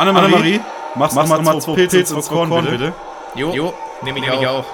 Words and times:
Annemarie, 0.00 0.24
Annemarie, 0.26 0.60
machst, 0.94 1.14
mach 1.14 1.26
mach 1.26 1.42
mal 1.42 1.60
zwei 1.60 1.74
Pilze 1.74 2.14
ins 2.14 2.28
Korn, 2.28 2.48
bitte. 2.64 2.92
Jo, 3.34 3.52
jo 3.52 3.74
nehme 4.00 4.18
ich, 4.18 4.24
nehm 4.24 4.40
ich 4.40 4.48
auch. 4.48 4.64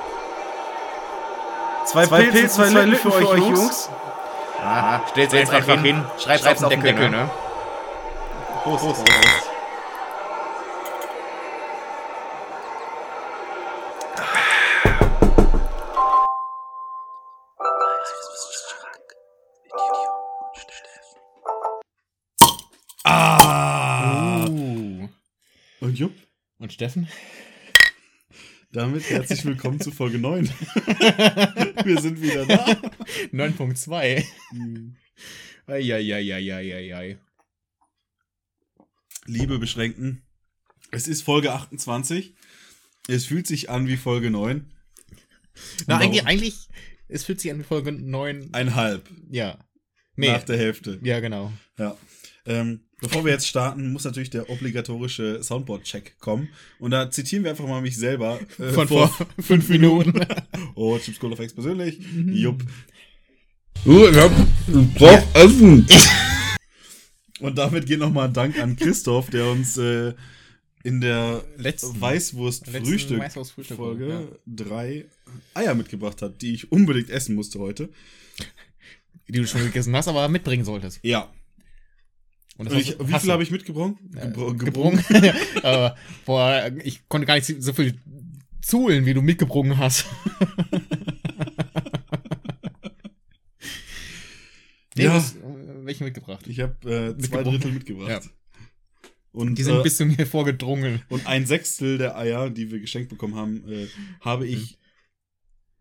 Zwei, 1.84 2.06
Zwei 2.06 2.16
Pilze, 2.22 2.38
Pilze, 2.38 2.72
zwei 2.72 2.84
Lücken 2.84 3.12
für 3.12 3.28
euch 3.28 3.38
Jungs. 3.38 3.90
Aha, 4.62 5.00
stellt 5.10 5.30
sie 5.32 5.38
einfach, 5.38 5.54
einfach 5.54 5.82
hin, 5.82 6.04
schreib's, 6.18 6.42
schreib's 6.42 6.62
auf 6.62 6.70
den 6.70 6.80
Deckel, 6.80 7.10
ne? 7.10 7.28
Prost. 8.62 8.84
Prost. 8.84 9.02
Ah! 9.08 9.45
Steffen? 26.76 27.08
damit 28.70 29.08
herzlich 29.08 29.46
willkommen 29.46 29.80
zu 29.80 29.90
Folge 29.90 30.18
9. 30.18 30.44
Wir 31.86 32.00
sind 32.02 32.20
wieder 32.20 32.44
da. 32.44 32.66
9.2. 33.32 34.22
Eieieiei. 35.66 37.18
Liebe 39.24 39.58
Beschränkten, 39.58 40.20
es 40.90 41.08
ist 41.08 41.22
Folge 41.22 41.54
28. 41.54 42.34
Es 43.08 43.24
fühlt 43.24 43.46
sich 43.46 43.70
an 43.70 43.88
wie 43.88 43.96
Folge 43.96 44.30
9. 44.30 44.70
Na, 45.86 45.96
eigentlich, 45.96 46.26
eigentlich, 46.26 46.68
es 47.08 47.24
fühlt 47.24 47.40
sich 47.40 47.50
an 47.50 47.58
wie 47.60 47.64
Folge 47.64 47.90
9. 47.90 48.52
Einhalb 48.52 49.08
Ja. 49.30 49.64
Nee. 50.14 50.28
nach 50.28 50.42
der 50.42 50.58
Hälfte. 50.58 51.00
Ja, 51.02 51.20
genau. 51.20 51.54
Ja. 51.78 51.96
Ähm, 52.46 52.80
bevor 53.00 53.24
wir 53.24 53.32
jetzt 53.32 53.46
starten, 53.48 53.92
muss 53.92 54.04
natürlich 54.04 54.30
der 54.30 54.48
obligatorische 54.50 55.42
Soundboard-Check 55.42 56.18
kommen. 56.20 56.48
Und 56.78 56.92
da 56.92 57.10
zitieren 57.10 57.44
wir 57.44 57.50
einfach 57.50 57.66
mal 57.66 57.80
mich 57.82 57.96
selber. 57.96 58.38
äh, 58.58 58.70
Von 58.72 58.88
vor 58.88 59.10
fünf 59.40 59.68
Minuten. 59.68 60.14
Oh, 60.74 60.98
Chips 60.98 61.18
Cola 61.18 61.36
Facts 61.36 61.54
persönlich. 61.54 61.98
Mhm. 62.00 62.32
Jupp. 62.32 62.62
Du, 63.84 64.08
ich 64.08 64.16
hab, 64.16 64.30
ich 64.68 64.94
brauch 64.94 65.34
Essen. 65.34 65.86
Und 67.40 67.58
damit 67.58 67.86
geht 67.86 67.98
nochmal 67.98 68.28
ein 68.28 68.32
Dank 68.34 68.58
an 68.58 68.76
Christoph, 68.76 69.28
der 69.30 69.46
uns 69.50 69.76
äh, 69.76 70.14
in 70.82 71.00
der 71.00 71.44
Letzten- 71.58 72.00
Weißwurst-Frühstück 72.00 72.90
letzten 72.90 73.18
Weißwurst-Frühstück, 73.18 73.76
Folge 73.76 74.08
ja. 74.08 74.22
drei 74.46 75.06
Eier 75.52 75.74
mitgebracht 75.74 76.22
hat, 76.22 76.40
die 76.40 76.54
ich 76.54 76.72
unbedingt 76.72 77.10
essen 77.10 77.34
musste 77.34 77.58
heute. 77.58 77.90
Die 79.28 79.32
du 79.32 79.46
schon 79.46 79.62
gegessen 79.62 79.94
hast, 79.96 80.08
aber 80.08 80.28
mitbringen 80.28 80.64
solltest. 80.64 81.00
Ja. 81.02 81.28
Und 82.58 82.70
Und 82.70 82.78
ich, 82.78 82.98
wie 82.98 83.18
viel 83.18 83.32
habe 83.32 83.42
ich 83.42 83.50
mitgebracht? 83.50 83.94
Gebro 84.12 84.54
gebrungen? 84.54 85.04
äh, 85.10 85.90
boah, 86.24 86.70
ich 86.84 87.06
konnte 87.08 87.26
gar 87.26 87.34
nicht 87.34 87.46
so 87.62 87.72
viel 87.72 87.98
zuhlen, 88.62 89.04
wie 89.06 89.14
du 89.14 89.22
mitgebrungen 89.22 89.76
hast. 89.78 90.06
Nee, 94.96 95.04
Ja. 95.04 95.10
du 95.10 95.14
hast, 95.16 95.36
äh, 95.36 95.40
welche 95.84 96.04
mitgebracht? 96.04 96.46
Ich 96.46 96.60
habe 96.60 97.14
äh, 97.18 97.18
zwei. 97.18 97.42
Drittel 97.42 97.72
mitgebracht. 97.72 98.08
Ja. 98.08 98.20
Und, 99.32 99.56
Die 99.58 99.62
sind 99.62 99.78
äh, 99.80 99.82
bis 99.82 99.98
zu 99.98 100.06
mir 100.06 100.26
vorgedrungen. 100.26 101.02
und 101.10 101.26
ein 101.26 101.44
Sechstel 101.44 101.98
der 101.98 102.16
Eier, 102.16 102.48
die 102.48 102.70
wir 102.70 102.80
geschenkt 102.80 103.10
bekommen 103.10 103.34
haben, 103.34 103.68
äh, 103.70 103.86
habe 104.20 104.46
ich 104.46 104.78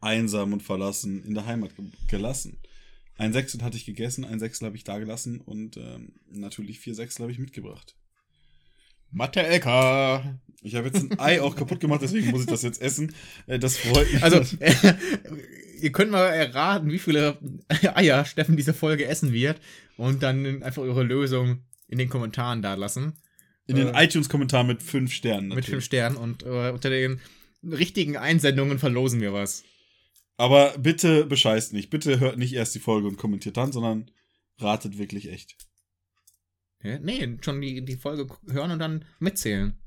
einsam 0.02 0.52
und 0.52 0.62
verlassen 0.64 1.23
in 1.23 1.34
der 1.34 1.46
Heimat 1.46 1.76
ge 1.78 1.86
gelassen. 2.09 2.58
Ein 3.18 3.34
Sechstel 3.34 3.62
hatte 3.62 3.78
ich 3.78 3.86
gegessen, 3.86 4.26
ein 4.26 4.40
Sechstel 4.40 4.66
habe 4.66 4.76
ich 4.76 4.84
da 4.84 5.00
gelassen 5.00 5.40
und 5.40 5.78
ähm, 5.78 6.14
natürlich 6.30 6.80
vier 6.80 6.96
Sechstel 6.96 7.24
habe 7.24 7.32
ich 7.32 7.40
mitgebracht. 7.40 7.96
Mathe 9.12 9.42
LK. 9.42 10.38
Ich 10.62 10.76
habe 10.76 10.88
jetzt 10.88 10.98
ein 10.98 11.20
Ei 11.20 11.42
auch 11.42 11.56
kaputt 11.56 11.80
gemacht, 11.80 12.02
deswegen 12.02 12.32
muss 12.32 12.42
ich 12.42 12.48
das 12.48 12.64
jetzt 12.64 12.82
essen. 12.82 13.16
Äh, 13.48 13.60
das 13.60 13.78
freut 13.78 14.12
mich. 14.12 14.22
Also, 14.22 14.58
äh, 14.60 14.74
ihr 15.80 15.92
könnt 15.92 16.12
mal 16.12 16.25
erraten, 16.25 16.92
wie 16.92 17.00
viele 17.00 17.38
Eier 17.94 18.25
Steffen 18.25 18.58
diese 18.58 18.74
Folge 18.74 19.06
essen 19.06 19.31
wird 19.31 19.62
und 19.96 20.22
dann 20.22 20.64
einfach 20.64 20.81
eure 20.81 21.04
Lösung 21.04 21.59
in 21.88 21.98
den 21.98 22.09
Kommentaren 22.09 22.62
da 22.62 22.74
lassen. 22.74 23.14
in 23.68 23.78
den 23.78 23.94
äh, 23.94 24.04
iTunes-Kommentar 24.04 24.66
mit 24.66 24.84
fünf 24.84 25.14
Sternen. 25.14 25.50
Mit 25.50 25.66
fünf 25.66 25.68
natürlich. 25.68 25.86
Sternen 25.86 26.18
und 26.18 26.44
äh, 26.44 26.72
unter 26.72 26.90
den 26.90 27.22
richtigen 27.64 28.18
Einsendungen 28.18 28.80
verlosen 28.80 29.22
wir 29.22 29.31
was. 29.31 29.64
Aber 30.38 30.78
bitte 30.78 31.25
bescheißt 31.25 31.73
nicht. 31.73 31.90
Bitte 31.90 32.19
hört 32.19 32.38
nicht 32.38 32.53
erst 32.53 32.75
die 32.75 32.79
Folge 32.79 33.07
und 33.07 33.18
kommentiert 33.18 33.57
dann, 33.57 33.72
sondern 33.72 34.12
ratet 34.57 34.97
wirklich 34.97 35.31
echt. 35.31 35.56
Ja, 36.84 37.00
nee, 37.00 37.38
schon 37.41 37.62
die, 37.62 37.84
die 37.84 37.96
Folge 37.96 38.28
hören 38.47 38.72
und 38.72 38.79
dann 38.79 39.06
mitzählen. 39.19 39.79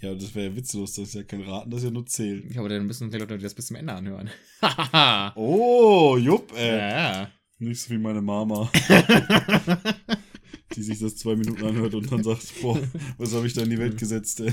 Ja, 0.00 0.12
das 0.14 0.34
wäre 0.34 0.50
ja 0.50 0.56
witzlos. 0.56 0.94
Das 0.94 1.08
ist 1.08 1.14
ja 1.14 1.22
kein 1.22 1.42
Raten, 1.42 1.70
das 1.70 1.80
ist 1.80 1.84
ja 1.84 1.90
nur 1.90 2.04
Zählen. 2.04 2.52
Ja, 2.52 2.60
aber 2.60 2.68
dann 2.68 2.86
müssen 2.86 3.10
die 3.10 3.16
Leute 3.16 3.38
das 3.38 3.54
bis 3.54 3.68
zum 3.68 3.76
Ende 3.76 3.94
anhören. 3.94 4.28
Oh, 5.36 6.18
jupp, 6.18 6.52
ey. 6.56 6.68
ja, 6.68 6.88
ja. 6.88 7.30
Nicht 7.58 7.80
so 7.80 7.94
wie 7.94 7.98
meine 7.98 8.20
Mama, 8.20 8.70
die 10.74 10.82
sich 10.82 10.98
das 10.98 11.16
zwei 11.16 11.36
Minuten 11.36 11.64
anhört 11.64 11.94
und 11.94 12.10
dann 12.10 12.24
sagt, 12.24 12.60
boah, 12.60 12.78
was 13.16 13.32
habe 13.32 13.46
ich 13.46 13.54
da 13.54 13.62
in 13.62 13.70
die 13.70 13.78
Welt 13.78 13.96
gesetzt, 13.96 14.40
ey. 14.40 14.52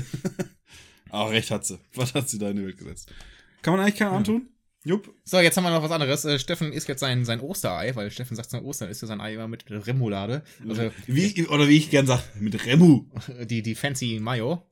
Aber 1.10 1.32
recht 1.32 1.50
hat 1.50 1.66
sie. 1.66 1.78
Was 1.94 2.14
hat 2.14 2.30
sie 2.30 2.38
da 2.38 2.50
in 2.50 2.56
die 2.56 2.64
Welt 2.64 2.78
gesetzt? 2.78 3.12
Kann 3.60 3.74
man 3.74 3.82
eigentlich 3.82 3.96
keinen 3.96 4.12
antun? 4.12 4.48
Jupp. 4.84 5.14
So, 5.24 5.38
jetzt 5.38 5.56
haben 5.56 5.64
wir 5.64 5.70
noch 5.70 5.82
was 5.82 5.92
anderes. 5.92 6.24
Äh, 6.24 6.38
Steffen 6.38 6.72
isst 6.72 6.88
jetzt 6.88 7.00
sein, 7.00 7.24
sein 7.24 7.40
Osterei, 7.40 7.94
weil 7.94 8.10
Steffen 8.10 8.36
sagt, 8.36 8.50
sein 8.50 8.64
Ostern 8.64 8.88
isst 8.88 9.02
er 9.02 9.08
sein 9.08 9.20
Ei 9.20 9.34
immer 9.34 9.46
mit 9.48 9.64
Remoulade. 9.70 10.42
Also 10.68 10.90
Wie, 11.06 11.46
oder 11.46 11.68
wie 11.68 11.76
ich 11.76 11.90
gern 11.90 12.06
sag, 12.06 12.22
mit 12.40 12.66
Remu. 12.66 13.06
die, 13.44 13.62
die 13.62 13.74
fancy 13.74 14.18
Mayo. 14.20 14.68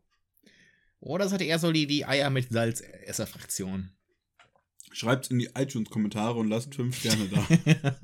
Oder 0.98 1.28
seid 1.28 1.40
ihr 1.42 1.46
eher 1.46 1.58
so 1.58 1.72
die, 1.72 1.86
die 1.86 2.04
Eier 2.04 2.28
mit 2.28 2.50
Salzesser-Fraktion? 2.50 3.90
Schreibt 4.92 5.30
in 5.30 5.38
die 5.38 5.50
iTunes-Kommentare 5.54 6.38
und 6.38 6.48
lasst 6.48 6.74
fünf 6.74 6.98
Sterne 6.98 7.28
da. 7.28 7.96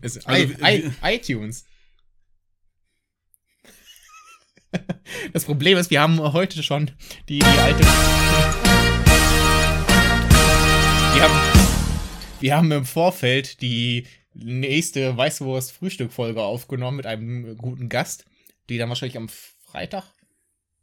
Also, 0.00 0.20
I, 0.30 0.54
I, 0.62 0.92
iTunes. 1.02 1.64
Das 5.32 5.44
Problem 5.44 5.76
ist, 5.78 5.90
wir 5.90 6.00
haben 6.00 6.20
heute 6.20 6.62
schon 6.62 6.92
die, 7.28 7.40
die 7.40 7.44
alte. 7.44 8.67
Wir 12.40 12.56
haben 12.56 12.70
im 12.72 12.84
Vorfeld 12.84 13.60
die 13.62 14.06
nächste 14.34 15.16
Weißwurst-Frühstück-Folge 15.16 16.42
aufgenommen 16.42 16.96
mit 16.98 17.06
einem 17.06 17.56
guten 17.56 17.88
Gast, 17.88 18.24
die 18.68 18.78
dann 18.78 18.88
wahrscheinlich 18.88 19.16
am 19.16 19.28
Freitag 19.28 20.04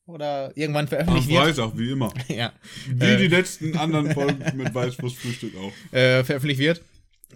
oder 0.06 0.56
irgendwann 0.56 0.86
Am 0.86 0.90
veröffentlicht 0.90 1.30
wird. 1.30 1.56
Freitag, 1.56 1.78
wie 1.78 1.92
immer. 1.92 2.14
Ja, 2.28 2.54
Wie 2.88 3.04
Äh. 3.06 3.18
die 3.18 3.28
letzten 3.28 3.78
anderen 3.78 4.12
Folgen 4.12 4.44
mit 4.58 4.74
Weißwurst-Frühstück 4.74 5.54
auch. 5.58 5.94
äh, 5.94 6.24
veröffentlicht 6.24 6.60
wird. 6.60 6.82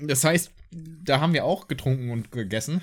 Das 0.01 0.23
heißt, 0.23 0.51
da 0.71 1.19
haben 1.19 1.33
wir 1.33 1.45
auch 1.45 1.67
getrunken 1.67 2.11
und 2.11 2.31
gegessen. 2.31 2.81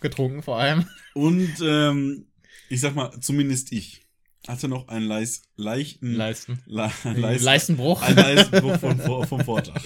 Getrunken 0.00 0.42
vor 0.42 0.58
allem. 0.58 0.86
Und 1.14 1.54
ähm, 1.62 2.26
ich 2.68 2.80
sag 2.80 2.94
mal, 2.94 3.10
zumindest 3.20 3.72
ich 3.72 4.02
hatte 4.46 4.68
noch 4.68 4.88
einen 4.88 5.06
leis, 5.06 5.42
leichten 5.56 6.14
Leisten. 6.14 6.62
Le 6.66 6.90
Leis 7.04 7.42
Leistenbruch. 7.42 8.00
Ein 8.02 8.16
Leistenbruch 8.16 8.78
von, 8.78 9.26
vom 9.26 9.40
Vortag. 9.44 9.82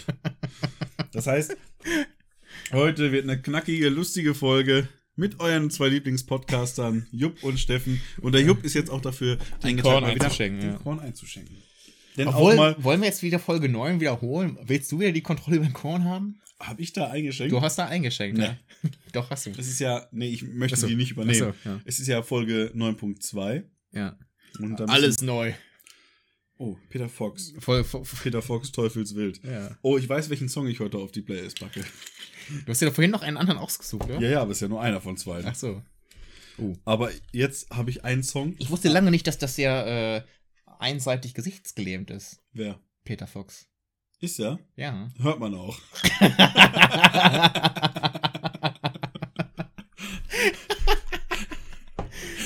Das 1.14 1.26
heißt, 1.26 1.56
heute 2.72 3.12
wird 3.12 3.24
eine 3.24 3.40
knackige, 3.40 3.88
lustige 3.88 4.34
Folge 4.34 4.88
mit 5.16 5.38
euren 5.40 5.70
zwei 5.70 5.88
Lieblingspodcastern, 5.88 7.06
Jupp 7.12 7.42
und 7.44 7.58
Steffen. 7.58 8.00
Und 8.20 8.32
der 8.32 8.42
Jupp 8.42 8.64
ist 8.64 8.74
jetzt 8.74 8.90
auch 8.90 9.00
dafür 9.00 9.38
eingetragen, 9.62 10.00
Korn 10.00 10.04
einzuschenken, 10.04 10.60
den 10.60 10.70
ja. 10.72 10.76
Korn 10.76 11.00
einzuschenken. 11.00 11.56
Denn 12.16 12.28
Obwohl, 12.28 12.52
auch 12.52 12.56
mal, 12.56 12.76
wollen 12.82 13.00
wir 13.00 13.08
jetzt 13.08 13.22
wieder 13.22 13.38
Folge 13.38 13.68
9 13.68 14.00
wiederholen? 14.00 14.58
Willst 14.62 14.90
du 14.92 15.00
wieder 15.00 15.12
die 15.12 15.22
Kontrolle 15.22 15.56
über 15.56 15.66
den 15.66 15.72
Korn 15.72 16.04
haben? 16.04 16.40
habe 16.60 16.82
ich 16.82 16.92
da 16.92 17.10
eingeschenkt? 17.10 17.52
Du 17.52 17.60
hast 17.60 17.76
da 17.78 17.86
eingeschenkt, 17.86 18.38
Nee. 18.38 18.44
ja. 18.44 18.58
Doch, 19.12 19.30
hast 19.30 19.46
du. 19.46 19.50
das 19.50 19.66
ist 19.66 19.80
ja, 19.80 20.06
nee, 20.12 20.28
ich 20.28 20.42
möchte 20.42 20.76
so. 20.76 20.86
die 20.86 20.96
nicht 20.96 21.12
übernehmen. 21.12 21.54
So, 21.64 21.68
ja. 21.68 21.80
Es 21.84 21.98
ist 21.98 22.06
ja 22.06 22.22
Folge 22.22 22.72
9.2. 22.74 23.62
ja. 23.92 24.16
Alles 24.86 25.20
neu. 25.20 25.52
Oh, 26.58 26.76
Peter 26.88 27.08
Fox. 27.08 27.52
Voll, 27.58 27.82
voll, 27.84 28.02
Peter 28.22 28.40
Fox, 28.40 28.70
Teufelswild. 28.70 29.40
ja. 29.44 29.76
Oh, 29.82 29.98
ich 29.98 30.08
weiß, 30.08 30.30
welchen 30.30 30.48
Song 30.48 30.66
ich 30.68 30.80
heute 30.80 30.98
auf 30.98 31.12
die 31.12 31.22
Playlist 31.22 31.60
packe. 31.60 31.84
Du 32.64 32.70
hast 32.70 32.80
doch 32.82 32.94
vorhin 32.94 33.10
noch 33.10 33.22
einen 33.22 33.36
anderen 33.36 33.58
ausgesucht, 33.58 34.04
oder? 34.04 34.20
Ja, 34.20 34.28
ja, 34.30 34.42
aber 34.42 34.52
ist 34.52 34.60
ja 34.60 34.68
nur 34.68 34.80
einer 34.80 35.00
von 35.00 35.16
zwei. 35.16 35.42
Ach 35.44 35.54
so. 35.54 35.82
Aber 36.84 37.10
jetzt 37.32 37.70
habe 37.70 37.90
ich 37.90 38.04
einen 38.04 38.22
Song. 38.22 38.54
Ich 38.58 38.70
wusste 38.70 38.88
lange 38.88 39.10
nicht, 39.10 39.26
dass 39.26 39.38
das 39.38 39.56
ja 39.56 40.16
äh, 40.16 40.22
einseitig 40.78 41.34
gesichtsgelähmt 41.34 42.10
ist, 42.10 42.40
Wer? 42.52 42.78
Peter 43.04 43.26
Fox. 43.26 43.66
Ist 44.20 44.38
ja. 44.38 44.58
Ja. 44.76 45.08
Hört 45.20 45.40
man 45.40 45.54
auch. 45.54 45.76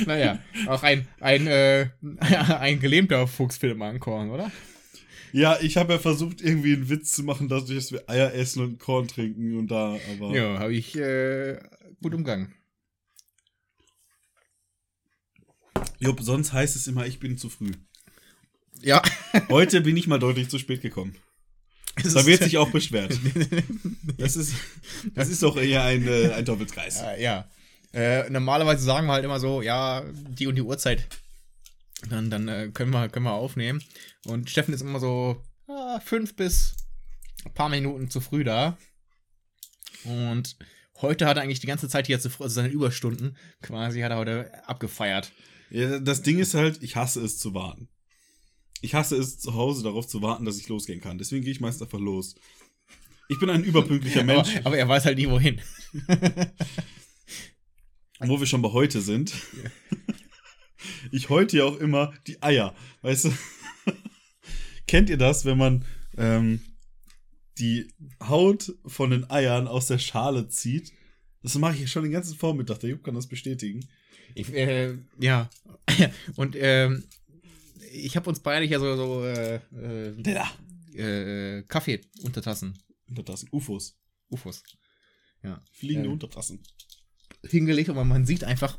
naja, 0.06 0.38
auch 0.66 0.82
ein, 0.82 1.06
ein, 1.20 1.46
äh, 1.46 1.88
ein 2.20 2.80
gelähmter 2.80 3.26
Fuchsfilm 3.26 3.82
ankorn, 3.82 4.30
oder? 4.30 4.50
Ja, 5.32 5.58
ich 5.60 5.76
habe 5.76 5.94
ja 5.94 5.98
versucht, 5.98 6.40
irgendwie 6.40 6.72
einen 6.72 6.88
Witz 6.88 7.12
zu 7.12 7.22
machen, 7.22 7.48
dadurch, 7.48 7.74
dass 7.78 7.92
wir 7.92 8.08
Eier 8.08 8.32
essen 8.32 8.62
und 8.62 8.78
Korn 8.78 9.08
trinken 9.08 9.58
und 9.58 9.68
da, 9.68 9.98
aber. 10.10 10.34
Ja, 10.34 10.58
habe 10.58 10.74
ich 10.74 10.96
äh, 10.96 11.58
gut 12.02 12.14
umgangen. 12.14 12.54
Jupp, 15.98 16.20
sonst 16.22 16.52
heißt 16.52 16.76
es 16.76 16.86
immer, 16.86 17.06
ich 17.06 17.18
bin 17.18 17.36
zu 17.36 17.48
früh. 17.48 17.72
Ja. 18.82 19.02
Heute 19.48 19.80
bin 19.80 19.96
ich 19.96 20.06
mal 20.06 20.18
deutlich 20.18 20.48
zu 20.48 20.58
spät 20.58 20.80
gekommen. 20.80 21.16
Da 21.96 22.26
wird 22.26 22.44
sich 22.44 22.58
auch 22.58 22.70
beschwert. 22.70 23.18
Das 24.16 24.34
ist, 24.34 24.52
das 25.14 25.28
ist 25.28 25.44
doch 25.44 25.56
eher 25.56 25.84
ein, 25.84 26.08
äh, 26.08 26.32
ein 26.32 26.44
Teufelskreis. 26.44 27.00
Ja, 27.00 27.16
ja. 27.16 27.50
Äh, 27.92 28.28
normalerweise 28.30 28.82
sagen 28.82 29.06
wir 29.06 29.14
halt 29.14 29.24
immer 29.24 29.40
so, 29.40 29.62
ja, 29.62 30.04
die 30.12 30.46
und 30.46 30.56
die 30.56 30.62
Uhrzeit. 30.62 31.06
Dann, 32.08 32.30
dann 32.30 32.48
äh, 32.48 32.70
können, 32.72 32.92
wir, 32.92 33.08
können 33.08 33.24
wir 33.24 33.32
aufnehmen. 33.32 33.82
Und 34.26 34.50
Steffen 34.50 34.74
ist 34.74 34.82
immer 34.82 35.00
so 35.00 35.42
ah, 35.66 36.00
fünf 36.00 36.36
bis 36.36 36.76
ein 37.44 37.54
paar 37.54 37.68
Minuten 37.68 38.10
zu 38.10 38.20
früh 38.20 38.44
da. 38.44 38.78
Und 40.04 40.56
heute 41.00 41.26
hat 41.26 41.36
er 41.36 41.42
eigentlich 41.42 41.60
die 41.60 41.66
ganze 41.66 41.88
Zeit 41.88 42.06
hier 42.06 42.20
zu 42.20 42.30
früh, 42.30 42.44
also 42.44 42.54
seine 42.54 42.68
Überstunden 42.68 43.36
quasi, 43.62 44.00
hat 44.00 44.12
er 44.12 44.18
heute 44.18 44.68
abgefeiert. 44.68 45.32
Ja, 45.70 45.98
das 45.98 46.22
Ding 46.22 46.38
ist 46.38 46.54
halt, 46.54 46.82
ich 46.82 46.96
hasse 46.96 47.20
es 47.22 47.38
zu 47.38 47.52
warten. 47.54 47.88
Ich 48.80 48.94
hasse 48.94 49.16
es 49.16 49.38
zu 49.38 49.54
Hause 49.54 49.82
darauf 49.82 50.06
zu 50.06 50.22
warten, 50.22 50.44
dass 50.44 50.58
ich 50.58 50.68
losgehen 50.68 51.00
kann. 51.00 51.18
Deswegen 51.18 51.44
gehe 51.44 51.52
ich 51.52 51.60
meist 51.60 51.82
einfach 51.82 51.98
los. 51.98 52.36
Ich 53.28 53.38
bin 53.40 53.50
ein 53.50 53.64
überpünktlicher 53.64 54.22
Mensch. 54.24 54.56
Aber, 54.58 54.66
aber 54.66 54.78
er 54.78 54.88
weiß 54.88 55.04
halt 55.04 55.18
nie 55.18 55.28
wohin. 55.28 55.60
Wo 58.20 58.40
wir 58.40 58.46
schon 58.46 58.62
bei 58.62 58.72
heute 58.72 59.00
sind. 59.00 59.32
Ich 61.10 61.28
heute 61.28 61.58
ja 61.58 61.64
auch 61.64 61.76
immer 61.76 62.12
die 62.26 62.42
Eier. 62.42 62.74
Weißt 63.02 63.26
du? 63.26 63.32
Kennt 64.86 65.10
ihr 65.10 65.16
das, 65.18 65.44
wenn 65.44 65.58
man 65.58 65.84
ähm, 66.16 66.60
die 67.58 67.92
Haut 68.22 68.74
von 68.86 69.10
den 69.10 69.30
Eiern 69.30 69.68
aus 69.68 69.86
der 69.86 69.98
Schale 69.98 70.48
zieht? 70.48 70.92
Das 71.42 71.56
mache 71.56 71.76
ich 71.76 71.90
schon 71.90 72.02
den 72.04 72.12
ganzen 72.12 72.36
Vormittag. 72.36 72.80
Der 72.80 72.90
Jupp 72.90 73.04
kann 73.04 73.14
das 73.14 73.26
bestätigen. 73.26 73.86
Ich, 74.34 74.52
äh, 74.52 74.96
ja. 75.20 75.50
Und 76.36 76.56
ähm, 76.58 77.04
ich 77.92 78.16
habe 78.16 78.28
uns 78.28 78.40
beide 78.40 78.66
hier 78.66 78.80
so, 78.80 78.96
so 78.96 79.24
äh, 79.24 79.60
äh, 79.76 80.12
äh, 80.94 81.62
Kaffee 81.62 82.00
untertassen. 82.22 82.78
Untertassen. 83.08 83.48
UFOs. 83.52 83.98
UFOs. 84.30 84.62
Ja. 85.42 85.62
Fliegende 85.72 86.08
Ähm. 86.08 86.14
Untertassen. 86.14 86.62
Hingelegt, 87.44 87.88
aber 87.88 88.04
man 88.04 88.26
sieht 88.26 88.44
einfach, 88.44 88.78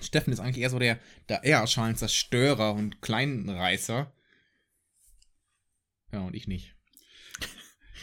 Steffen 0.00 0.32
ist 0.32 0.40
eigentlich 0.40 0.58
eher 0.58 0.70
so 0.70 0.78
der, 0.78 0.98
der 1.28 1.44
Eierschalen-Zerstörer 1.44 2.74
und 2.74 3.02
Kleinreißer. 3.02 4.12
Ja, 6.12 6.20
und 6.20 6.34
ich 6.34 6.48
nicht. 6.48 6.74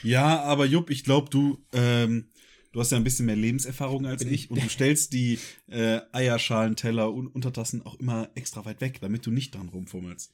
Ja, 0.03 0.41
aber 0.43 0.65
Jupp, 0.65 0.89
ich 0.89 1.03
glaube, 1.03 1.29
du, 1.29 1.65
ähm, 1.73 2.29
du 2.71 2.79
hast 2.79 2.91
ja 2.91 2.97
ein 2.97 3.03
bisschen 3.03 3.25
mehr 3.25 3.35
Lebenserfahrung 3.35 4.05
als 4.05 4.23
Bin 4.23 4.33
ich 4.33 4.51
und 4.51 4.63
du 4.63 4.69
stellst 4.69 5.13
die 5.13 5.39
äh, 5.67 6.01
Eierschalen, 6.11 6.75
Teller 6.75 7.11
und 7.11 7.27
Untertassen 7.27 7.81
auch 7.83 7.95
immer 7.95 8.29
extra 8.35 8.65
weit 8.65 8.81
weg, 8.81 8.99
damit 9.01 9.25
du 9.25 9.31
nicht 9.31 9.55
dran 9.55 9.69
rumfummelst. 9.69 10.31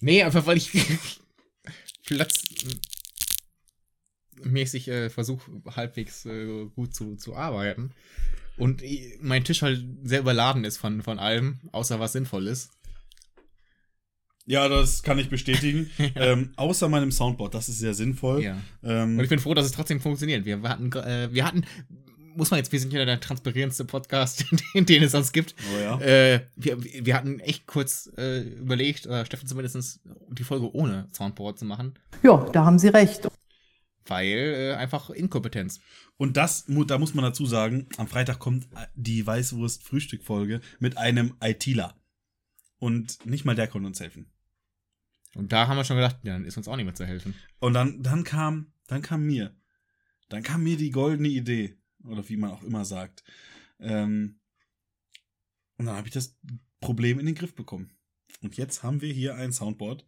Nee, 0.00 0.22
einfach 0.22 0.44
weil 0.46 0.58
ich 0.58 0.70
platzmäßig 2.04 4.88
äh, 4.88 5.08
versuche, 5.08 5.62
halbwegs 5.74 6.26
äh, 6.26 6.66
gut 6.74 6.94
zu, 6.94 7.16
zu 7.16 7.34
arbeiten. 7.34 7.92
Und 8.56 8.82
mein 9.20 9.44
Tisch 9.44 9.62
halt 9.62 9.84
sehr 10.02 10.20
überladen 10.20 10.64
ist 10.64 10.78
von, 10.78 11.02
von 11.02 11.18
allem, 11.18 11.60
außer 11.72 12.00
was 12.00 12.12
sinnvoll 12.12 12.46
ist. 12.46 12.70
Ja, 14.46 14.68
das 14.68 15.02
kann 15.02 15.18
ich 15.18 15.28
bestätigen. 15.28 15.90
ähm, 16.14 16.52
außer 16.56 16.88
meinem 16.88 17.10
Soundboard, 17.10 17.54
das 17.54 17.68
ist 17.68 17.80
sehr 17.80 17.94
sinnvoll. 17.94 18.42
Ja. 18.42 18.56
Ähm, 18.82 19.18
Und 19.18 19.24
ich 19.24 19.28
bin 19.28 19.40
froh, 19.40 19.54
dass 19.54 19.66
es 19.66 19.72
trotzdem 19.72 20.00
funktioniert. 20.00 20.44
Wir 20.44 20.62
hatten, 20.62 20.92
äh, 20.92 21.28
wir 21.32 21.44
hatten, 21.44 21.64
muss 22.36 22.50
man 22.50 22.58
jetzt, 22.58 22.70
wir 22.70 22.78
sind 22.78 22.92
ja 22.92 23.04
der 23.04 23.18
transparenteste 23.18 23.84
Podcast, 23.84 24.44
den, 24.74 24.86
den 24.86 25.02
es 25.02 25.12
sonst 25.12 25.32
gibt. 25.32 25.54
oh 25.74 25.80
ja. 25.80 26.00
Äh, 26.00 26.42
wir, 26.54 26.82
wir 26.82 27.14
hatten 27.14 27.40
echt 27.40 27.66
kurz 27.66 28.10
äh, 28.16 28.42
überlegt, 28.42 29.06
oder 29.06 29.26
Steffen 29.26 29.48
zumindest, 29.48 30.00
die 30.30 30.44
Folge 30.44 30.72
ohne 30.74 31.08
Soundboard 31.12 31.58
zu 31.58 31.64
machen, 31.64 31.94
Ja, 32.22 32.46
da 32.52 32.64
haben 32.64 32.78
Sie 32.78 32.88
recht. 32.88 33.28
Weil 34.06 34.36
äh, 34.38 34.74
einfach 34.74 35.10
Inkompetenz. 35.10 35.80
Und 36.16 36.36
das, 36.36 36.64
da 36.66 36.98
muss 36.98 37.14
man 37.14 37.24
dazu 37.24 37.46
sagen, 37.46 37.88
am 37.96 38.08
Freitag 38.08 38.38
kommt 38.38 38.64
äh, 38.74 38.86
die 38.94 39.26
Weißwurst-Frühstück-Folge 39.26 40.60
mit 40.78 40.96
einem 40.96 41.34
ITler. 41.42 41.94
Und 42.78 43.24
nicht 43.26 43.44
mal 43.44 43.54
der 43.54 43.68
konnte 43.68 43.86
uns 43.86 44.00
helfen. 44.00 44.30
Und 45.34 45.52
da 45.52 45.68
haben 45.68 45.76
wir 45.76 45.84
schon 45.84 45.96
gedacht, 45.96 46.18
ja, 46.22 46.32
dann 46.32 46.44
ist 46.44 46.56
uns 46.56 46.68
auch 46.68 46.76
mehr 46.76 46.94
zu 46.94 47.04
helfen. 47.04 47.34
Und 47.58 47.74
dann, 47.74 48.02
dann 48.02 48.24
kam, 48.24 48.72
dann 48.86 49.02
kam 49.02 49.24
mir, 49.24 49.54
dann 50.28 50.42
kam 50.42 50.62
mir 50.62 50.76
die 50.76 50.90
goldene 50.90 51.28
Idee, 51.28 51.76
oder 52.04 52.26
wie 52.28 52.36
man 52.36 52.50
auch 52.50 52.62
immer 52.62 52.84
sagt. 52.84 53.22
Ähm, 53.78 54.40
und 55.76 55.86
dann 55.86 55.96
habe 55.96 56.08
ich 56.08 56.14
das 56.14 56.38
Problem 56.80 57.18
in 57.18 57.26
den 57.26 57.34
Griff 57.34 57.54
bekommen. 57.54 57.92
Und 58.42 58.56
jetzt 58.56 58.82
haben 58.82 59.02
wir 59.02 59.12
hier 59.12 59.34
ein 59.34 59.52
Soundboard. 59.52 60.06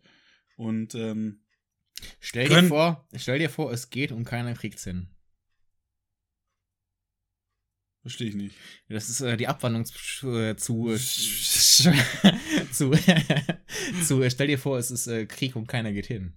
Und 0.56 0.94
ähm, 0.94 1.40
Stell 2.20 2.48
dir 2.48 2.64
vor, 2.64 3.06
stell 3.16 3.38
dir 3.38 3.50
vor, 3.50 3.72
es 3.72 3.90
geht 3.90 4.12
und 4.12 4.24
keiner 4.24 4.54
kriegt's 4.54 4.84
hin. 4.84 5.08
verstehe 8.08 8.28
ich 8.28 8.34
nicht. 8.34 8.56
Das 8.88 9.08
ist 9.08 9.20
äh, 9.20 9.36
die 9.36 9.48
Abwandlung 9.48 9.84
zu, 9.84 10.38
äh, 10.38 10.56
zu, 10.56 10.88
zu, 12.72 12.90
zu 14.04 14.22
äh, 14.22 14.30
stell 14.30 14.46
dir 14.46 14.58
vor, 14.58 14.78
es 14.78 14.90
ist 14.90 15.06
äh, 15.06 15.26
Krieg 15.26 15.56
und 15.56 15.66
keiner 15.66 15.92
geht 15.92 16.06
hin. 16.06 16.32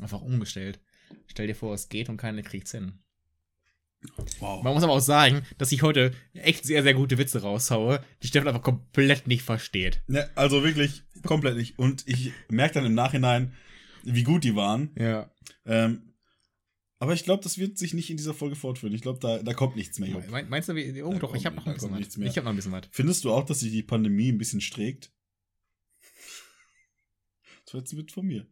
Einfach 0.00 0.20
umgestellt. 0.20 0.80
Stell 1.26 1.46
dir 1.46 1.54
vor, 1.54 1.74
es 1.74 1.88
geht 1.88 2.08
und 2.08 2.16
keiner 2.16 2.42
kriegt's 2.42 2.72
hin. 2.72 3.00
Wow. 4.38 4.62
Man 4.62 4.74
muss 4.74 4.82
aber 4.82 4.92
auch 4.92 5.00
sagen, 5.00 5.46
dass 5.56 5.72
ich 5.72 5.82
heute 5.82 6.12
echt 6.34 6.66
sehr, 6.66 6.82
sehr 6.82 6.92
gute 6.92 7.16
Witze 7.16 7.40
raushaue, 7.40 8.04
die 8.22 8.26
Steffen 8.26 8.48
einfach 8.48 8.62
komplett 8.62 9.26
nicht 9.26 9.42
versteht. 9.42 10.02
Ne, 10.08 10.28
also 10.34 10.62
wirklich 10.62 11.04
komplett 11.24 11.56
nicht. 11.56 11.78
Und 11.78 12.06
ich 12.06 12.32
merke 12.50 12.74
dann 12.74 12.84
im 12.84 12.92
Nachhinein, 12.92 13.54
wie 14.04 14.22
gut 14.22 14.44
die 14.44 14.54
waren. 14.56 14.90
Ja. 14.98 15.30
Ähm, 15.64 16.14
aber 16.98 17.12
ich 17.12 17.24
glaube, 17.24 17.42
das 17.42 17.58
wird 17.58 17.76
sich 17.76 17.92
nicht 17.92 18.08
in 18.10 18.16
dieser 18.16 18.32
Folge 18.34 18.56
fortführen. 18.56 18.94
Ich 18.94 19.02
glaube, 19.02 19.18
da, 19.20 19.42
da 19.42 19.52
kommt 19.52 19.76
nichts 19.76 19.98
mehr. 19.98 20.08
Me- 20.30 20.44
Meinst 20.48 20.68
du, 20.68 20.74
wie, 20.74 21.02
oh 21.02 21.12
Da 21.12 21.18
doch, 21.18 21.34
ich 21.34 21.44
habe 21.44 21.56
kommt- 21.56 21.66
noch 21.66 21.72
ein 21.72 21.74
bisschen 21.74 21.90
kommt 21.90 22.06
was. 22.06 22.16
mehr. 22.16 22.28
Ich 22.28 22.36
habe 22.36 22.44
noch 22.44 22.52
ein 22.52 22.56
bisschen 22.56 22.72
was. 22.72 22.86
Findest 22.92 23.24
du 23.24 23.32
auch, 23.32 23.44
dass 23.44 23.60
sich 23.60 23.72
die 23.72 23.82
Pandemie 23.82 24.30
ein 24.30 24.38
bisschen 24.38 24.60
strägt? 24.60 25.12
Das 27.64 27.74
war 27.74 27.80
jetzt 27.80 27.92
ein 27.92 27.98
Witz 27.98 28.12
von 28.12 28.26
mir. 28.26 28.46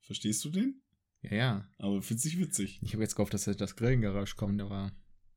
Verstehst 0.00 0.44
du 0.44 0.50
den? 0.50 0.82
Ja, 1.22 1.34
ja. 1.34 1.68
Aber 1.78 2.00
findest 2.02 2.26
dich 2.26 2.38
witzig. 2.38 2.78
Ich 2.82 2.92
habe 2.92 3.02
jetzt 3.02 3.16
gehofft, 3.16 3.34
dass 3.34 3.44
das 3.44 3.76
Grillengeräusch 3.76 4.36
kommt, 4.36 4.60
aber. 4.62 4.92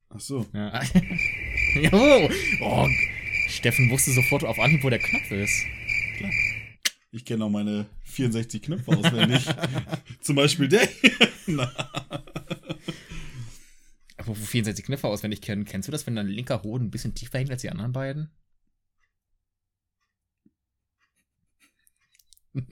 Ach 0.10 0.20
so. 0.20 0.46
Ja. 0.54 0.82
jo! 1.76 2.30
Oh, 2.62 2.88
Steffen 3.48 3.90
wusste 3.90 4.12
sofort 4.12 4.44
auf 4.44 4.60
Anhieb, 4.60 4.84
wo 4.84 4.90
der 4.90 5.00
Knopf 5.00 5.32
ist. 5.32 5.66
Ich 7.12 7.26
kenne 7.26 7.44
auch 7.46 7.50
meine 7.50 7.88
64 8.04 8.62
Knöpfe 8.62 8.96
auswendig. 8.96 9.44
Zum 10.22 10.36
Beispiel 10.36 10.68
der. 10.68 10.88
Aber 14.18 14.28
wo 14.28 14.34
64 14.36 14.86
Knöpfe 14.86 15.08
auswendig 15.08 15.42
kennen, 15.42 15.66
kennst 15.66 15.88
du 15.88 15.92
das, 15.92 16.06
wenn 16.06 16.16
dein 16.16 16.28
linker 16.28 16.62
Hoden 16.62 16.86
ein 16.86 16.92
bisschen 16.92 17.16
tiefer 17.16 17.40
hängt 17.40 17.50
als 17.50 17.64
die 17.64 17.72
anderen 17.72 17.94
beiden? 17.94 18.30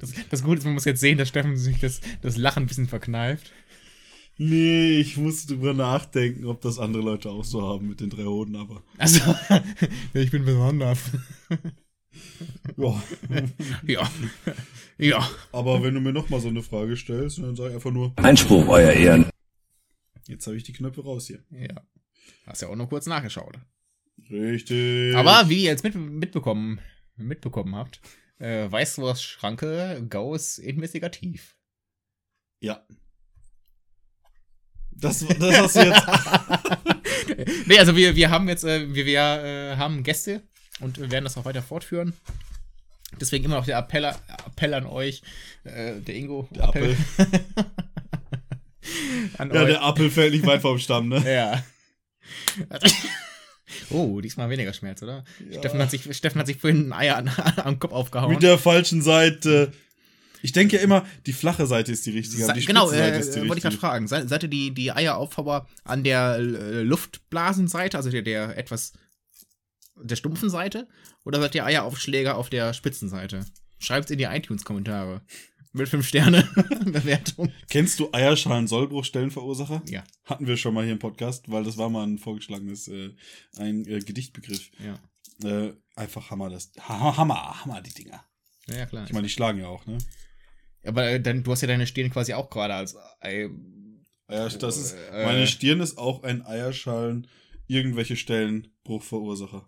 das, 0.00 0.12
das 0.30 0.42
Gute 0.42 0.58
ist, 0.58 0.64
man 0.64 0.74
muss 0.74 0.84
jetzt 0.84 1.00
sehen, 1.00 1.18
dass 1.18 1.28
Steffen 1.28 1.56
sich 1.56 1.78
das, 1.78 2.00
das 2.22 2.36
Lachen 2.36 2.64
ein 2.64 2.66
bisschen 2.66 2.88
verkneift. 2.88 3.52
Nee, 4.38 4.98
ich 4.98 5.16
muss 5.16 5.46
drüber 5.46 5.74
nachdenken, 5.74 6.46
ob 6.46 6.60
das 6.62 6.78
andere 6.78 7.02
Leute 7.02 7.30
auch 7.30 7.44
so 7.44 7.62
haben 7.62 7.88
mit 7.88 8.00
den 8.00 8.10
drei 8.10 8.24
Hoden, 8.24 8.56
aber. 8.56 8.82
Also, 8.98 9.20
ich 10.14 10.30
bin 10.30 10.44
besonders. 10.44 10.98
Ja. 12.76 13.02
Ja. 13.86 14.10
Ja. 14.98 15.30
Aber 15.52 15.82
wenn 15.82 15.94
du 15.94 16.00
mir 16.00 16.12
nochmal 16.12 16.40
so 16.40 16.48
eine 16.48 16.62
Frage 16.62 16.96
stellst, 16.96 17.38
dann 17.38 17.56
sag 17.56 17.68
ich 17.68 17.74
einfach 17.74 17.90
nur, 17.90 18.12
Einspruch, 18.16 18.68
Euer 18.68 18.92
Ehren. 18.92 19.26
jetzt 20.28 20.46
habe 20.46 20.56
ich 20.56 20.62
die 20.62 20.72
Knöpfe 20.72 21.02
raus 21.02 21.26
hier. 21.26 21.42
Ja. 21.50 21.82
Hast 22.46 22.62
ja 22.62 22.68
auch 22.68 22.76
nur 22.76 22.88
kurz 22.88 23.06
nachgeschaut. 23.06 23.58
Richtig. 24.30 25.14
Aber 25.16 25.48
wie 25.48 25.64
ihr 25.64 25.70
jetzt 25.70 25.84
mit, 25.84 25.94
mitbekommen, 25.94 26.80
mitbekommen 27.16 27.74
habt, 27.74 28.00
äh, 28.38 28.70
weißt 28.70 28.98
du 28.98 29.02
was, 29.02 29.22
Schranke, 29.22 30.04
Gauss 30.08 30.58
investigativ. 30.58 31.56
Ja. 32.60 32.86
Das, 34.90 35.26
das 35.26 35.58
hast 35.58 35.76
du 35.76 35.80
jetzt. 35.80 37.66
nee, 37.66 37.78
also 37.78 37.96
wir, 37.96 38.14
wir 38.14 38.30
haben 38.30 38.48
jetzt, 38.48 38.64
äh, 38.64 38.94
wir, 38.94 39.06
wir 39.06 39.20
äh, 39.20 39.76
haben 39.76 40.02
Gäste 40.02 40.42
und 40.80 40.98
wir 40.98 41.10
werden 41.10 41.24
das 41.24 41.36
auch 41.36 41.44
weiter 41.44 41.62
fortführen. 41.62 42.12
Deswegen 43.20 43.44
immer 43.44 43.56
noch 43.56 43.66
der 43.66 43.78
Appell, 43.78 44.04
Appell 44.04 44.74
an 44.74 44.86
euch, 44.86 45.22
äh, 45.64 46.00
der 46.00 46.14
Ingo. 46.14 46.48
Der 46.52 46.64
Appell. 46.64 46.96
Ja, 49.38 49.44
euch. 49.44 49.66
der 49.68 49.82
Apfel 49.84 50.10
fällt 50.10 50.32
nicht 50.32 50.44
weit 50.44 50.60
vom 50.60 50.78
Stamm, 50.78 51.08
ne? 51.08 51.22
Ja. 51.32 51.62
oh, 53.90 54.20
diesmal 54.20 54.50
weniger 54.50 54.72
Schmerz, 54.72 55.02
oder? 55.02 55.24
Ja. 55.50 55.58
Steffen, 55.60 55.80
hat 55.80 55.90
sich, 55.90 56.16
Steffen 56.16 56.40
hat 56.40 56.46
sich 56.48 56.56
vorhin 56.58 56.88
ein 56.88 56.92
Eier 56.92 57.16
an, 57.16 57.30
am 57.64 57.78
Kopf 57.78 57.92
aufgehauen. 57.92 58.32
Mit 58.32 58.42
der 58.42 58.58
falschen 58.58 59.02
Seite. 59.02 59.72
Ich 60.42 60.50
denke 60.50 60.76
ja 60.76 60.82
immer, 60.82 61.06
die 61.26 61.32
flache 61.32 61.66
Seite 61.66 61.92
ist 61.92 62.04
die 62.04 62.10
richtige, 62.10 62.52
die 62.52 62.64
genau, 62.66 62.90
äh, 62.90 63.18
ist 63.20 63.36
die 63.36 63.40
wollte 63.42 63.58
ich 63.58 63.62
gerade 63.62 63.76
fragen. 63.76 64.08
Se- 64.08 64.26
Seid 64.26 64.42
ihr 64.42 64.48
die, 64.48 64.72
die 64.72 64.90
Eieraufbauer 64.90 65.68
an 65.84 66.02
der 66.02 66.38
äh, 66.38 66.82
Luftblasenseite, 66.82 67.96
also 67.96 68.10
der, 68.10 68.22
der 68.22 68.58
etwas 68.58 68.92
der 69.96 70.16
stumpfen 70.16 70.50
Seite 70.50 70.88
oder 71.24 71.40
seid 71.40 71.54
ihr 71.54 71.64
Eieraufschläger 71.64 72.36
auf 72.36 72.50
der 72.50 72.72
Spitzenseite? 72.74 73.44
Schreibt's 73.78 74.10
in 74.10 74.18
die 74.18 74.24
iTunes-Kommentare. 74.24 75.22
Mit 75.74 75.88
5 75.88 76.06
Sterne 76.06 76.42
Bewertung. 76.84 77.50
Kennst 77.70 77.98
du 77.98 78.10
Eierschalen 78.12 78.66
Sollbruchstellenverursacher? 78.68 79.82
Ja, 79.86 80.04
Hatten 80.24 80.46
wir 80.46 80.58
schon 80.58 80.74
mal 80.74 80.84
hier 80.84 80.92
im 80.92 80.98
Podcast, 80.98 81.50
weil 81.50 81.64
das 81.64 81.78
war 81.78 81.88
mal 81.88 82.06
ein 82.06 82.18
vorgeschlagenes, 82.18 82.88
äh, 82.88 83.14
ein 83.56 83.86
äh, 83.86 84.00
Gedichtbegriff. 84.00 84.70
ja. 84.78 84.98
Äh, 85.42 85.72
einfach 85.96 86.30
Hammer, 86.30 86.50
das. 86.50 86.70
Ha 86.78 87.16
Hammer, 87.16 87.64
Hammer, 87.64 87.80
die 87.80 87.92
Dinger. 87.92 88.22
Ja, 88.68 88.76
ja, 88.76 88.86
klar. 88.86 89.04
Ich 89.06 89.12
meine, 89.12 89.26
die 89.26 89.32
schlagen 89.32 89.58
ja 89.58 89.66
auch, 89.68 89.86
ne? 89.86 89.98
Aber 90.84 91.04
äh, 91.08 91.20
dann, 91.20 91.42
du 91.42 91.50
hast 91.50 91.62
ja 91.62 91.68
deine 91.68 91.86
Stirn 91.86 92.10
quasi 92.10 92.34
auch 92.34 92.50
gerade 92.50 92.74
als 92.74 92.94
Ei. 93.20 93.48
Ja, 94.30 94.48
das 94.48 94.76
ist, 94.76 94.92
Äh, 95.10 95.24
meine 95.24 95.46
Stirn 95.46 95.80
ist 95.80 95.96
auch 95.98 96.22
ein 96.22 96.44
Eierschalen, 96.44 97.26
irgendwelche 97.66 98.16
Stellenbruchverursacher. 98.16 99.66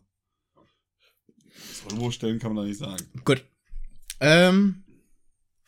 Sollbruchstellen 1.54 2.38
kann 2.38 2.54
man 2.54 2.64
da 2.64 2.68
nicht 2.68 2.78
sagen. 2.78 3.04
Gut. 3.24 3.44
Ähm, 4.20 4.84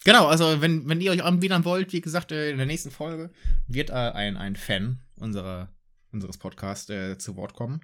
genau, 0.05 0.27
also 0.27 0.61
wenn, 0.61 0.89
wenn 0.89 1.01
ihr 1.01 1.11
euch 1.11 1.23
anbiedern 1.23 1.65
wollt, 1.65 1.93
wie 1.93 2.01
gesagt, 2.01 2.33
äh, 2.33 2.51
in 2.51 2.59
der 2.59 2.67
nächsten 2.67 2.91
Folge 2.91 3.31
wird 3.67 3.91
äh, 3.91 3.95
ein, 3.95 4.37
ein 4.37 4.57
Fan 4.57 5.01
unserer, 5.17 5.75
unseres 6.13 6.39
Podcasts 6.39 6.89
äh, 6.91 7.19
zu 7.19 7.37
Wort 7.37 7.55
kommen. 7.55 7.81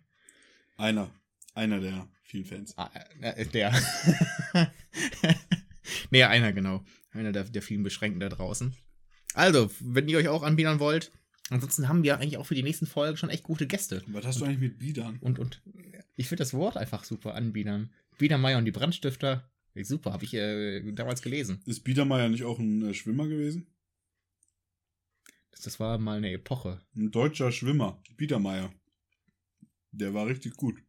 Einer. 0.77 1.11
Einer 1.55 1.81
der 1.81 2.09
vielen 2.23 2.47
Fans. 2.47 2.77
Ah, 2.79 2.91
äh, 3.21 3.45
der. 3.47 3.73
nee, 6.11 6.23
einer, 6.23 6.53
genau. 6.53 6.85
Einer 7.11 7.33
der, 7.33 7.45
der 7.45 7.63
vielen 7.63 7.83
Beschränkten 7.83 8.21
da 8.21 8.31
draußen. 8.31 8.75
Also, 9.35 9.71
wenn 9.81 10.09
ihr 10.09 10.19
euch 10.19 10.29
auch 10.29 10.43
anbiedern 10.43 10.81
wollt, 10.81 11.13
ansonsten 11.51 11.89
haben 11.89 12.03
wir 12.03 12.17
eigentlich 12.19 12.39
auch 12.39 12.47
für 12.47 12.55
die 12.55 12.63
nächsten 12.63 12.87
Folgen 12.87 13.19
schon 13.19 13.31
echt 13.31 13.43
gute 13.43 13.67
Gäste. 13.67 14.03
Was 14.07 14.25
hast 14.25 14.41
du 14.41 14.45
eigentlich 14.45 14.61
mit 14.61 14.79
Biedern? 14.79 15.19
Und, 15.21 15.39
und 15.39 15.63
ich 16.17 16.29
finde 16.29 16.43
das 16.43 16.55
Wort 16.55 16.77
einfach 16.77 17.05
super 17.05 17.35
anbiedern. 17.35 17.93
Biedermeier 18.19 18.59
und 18.59 18.65
die 18.65 18.73
Brandstifter. 18.73 19.51
Super, 19.75 20.13
habe 20.13 20.25
ich 20.25 20.35
äh, 20.35 20.93
damals 20.93 21.23
gelesen. 21.23 21.63
Ist 21.65 21.83
Biedermeier 21.83 22.29
nicht 22.29 22.45
auch 22.45 22.59
ein 22.59 22.91
äh, 22.91 22.95
Schwimmer 22.95 23.27
gewesen? 23.27 23.67
Das, 25.51 25.81
war 25.81 25.97
mal 25.99 26.19
eine 26.19 26.33
Epoche. 26.33 26.83
Ein 26.95 27.11
deutscher 27.11 27.53
Schwimmer. 27.53 28.03
Biedermeier. 28.17 28.73
Der 29.93 30.13
war 30.13 30.27
richtig 30.27 30.57
gut. 30.57 30.83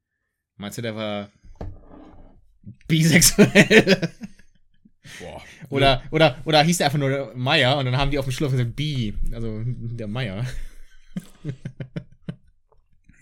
Meinst 0.57 0.77
du, 0.77 0.81
der 0.81 0.95
war 0.95 1.31
bisexuell? 2.87 4.11
Boah. 5.19 5.43
oder, 5.69 6.03
oder, 6.11 6.41
oder 6.45 6.63
hieß 6.63 6.77
der 6.77 6.87
einfach 6.87 6.99
nur 6.99 7.33
Meier 7.35 7.77
und 7.77 7.85
dann 7.85 7.97
haben 7.97 8.11
die 8.11 8.19
auf 8.19 8.25
dem 8.25 8.31
Schluss 8.31 8.51
gesagt, 8.51 8.75
Bi, 8.75 9.13
also 9.31 9.61
der 9.65 10.07
Meier. 10.07 10.45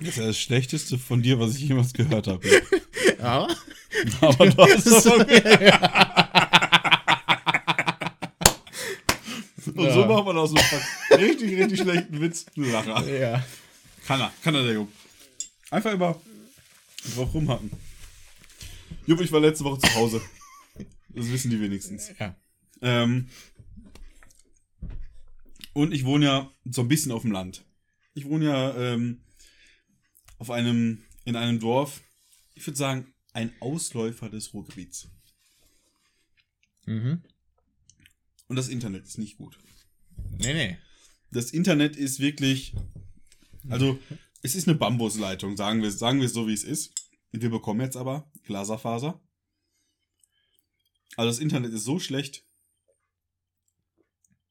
Das 0.02 0.10
ist 0.10 0.18
ja 0.18 0.26
das 0.28 0.40
Schlechteste 0.40 0.98
von 0.98 1.22
dir, 1.22 1.40
was 1.40 1.56
ich 1.56 1.62
jemals 1.62 1.94
gehört 1.94 2.28
habe. 2.28 2.42
Ja. 3.20 3.48
Aber 4.22 4.48
du 4.50 4.58
hast 4.58 4.88
ist- 4.88 5.06
aber 5.08 5.28
Und 9.76 9.86
Ja. 9.86 9.94
so 9.94 10.06
macht 10.06 10.26
man 10.26 10.38
aus 10.38 10.50
so 10.52 10.56
einem 10.56 11.24
richtig, 11.24 11.56
richtig 11.60 11.80
schlechten 11.82 12.20
Witz 12.20 12.46
einen 12.56 12.72
Lacher. 12.72 13.08
ja. 13.08 13.44
Kann 14.08 14.20
er, 14.22 14.34
kann 14.44 14.56
er, 14.56 14.64
der 14.64 14.74
Jupp. 14.74 14.92
Einfach 15.70 15.94
immer 15.94 16.20
drauf 17.16 17.34
rumhacken. 17.34 17.72
Jupp, 19.06 19.22
ich 19.22 19.32
war 19.32 19.40
letzte 19.40 19.64
Woche 19.64 19.80
zu 19.80 19.94
Hause. 19.96 20.22
Das 21.10 21.28
wissen 21.30 21.52
die 21.52 21.62
wenigstens. 21.62 22.12
Ja. 22.20 22.36
Ähm, 22.82 23.30
und 25.74 25.94
ich 25.94 26.06
wohne 26.06 26.26
ja 26.26 26.52
so 26.66 26.82
ein 26.82 26.88
bisschen 26.88 27.12
auf 27.12 27.22
dem 27.22 27.32
Land. 27.32 27.64
Ich 28.16 28.26
wohne 28.26 28.46
ja 28.46 28.76
ähm, 28.76 29.22
auf 30.42 30.50
einem, 30.50 31.04
in 31.24 31.36
einem 31.36 31.60
Dorf, 31.60 32.02
ich 32.56 32.66
würde 32.66 32.76
sagen, 32.76 33.14
ein 33.32 33.54
Ausläufer 33.62 34.28
des 34.28 34.56
Ruhrgebiets. 34.56 35.08
Mhm. 36.88 37.22
Und 38.48 38.56
das 38.56 38.68
Internet 38.68 39.06
ist 39.06 39.20
nicht 39.20 39.38
gut. 39.38 39.60
Nee, 40.40 40.54
nee. 40.54 40.78
Das 41.30 41.52
Internet 41.52 41.96
ist 41.96 42.20
wirklich, 42.20 42.74
also 43.70 44.00
es 44.42 44.56
ist 44.56 44.68
eine 44.68 44.76
Bambusleitung, 44.76 45.56
sagen 45.56 45.84
wir, 45.84 45.92
sagen 45.92 46.20
wir 46.20 46.26
es 46.26 46.34
so, 46.34 46.48
wie 46.48 46.54
es 46.54 46.64
ist. 46.64 46.92
Wir 47.32 47.52
bekommen 47.52 47.82
jetzt 47.82 47.96
aber 47.96 48.28
Glaserfaser. 48.42 49.22
Also 51.18 51.30
das 51.30 51.40
Internet 51.40 51.72
ist 51.72 51.84
so 51.84 52.00
schlecht. 52.00 52.44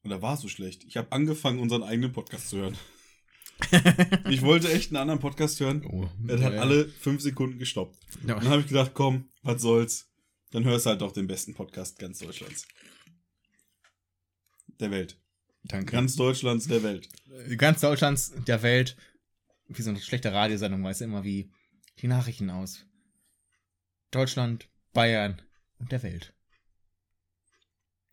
Oder 0.03 0.21
war 0.21 0.37
so 0.37 0.47
schlecht. 0.47 0.85
Ich 0.85 0.95
habe 0.95 1.11
angefangen, 1.11 1.59
unseren 1.59 1.83
eigenen 1.83 2.13
Podcast 2.13 2.47
zu 2.47 2.59
hören. 2.59 2.77
Ich 4.29 4.41
wollte 4.41 4.71
echt 4.71 4.89
einen 4.91 4.97
anderen 4.97 5.19
Podcast 5.19 5.59
hören. 5.59 5.85
Oh, 5.85 6.09
Er 6.27 6.41
hat 6.41 6.53
alle 6.53 6.87
fünf 6.87 7.21
Sekunden 7.21 7.59
gestoppt. 7.59 7.97
Ja. 8.27 8.35
Dann 8.35 8.47
habe 8.49 8.61
ich 8.61 8.67
gedacht, 8.67 8.91
komm, 8.93 9.29
was 9.43 9.61
soll's. 9.61 10.07
Dann 10.51 10.63
hörst 10.65 10.85
du 10.85 10.89
halt 10.91 11.01
doch 11.01 11.11
den 11.11 11.27
besten 11.27 11.53
Podcast 11.53 11.97
ganz 11.99 12.19
Deutschlands. 12.19 12.67
Der 14.79 14.91
Welt. 14.91 15.17
Danke. 15.63 15.91
Ganz 15.91 16.15
Deutschlands 16.15 16.67
der 16.67 16.83
Welt. 16.83 17.07
Ganz 17.57 17.81
Deutschlands, 17.81 18.33
der 18.47 18.63
Welt, 18.63 18.97
wie 19.67 19.81
so 19.81 19.89
eine 19.91 19.99
schlechte 20.01 20.33
Radiosendung, 20.33 20.83
weißt 20.83 21.01
du, 21.01 21.05
immer 21.05 21.23
wie 21.23 21.51
die 21.99 22.07
Nachrichten 22.07 22.49
aus. 22.49 22.85
Deutschland, 24.09 24.67
Bayern 24.93 25.41
und 25.79 25.91
der 25.91 26.01
Welt. 26.03 26.33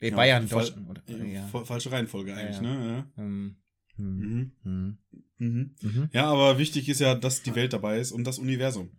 Nee, 0.01 0.11
Ja, 0.11 0.17
Bayern, 0.17 0.49
Deutschland. 0.49 0.89
Oder, 0.89 1.03
Ja, 1.09 1.25
ja. 1.25 1.47
fa- 1.49 1.65
Falsche 1.65 1.91
Reihenfolge 1.91 2.35
eigentlich, 2.35 2.57
Ja, 2.57 2.63
ne? 2.63 3.11
Ähm, 3.17 3.17
Ja. 3.17 3.23
hm, 3.23 3.57
Mhm. 3.99 4.53
hm, 4.63 4.99
Mhm. 5.39 5.75
mhm. 5.83 6.09
ja, 6.13 6.27
aber 6.27 6.59
wichtig 6.59 6.89
ist 6.89 7.01
ja, 7.01 7.15
dass 7.15 7.43
die 7.43 7.55
Welt 7.55 7.73
dabei 7.73 7.99
ist 7.99 8.13
und 8.13 8.25
das 8.25 8.39
Universum. 8.39 8.91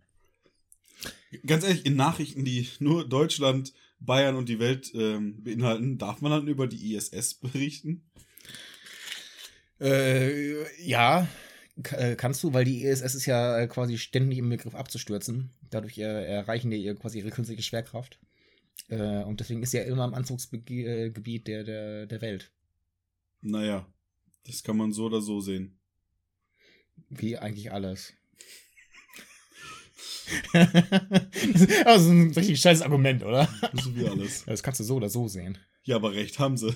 Ganz 1.46 1.64
ehrlich, 1.64 1.86
in 1.86 1.96
Nachrichten, 1.96 2.44
die 2.44 2.68
nur 2.78 3.08
Deutschland, 3.08 3.72
Bayern 4.00 4.36
und 4.36 4.48
die 4.48 4.58
Welt 4.58 4.90
ähm, 4.94 5.42
beinhalten, 5.42 5.98
darf 5.98 6.20
man 6.20 6.32
dann 6.32 6.48
über 6.48 6.66
die 6.66 6.94
ISS 6.94 7.34
berichten? 7.34 8.02
Äh, 9.80 10.64
ja, 10.82 11.28
äh, 11.92 12.16
kannst 12.16 12.42
du, 12.42 12.52
weil 12.52 12.64
die 12.64 12.82
ISS 12.84 13.14
ist 13.14 13.26
ja 13.26 13.58
äh, 13.58 13.66
quasi 13.66 13.98
ständig 13.98 14.38
im 14.38 14.48
Begriff 14.48 14.74
abzustürzen. 14.74 15.50
Dadurch 15.70 15.98
äh, 15.98 16.02
erreichen 16.02 16.70
die 16.70 16.82
ihr 16.82 16.94
quasi 16.94 17.18
ihre 17.18 17.30
künstliche 17.30 17.62
Schwerkraft. 17.62 18.18
Äh, 18.88 19.22
und 19.22 19.40
deswegen 19.40 19.62
ist 19.62 19.70
sie 19.70 19.78
ja 19.78 19.84
immer 19.84 20.04
im 20.04 20.14
Anzugsgebiet 20.14 21.46
der, 21.46 21.64
der, 21.64 22.06
der 22.06 22.20
Welt. 22.20 22.50
Naja, 23.42 23.86
das 24.46 24.62
kann 24.62 24.76
man 24.76 24.92
so 24.92 25.06
oder 25.06 25.20
so 25.20 25.40
sehen. 25.40 25.78
Wie 27.08 27.36
eigentlich 27.38 27.72
alles. 27.72 28.12
das 30.52 32.02
ist 32.02 32.08
ein 32.08 32.32
richtig 32.32 32.60
scheiß 32.60 32.82
Argument, 32.82 33.24
oder? 33.24 33.48
So 33.72 33.96
wie 33.96 34.06
alles. 34.06 34.44
Das 34.44 34.62
kannst 34.62 34.80
du 34.80 34.84
so 34.84 34.96
oder 34.96 35.08
so 35.08 35.26
sehen. 35.28 35.58
Ja, 35.82 35.96
aber 35.96 36.12
recht 36.12 36.38
haben 36.38 36.56
sie. 36.56 36.74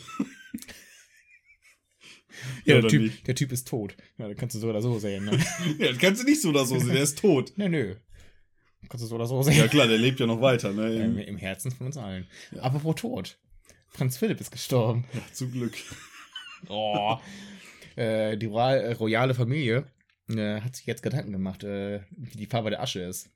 Ja, 2.65 2.79
oder 2.79 2.89
der, 2.89 2.91
typ, 2.91 3.25
der 3.25 3.35
Typ 3.35 3.53
ist 3.53 3.69
tot. 3.69 3.97
Ja, 4.19 4.29
das 4.29 4.37
kannst 4.37 4.57
du 4.57 4.61
so 4.61 4.69
oder 4.69 4.83
so 4.83 4.99
sehen. 4.99 5.25
Ne? 5.25 5.39
Ja, 5.79 5.89
das 5.89 5.99
kannst 5.99 6.23
du 6.23 6.27
nicht 6.27 6.43
so 6.43 6.51
oder 6.51 6.65
so 6.65 6.79
sehen, 6.79 6.93
der 6.93 7.03
ist 7.03 7.19
tot. 7.19 7.53
nö, 7.57 7.69
nö. 7.69 7.95
Kannst 8.89 9.05
du 9.05 9.09
so 9.09 9.15
oder 9.15 9.27
so 9.27 9.43
sehen. 9.43 9.57
Ja 9.57 9.69
klar, 9.69 9.87
der 9.87 9.97
lebt 9.99 10.21
ja 10.21 10.27
noch 10.27 10.41
weiter, 10.41 10.73
ne? 10.73 10.95
Im, 10.95 11.19
Im, 11.19 11.19
Im 11.19 11.37
Herzen 11.39 11.71
von 11.71 11.87
uns 11.87 11.97
allen. 11.97 12.27
Ja. 12.53 12.63
Apropos 12.63 12.97
tot. 12.97 13.39
Prinz 13.93 14.17
Philipp 14.17 14.41
ist 14.41 14.51
gestorben. 14.51 15.05
ja, 15.15 15.21
zum 15.33 15.53
Glück. 15.53 15.75
Oh. 16.69 17.19
äh, 17.97 18.37
die 18.37 18.47
royal, 18.47 18.81
äh, 18.81 18.93
royale 18.93 19.35
Familie 19.35 19.87
äh, 20.29 20.61
hat 20.61 20.77
sich 20.77 20.87
jetzt 20.87 21.03
Gedanken 21.03 21.33
gemacht, 21.33 21.65
äh, 21.65 22.03
wie 22.11 22.37
die 22.37 22.47
Farbe 22.47 22.71
der 22.71 22.83
Asche 22.83 23.03
ist. 23.03 23.31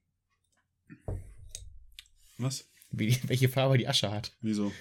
Was? 2.38 2.70
Wie 2.90 3.08
die, 3.08 3.28
welche 3.28 3.48
Farbe 3.48 3.78
die 3.78 3.88
Asche 3.88 4.10
hat. 4.10 4.36
Wieso? 4.40 4.72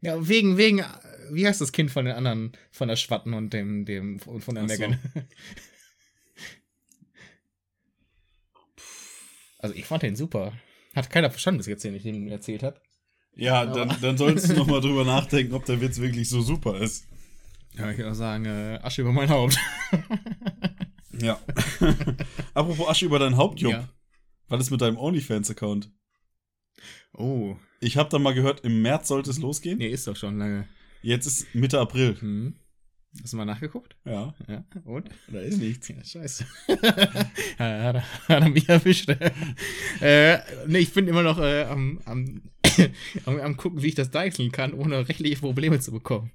Ja, 0.00 0.28
wegen, 0.28 0.56
wegen, 0.56 0.80
äh, 0.80 0.84
wie 1.30 1.46
heißt 1.46 1.60
das 1.60 1.72
Kind 1.72 1.90
von 1.90 2.04
den 2.04 2.14
anderen, 2.14 2.52
von 2.72 2.88
der 2.88 2.96
Schwatten 2.96 3.34
und 3.34 3.52
dem, 3.52 3.84
dem, 3.84 4.20
und 4.26 4.42
von 4.42 4.54
der 4.54 4.64
Ach 4.64 4.68
so. 4.68 4.74
Megan? 4.74 4.98
Also 9.62 9.76
ich 9.76 9.86
fand 9.86 10.02
den 10.02 10.16
super. 10.16 10.52
Hat 10.94 11.08
keiner 11.08 11.30
verstanden 11.30 11.58
bis 11.58 11.68
jetzt, 11.68 11.84
den 11.84 11.94
ich 11.94 12.04
ihm 12.04 12.26
erzählt 12.26 12.64
habe. 12.64 12.80
Ja, 13.34 13.62
Aber- 13.62 13.72
dann, 13.86 13.96
dann 14.00 14.18
solltest 14.18 14.50
du 14.50 14.54
noch 14.54 14.66
mal 14.66 14.80
drüber 14.80 15.04
nachdenken, 15.04 15.54
ob 15.54 15.64
der 15.64 15.80
Witz 15.80 15.98
wirklich 15.98 16.28
so 16.28 16.42
super 16.42 16.78
ist. 16.80 17.06
Ja, 17.74 17.90
ich 17.90 17.96
würde 17.98 18.14
sagen, 18.14 18.44
äh, 18.44 18.78
Asche 18.82 19.02
über 19.02 19.12
mein 19.12 19.28
Haupt. 19.30 19.58
Ja. 21.20 21.38
Apropos 22.54 22.88
Asche 22.88 23.04
über 23.04 23.18
dein 23.18 23.36
Haupt, 23.36 23.60
Jupp. 23.60 23.72
Ja. 23.72 23.88
Was 24.48 24.62
ist 24.62 24.70
mit 24.70 24.80
deinem 24.80 24.96
OnlyFans-Account? 24.96 25.90
Oh, 27.12 27.56
Ich 27.80 27.98
habe 27.98 28.08
da 28.08 28.18
mal 28.18 28.32
gehört, 28.34 28.60
im 28.64 28.80
März 28.80 29.08
sollte 29.08 29.30
es 29.30 29.38
losgehen. 29.38 29.78
nee, 29.78 29.88
ist 29.88 30.06
doch 30.06 30.16
schon 30.16 30.38
lange. 30.38 30.66
Jetzt 31.02 31.26
ist 31.26 31.54
Mitte 31.54 31.78
April. 31.80 32.16
Hm. 32.18 32.54
Hast 33.20 33.32
du 33.32 33.36
mal 33.36 33.44
nachgeguckt? 33.44 33.94
Ja, 34.06 34.34
Ja, 34.48 34.64
und? 34.84 35.10
da 35.28 35.40
ist 35.40 35.58
nichts. 35.58 35.88
Ja, 35.88 36.02
scheiße. 36.02 36.46
hat, 36.68 37.24
er, 37.58 38.04
hat 38.28 38.52
mich 38.52 38.68
erwischt. 38.68 39.08
äh, 40.00 40.38
nee, 40.66 40.78
ich 40.78 40.92
bin 40.94 41.06
immer 41.08 41.22
noch 41.22 41.38
äh, 41.38 41.64
am, 41.64 42.00
am, 42.06 42.42
am, 43.26 43.38
am 43.38 43.56
gucken, 43.56 43.82
wie 43.82 43.88
ich 43.88 43.94
das 43.94 44.10
deichseln 44.10 44.50
kann, 44.50 44.72
ohne 44.72 45.08
rechtliche 45.08 45.36
Probleme 45.36 45.78
zu 45.78 45.92
bekommen. 45.92 46.30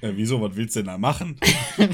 Äh, 0.00 0.12
wieso, 0.14 0.40
was 0.40 0.54
willst 0.54 0.76
du 0.76 0.80
denn 0.80 0.86
da 0.86 0.98
machen? 0.98 1.40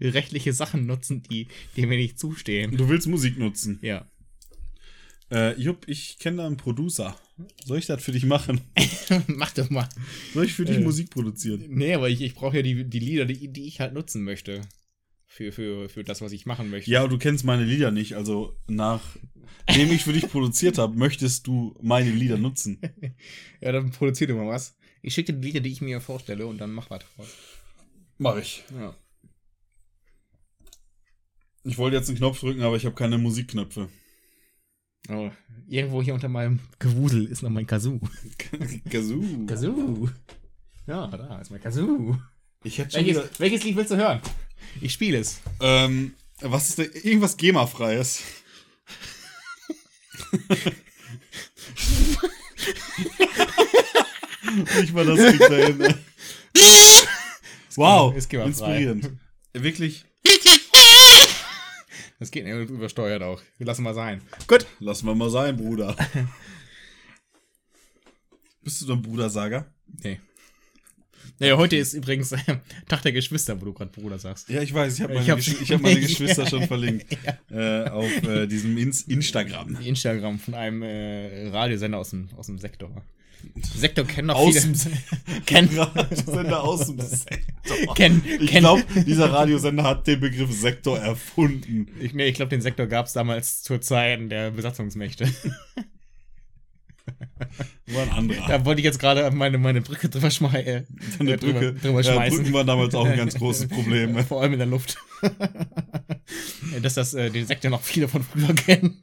rechtliche 0.00 0.52
Sachen 0.52 0.86
nutzen, 0.86 1.22
die, 1.24 1.48
die 1.74 1.86
mir 1.86 1.96
nicht 1.96 2.18
zustehen. 2.18 2.76
Du 2.76 2.88
willst 2.88 3.08
Musik 3.08 3.38
nutzen. 3.38 3.78
Ja. 3.82 4.08
Äh, 5.30 5.60
Jupp, 5.60 5.88
ich 5.88 6.18
kenne 6.18 6.38
da 6.38 6.46
einen 6.46 6.56
Producer. 6.56 7.16
Soll 7.64 7.78
ich 7.78 7.86
das 7.86 8.02
für 8.02 8.12
dich 8.12 8.24
machen? 8.24 8.60
Mach 9.26 9.52
doch 9.52 9.70
mal. 9.70 9.88
Soll 10.32 10.44
ich 10.44 10.54
für 10.54 10.64
dich 10.64 10.76
Äh. 10.78 10.80
Musik 10.80 11.10
produzieren? 11.10 11.64
Nee, 11.68 11.94
aber 11.94 12.08
ich, 12.08 12.22
ich 12.22 12.34
brauche 12.34 12.56
ja 12.56 12.62
die, 12.62 12.84
die 12.88 12.98
Lieder, 13.00 13.24
die, 13.24 13.52
die 13.52 13.66
ich 13.66 13.80
halt 13.80 13.92
nutzen 13.94 14.22
möchte. 14.22 14.62
Für, 15.28 15.52
für, 15.52 15.88
für 15.90 16.02
das, 16.04 16.22
was 16.22 16.32
ich 16.32 16.46
machen 16.46 16.70
möchte. 16.70 16.90
Ja, 16.90 17.00
aber 17.00 17.08
du 17.10 17.18
kennst 17.18 17.44
meine 17.44 17.64
Lieder 17.64 17.90
nicht. 17.90 18.14
Also, 18.16 18.56
nachdem 18.68 19.90
ich 19.92 20.04
für 20.04 20.14
dich 20.14 20.28
produziert 20.28 20.78
habe, 20.78 20.96
möchtest 20.96 21.46
du 21.46 21.74
meine 21.82 22.10
Lieder 22.10 22.38
nutzen. 22.38 22.80
Ja, 23.60 23.72
dann 23.72 23.90
produziert 23.90 24.30
immer 24.30 24.46
was. 24.46 24.76
Ich 25.02 25.12
schicke 25.14 25.32
dir 25.32 25.40
die 25.40 25.46
Lieder, 25.48 25.60
die 25.60 25.72
ich 25.72 25.80
mir 25.80 26.00
vorstelle 26.00 26.46
und 26.46 26.58
dann 26.58 26.70
mach 26.72 26.88
was 26.88 27.00
draus. 27.16 27.28
Mach 28.18 28.36
ich. 28.38 28.64
Ja. 28.78 28.96
Ich 31.64 31.76
wollte 31.78 31.96
jetzt 31.96 32.08
einen 32.08 32.18
Knopf 32.18 32.40
drücken, 32.40 32.62
aber 32.62 32.76
ich 32.76 32.84
habe 32.86 32.94
keine 32.94 33.18
Musikknöpfe. 33.18 33.88
Oh, 35.08 35.30
irgendwo 35.68 36.02
hier 36.02 36.14
unter 36.14 36.28
meinem 36.28 36.58
Gewusel 36.78 37.26
ist 37.26 37.42
noch 37.42 37.50
mein 37.50 37.66
Kazoo. 37.66 38.00
Kazoo. 38.90 39.46
Kazoo. 39.46 40.08
Ja, 40.86 41.06
da 41.08 41.40
ist 41.40 41.50
mein 41.50 41.60
Kazoo. 41.60 42.16
Ich 42.64 42.78
hätte 42.78 42.96
schon 42.98 43.06
wieder, 43.06 43.22
Welches, 43.22 43.40
welches 43.40 43.64
Lied 43.64 43.76
willst 43.76 43.90
du 43.92 43.96
hören? 43.96 44.20
Ich 44.80 44.92
spiele 44.92 45.18
es. 45.18 45.40
ähm, 45.60 46.14
was 46.40 46.68
ist 46.70 46.78
da? 46.78 46.82
Irgendwas 46.82 47.36
GEMA-freies. 47.36 48.22
Nicht 54.80 54.94
mal 54.94 55.04
das 55.04 55.18
kriegt 55.18 55.52
hin. 55.52 55.78
ne? 55.78 55.98
Wow, 57.76 58.14
inspirierend. 58.14 59.10
Wirklich, 59.52 60.04
Das 62.18 62.30
geht 62.30 62.44
nicht 62.44 62.70
übersteuert 62.70 63.22
auch. 63.22 63.40
Wir 63.58 63.66
lassen 63.66 63.82
mal 63.82 63.94
sein. 63.94 64.20
Gut. 64.46 64.66
lassen 64.80 65.06
wir 65.06 65.14
mal 65.14 65.30
sein, 65.30 65.56
Bruder. 65.56 65.96
Bist 68.62 68.82
du 68.82 68.86
dein 68.86 69.02
Brudersager? 69.02 69.66
Nee. 70.02 70.18
Naja, 71.38 71.56
heute 71.56 71.76
ist 71.76 71.92
übrigens 71.92 72.32
äh, 72.32 72.38
Tag 72.88 73.02
der 73.02 73.12
Geschwister, 73.12 73.60
wo 73.60 73.66
du 73.66 73.72
gerade 73.72 73.90
Bruder 73.90 74.18
sagst. 74.18 74.48
Ja, 74.48 74.62
ich 74.62 74.72
weiß, 74.72 74.94
ich 74.94 75.00
habe 75.02 75.14
meine, 75.14 75.24
Ich 75.24 75.30
hab- 75.30 75.38
Gesch 75.38 75.60
ich 75.60 75.72
hab 75.72 75.80
meine 75.82 76.00
Geschwister 76.06 76.46
schon 76.46 76.66
verlinkt. 76.66 77.06
äh, 77.50 77.84
auf 77.88 78.10
äh, 78.24 78.46
diesem 78.46 78.76
Ins 78.78 79.02
Instagram. 79.02 79.76
Instagram 79.82 80.38
von 80.38 80.54
einem 80.54 80.82
äh, 80.82 81.48
Radiosender 81.48 81.98
aus 81.98 82.10
dem, 82.10 82.28
aus 82.36 82.46
dem 82.46 82.58
Sektor. 82.58 82.90
Sektor 83.74 84.04
kennen 84.04 84.28
noch 84.28 84.36
Aus 84.36 84.54
viele. 84.54 84.74
dem 84.74 85.44
kennen, 85.46 85.78
Radiosender 85.78 86.62
aus 86.62 86.86
dem 86.86 87.00
Sektor. 87.00 87.94
kennen, 87.94 88.22
Ich 88.40 88.50
glaube, 88.50 88.84
dieser 89.06 89.32
Radiosender 89.32 89.84
hat 89.84 90.06
den 90.06 90.20
Begriff 90.20 90.52
Sektor 90.52 90.98
erfunden. 90.98 91.86
Ich, 92.00 92.12
nee, 92.12 92.26
ich 92.26 92.34
glaube, 92.34 92.50
den 92.50 92.60
Sektor 92.60 92.86
gab 92.86 93.06
es 93.06 93.12
damals 93.14 93.62
zur 93.62 93.80
Zeit 93.80 94.30
der 94.30 94.50
Besatzungsmächte. 94.50 95.30
War 97.88 98.02
ein 98.02 98.10
anderer. 98.10 98.48
Da 98.48 98.64
wollte 98.64 98.80
ich 98.80 98.84
jetzt 98.84 98.98
gerade 98.98 99.30
meine, 99.30 99.58
meine 99.58 99.80
Brücke 99.80 100.08
drüber, 100.08 100.30
schmei 100.30 100.62
äh, 100.62 100.82
Eine 101.18 101.32
äh, 101.32 101.36
drüber, 101.36 101.60
Brücke. 101.60 101.74
drüber 101.80 102.00
ja, 102.02 102.12
schmeißen. 102.14 102.38
Brücken 102.38 102.52
waren 102.54 102.66
damals 102.66 102.94
auch 102.94 103.04
ein 103.06 103.16
ganz 103.16 103.34
großes 103.36 103.68
Problem. 103.74 104.18
Vor 104.24 104.42
allem 104.42 104.54
in 104.54 104.58
der 104.58 104.66
Luft. 104.66 104.96
Dass 106.82 106.94
das 106.94 107.14
äh, 107.14 107.30
den 107.30 107.46
Sektor 107.46 107.70
noch 107.70 107.82
viele 107.82 108.08
von 108.08 108.22
früher 108.24 108.54
kennen. 108.54 109.02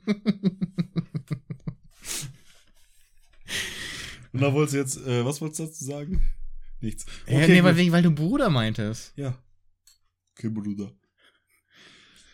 Und 4.34 4.42
da 4.42 4.54
wolltest 4.54 4.74
du 4.74 4.78
jetzt, 4.80 5.08
äh, 5.08 5.24
was 5.24 5.40
wolltest 5.42 5.60
du 5.60 5.63
dazu 5.66 5.86
sagen? 5.86 6.22
Nichts. 6.82 7.06
ja, 7.28 7.48
nee, 7.48 7.63
weil, 7.63 7.92
weil 7.92 8.04
du 8.04 8.12
Bruder 8.12 8.50
meintest. 8.50 9.13
ja. 9.16 9.38
Okay, 10.36 10.50
Bruder. 10.50 10.92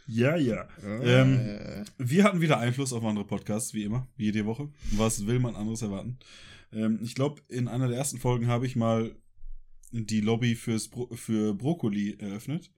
Ja, 0.08 0.38
ja. 0.38 0.68
Ähm, 0.82 1.38
Äh, 1.38 1.86
Wir 1.98 2.24
hatten 2.24 2.40
wieder 2.42 2.58
Einfluss 2.58 2.94
auf 2.94 3.04
andere 3.04 3.26
Podcasts, 3.26 3.74
wie 3.74 3.84
immer, 3.84 4.08
wie 4.16 4.26
jede 4.26 4.46
Woche. 4.46 4.70
Was 4.94 5.28
will 5.28 5.40
man 5.40 5.56
anderes 5.56 5.82
erwarten? 5.82 6.18
Ähm, 6.72 7.00
ich 7.04 7.14
glaube, 7.14 7.42
in 7.50 7.68
einer 7.68 7.90
der 7.90 7.98
ersten 7.98 8.18
Folgen 8.18 8.48
habe 8.48 8.66
ich 8.66 8.76
mal 8.78 9.14
die 9.92 10.22
Lobby 10.22 10.56
fürs 10.56 10.88
Bro 10.88 11.10
für 11.16 11.54
Brokkoli 11.54 12.16
eröffnet. 12.20 12.72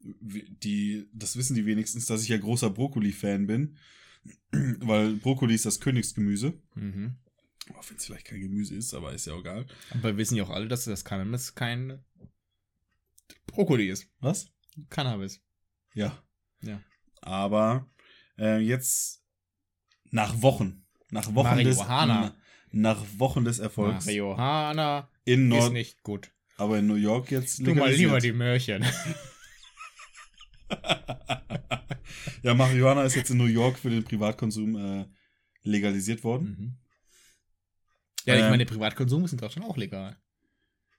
Die, 0.00 1.08
das 1.12 1.36
wissen 1.36 1.54
die 1.56 1.66
wenigstens, 1.66 2.06
dass 2.06 2.22
ich 2.22 2.28
ja 2.28 2.36
großer 2.36 2.70
Brokkoli-Fan 2.70 3.46
bin. 3.46 3.76
Weil 4.52 5.14
Brokkoli 5.14 5.54
ist 5.54 5.66
das 5.66 5.80
Königsgemüse. 5.80 6.52
mhm. 6.74 7.16
Auch 7.76 7.88
wenn 7.88 7.96
es 7.96 8.06
vielleicht 8.06 8.26
kein 8.26 8.40
Gemüse 8.40 8.74
ist, 8.74 8.94
aber 8.94 9.12
ist 9.12 9.26
ja 9.26 9.34
auch 9.34 9.40
egal. 9.40 9.66
Aber 9.90 10.04
wir 10.04 10.16
wissen 10.16 10.36
ja 10.36 10.44
auch 10.44 10.50
alle, 10.50 10.68
dass 10.68 10.84
das 10.84 11.04
Cannabis 11.04 11.54
kein 11.54 12.04
Brokkoli 13.46 13.88
ist. 13.88 14.08
Was? 14.20 14.50
Cannabis. 14.88 15.40
Ja. 15.94 16.22
Ja. 16.62 16.80
Aber 17.20 17.88
äh, 18.38 18.58
jetzt 18.58 19.22
nach 20.10 20.40
Wochen, 20.42 20.84
nach 21.10 21.34
Wochen 21.34 21.48
Marihuana. 21.48 22.22
des 22.28 22.32
nach 22.72 23.04
Wochen 23.16 23.44
des 23.44 23.58
Erfolgs 23.58 24.06
Marihuana 24.06 25.10
in 25.24 25.50
ist 25.50 25.58
Nord, 25.58 25.72
nicht 25.72 26.02
gut. 26.02 26.30
aber 26.56 26.78
in 26.78 26.86
New 26.86 26.94
York 26.94 27.30
jetzt 27.32 27.64
Tu 27.64 27.74
mal 27.74 27.92
lieber 27.92 28.20
die 28.20 28.32
Möhrchen. 28.32 28.84
ja, 32.42 32.54
Marihuana 32.54 33.02
ist 33.04 33.16
jetzt 33.16 33.30
in 33.30 33.38
New 33.38 33.46
York 33.46 33.78
für 33.78 33.90
den 33.90 34.04
Privatkonsum 34.04 34.76
äh, 34.76 35.06
legalisiert 35.62 36.22
worden. 36.24 36.79
Ja, 38.26 38.34
ich 38.34 38.40
Ähm. 38.42 38.50
meine, 38.50 38.64
der 38.64 38.72
Privatkonsum 38.72 39.24
ist 39.24 39.32
in 39.32 39.38
Deutschland 39.38 39.68
auch 39.68 39.76
legal. 39.76 40.16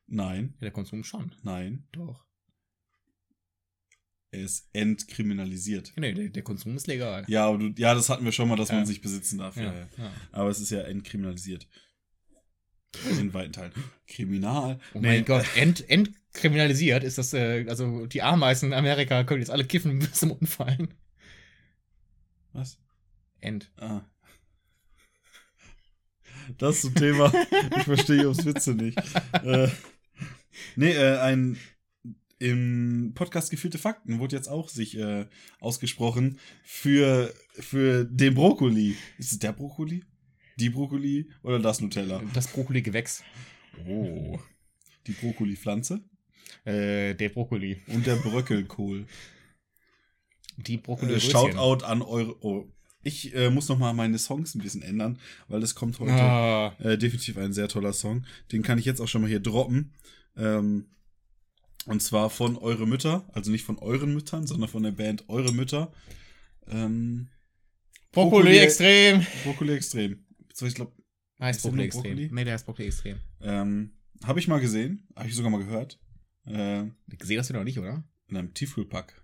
Nein, 0.07 0.53
Ja, 0.55 0.61
der 0.65 0.71
Konsum 0.71 1.03
schon. 1.03 1.33
nein, 1.43 1.87
Doch. 1.91 2.25
er 4.31 4.41
ist 4.41 4.69
entkriminalisiert. 4.73 5.93
Nee, 5.97 6.13
der, 6.13 6.29
der 6.29 6.43
Konsum 6.43 6.75
ist 6.75 6.87
legal. 6.87 7.23
Ja, 7.27 7.47
aber 7.47 7.57
du, 7.57 7.73
ja, 7.77 7.93
das 7.93 8.09
hatten 8.09 8.25
wir 8.25 8.31
schon 8.31 8.47
mal, 8.49 8.55
dass 8.57 8.69
Ja. 8.69 8.75
man 8.75 8.85
sich 8.85 9.01
besitzen 9.01 9.37
darf. 9.39 9.55
Ja. 9.57 9.73
Ja. 9.73 9.87
Aber 10.31 10.49
es 10.49 10.59
ist 10.59 10.69
ja 10.71 10.81
entkriminalisiert. 10.81 11.67
In 13.17 13.33
weiten 13.33 13.53
Teilen. 13.53 13.71
Kriminal. 14.05 14.77
Oh 14.93 14.99
Nee, 14.99 15.07
mein 15.07 15.25
Gott, 15.25 15.45
ent, 15.55 15.89
entkriminalisiert 15.89 17.05
ist 17.05 17.17
das, 17.17 17.33
äh, 17.33 17.65
also 17.69 18.05
die 18.05 18.21
Ameisen 18.21 18.67
in 18.69 18.73
Amerika 18.73 19.23
können 19.23 19.39
jetzt 19.41 19.49
alle 19.49 19.63
kiffen 19.65 19.99
bis 19.99 20.11
zum 20.13 20.31
Unfallen. 20.31 20.93
Was? 22.51 22.77
End. 23.39 23.71
Ah. 23.77 24.01
Das 26.57 26.81
zum 26.81 26.93
Thema. 26.95 27.31
Ich 27.77 27.83
verstehe 27.83 28.23
Jobs 28.23 28.45
Witze 28.45 28.73
nicht. 28.73 28.97
äh, 29.43 29.67
nee, 30.75 30.91
äh, 30.91 31.17
ein 31.19 31.57
im 32.39 33.11
Podcast 33.13 33.51
Gefühlte 33.51 33.77
Fakten 33.77 34.17
wurde 34.19 34.35
jetzt 34.35 34.47
auch 34.47 34.67
sich 34.67 34.97
äh, 34.97 35.27
ausgesprochen 35.59 36.39
für, 36.63 37.31
für 37.53 38.03
den 38.05 38.33
Brokkoli. 38.33 38.95
Ist 39.19 39.33
es 39.33 39.39
der 39.39 39.51
Brokkoli? 39.53 40.03
Die 40.57 40.69
Brokkoli 40.71 41.29
oder 41.43 41.59
das 41.59 41.81
Nutella? 41.81 42.21
Das 42.33 42.47
Brokkoli-Gewächs. 42.47 43.23
Oh. 43.87 44.39
Die 45.07 45.11
Brokkoli-Pflanze 45.13 46.01
Äh, 46.65 47.13
der 47.15 47.29
Brokkoli. 47.29 47.81
und 47.87 48.05
der 48.07 48.15
Bröckelkohl. 48.15 49.05
Die 50.57 50.77
brokkoli 50.77 51.13
Äh, 51.15 51.19
Shoutout 51.19 51.85
an 51.85 52.01
eure. 52.01 52.35
Oh. 52.43 52.71
Ich 53.03 53.33
äh, 53.35 53.49
muss 53.49 53.67
noch 53.67 53.79
mal 53.79 53.93
meine 53.93 54.17
Songs 54.19 54.53
ein 54.55 54.61
bisschen 54.61 54.81
ändern, 54.83 55.17
weil 55.47 55.63
es 55.63 55.73
kommt 55.75 55.99
heute 55.99 56.11
Ah, 56.13 56.75
Äh, 56.79 56.97
definitiv 56.97 57.37
ein 57.37 57.53
sehr 57.53 57.67
toller 57.67 57.93
Song. 57.93 58.25
Den 58.51 58.61
kann 58.63 58.77
ich 58.77 58.85
jetzt 58.85 58.99
auch 59.01 59.07
schon 59.07 59.21
mal 59.21 59.27
hier 59.27 59.39
droppen. 59.39 59.93
Ähm, 60.37 60.85
und 61.87 62.01
zwar 62.03 62.29
von 62.29 62.57
Eure 62.57 62.85
Mütter. 62.87 63.27
Also 63.33 63.49
nicht 63.51 63.63
von 63.65 63.79
euren 63.79 64.13
Müttern, 64.13 64.45
sondern 64.45 64.69
von 64.69 64.83
der 64.83 64.91
Band 64.91 65.27
Eure 65.29 65.51
Mütter. 65.51 65.91
Ähm, 66.67 67.27
Brokkoli 68.11 68.49
Brokkoli- 68.51 68.59
extrem. 68.59 69.25
Brokkoli 69.43 69.73
Extrem. 69.73 70.25
So, 70.53 70.65
ich 70.67 70.75
glaube, 70.75 70.91
Heißt 71.39 71.57
Ist 71.57 71.65
der 71.65 71.69
Brokkoli 71.69 71.85
extrem. 71.85 72.03
Brokkoli? 72.03 72.29
Nee, 72.31 72.43
der 72.43 72.53
heißt 72.53 72.65
Brokkoli 72.65 72.87
extrem. 72.87 73.17
ähm, 73.41 73.93
habe 74.23 74.39
ich 74.39 74.47
mal 74.47 74.59
gesehen. 74.59 75.07
Habe 75.15 75.27
ich 75.27 75.35
sogar 75.35 75.49
mal 75.49 75.57
gehört. 75.63 75.99
Äh, 76.45 76.83
Gesehen 77.07 77.39
hast 77.39 77.49
du 77.49 77.53
noch 77.55 77.63
nicht, 77.63 77.79
oder? 77.79 78.03
in 78.27 78.37
einem 78.37 78.53
Tiefkühlpack. 78.53 79.21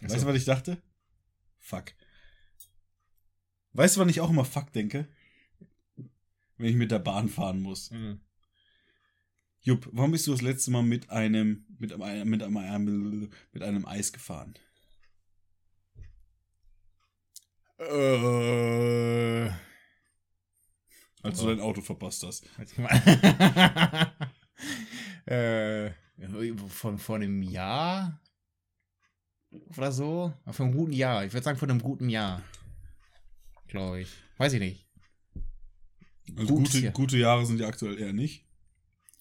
Weißt 0.00 0.22
du, 0.22 0.26
was 0.26 0.36
ich 0.36 0.44
dachte? 0.46 0.82
Fuck. 1.60 1.92
Weißt 3.72 3.96
du, 3.96 4.00
wann 4.00 4.08
ich 4.08 4.20
auch 4.20 4.30
immer 4.30 4.44
Fuck 4.44 4.72
denke? 4.72 5.08
Wenn 6.56 6.68
ich 6.68 6.76
mit 6.76 6.90
der 6.90 6.98
Bahn 6.98 7.28
fahren 7.28 7.60
muss. 7.60 7.90
Mhm. 7.90 8.20
Jupp, 9.60 9.88
warum 9.92 10.10
bist 10.10 10.26
du 10.26 10.32
das 10.32 10.42
letzte 10.42 10.70
Mal 10.70 10.82
mit 10.82 11.10
einem 11.10 11.64
mit 11.78 11.92
einem 11.92 12.28
mit 12.28 12.42
einem, 12.42 13.30
mit 13.52 13.62
einem 13.62 13.86
Eis 13.86 14.12
gefahren? 14.12 14.54
Äh. 17.78 19.50
Als 21.22 21.38
du 21.38 21.46
dein 21.46 21.60
Auto 21.60 21.80
verpasst 21.80 22.24
hast. 22.24 22.46
Äh, 25.24 25.92
von, 26.68 26.98
von 26.98 27.22
einem 27.22 27.42
Jahr 27.42 28.20
oder 29.76 29.92
so? 29.92 30.32
Von 30.50 30.66
einem 30.66 30.76
guten 30.76 30.92
Jahr. 30.92 31.24
Ich 31.24 31.32
würde 31.32 31.44
sagen, 31.44 31.58
von 31.58 31.70
einem 31.70 31.80
guten 31.80 32.08
Jahr. 32.08 32.42
Glaube 33.72 34.02
ich. 34.02 34.08
Weiß 34.36 34.52
ich 34.52 34.60
nicht. 34.60 34.86
Also 36.36 36.54
Gut, 36.54 36.64
gute, 36.66 36.78
ja. 36.78 36.90
gute 36.90 37.16
Jahre 37.16 37.46
sind 37.46 37.58
ja 37.58 37.66
aktuell 37.66 37.98
eher 37.98 38.12
nicht. 38.12 38.44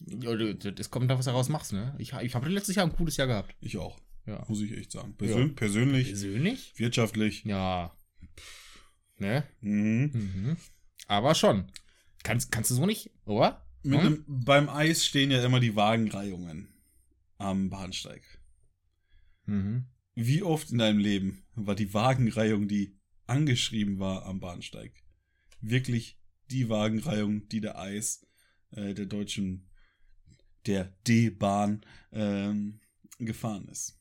Ja, 0.06 0.36
Das 0.36 0.90
kommt 0.90 1.10
da, 1.10 1.18
was 1.18 1.24
du 1.24 1.32
daraus 1.32 1.48
machst, 1.48 1.72
ne? 1.72 1.96
Ich, 2.00 2.12
ich 2.12 2.36
habe 2.36 2.50
letztes 2.50 2.76
Jahr 2.76 2.86
ein 2.86 2.92
gutes 2.92 3.16
Jahr 3.16 3.28
gehabt. 3.28 3.56
Ich 3.62 3.78
auch. 3.78 3.98
Ja. 4.26 4.44
Muss 4.50 4.60
ich 4.60 4.74
echt 4.78 4.92
sagen. 4.92 5.16
Persön 5.16 5.56
Persönlich, 5.56 6.10
Persönlich? 6.10 6.74
wirtschaftlich. 6.76 7.46
Ja. 7.46 7.96
Ne? 9.16 9.46
Mhm. 9.62 10.12
Mhm. 10.14 10.58
Aber 11.08 11.34
schon. 11.34 11.72
Kannst, 12.24 12.52
kannst 12.52 12.72
du 12.72 12.76
so 12.76 12.86
nicht, 12.86 13.10
oder? 13.24 13.66
Hm? 13.86 13.94
einem, 13.98 14.26
beim 14.28 14.68
Eis 14.68 15.06
stehen 15.06 15.32
ja 15.32 15.44
immer 15.46 15.62
die 15.62 15.78
Wagenreihungen 15.78 16.68
am 17.38 17.70
Bahnsteig. 17.70 18.22
Mhm. 19.46 19.86
Wie 20.16 20.44
oft 20.44 20.72
in 20.72 20.78
deinem 20.80 21.00
Leben 21.00 21.46
war 21.56 21.74
die 21.76 21.94
Wagenreihung, 21.94 22.68
die 22.68 23.00
angeschrieben 23.32 24.00
war 24.00 24.26
am 24.26 24.40
Bahnsteig, 24.40 24.92
wirklich 25.62 26.18
die 26.50 26.70
Wagenreihung, 26.70 27.48
die 27.50 27.62
der 27.62 27.80
Eis 27.80 28.26
äh, 28.72 28.94
der 28.94 29.06
deutschen, 29.06 29.70
der 30.66 30.86
D-Bahn 31.08 31.82
ähm, 32.12 32.82
gefahren 33.20 33.68
ist? 33.70 33.98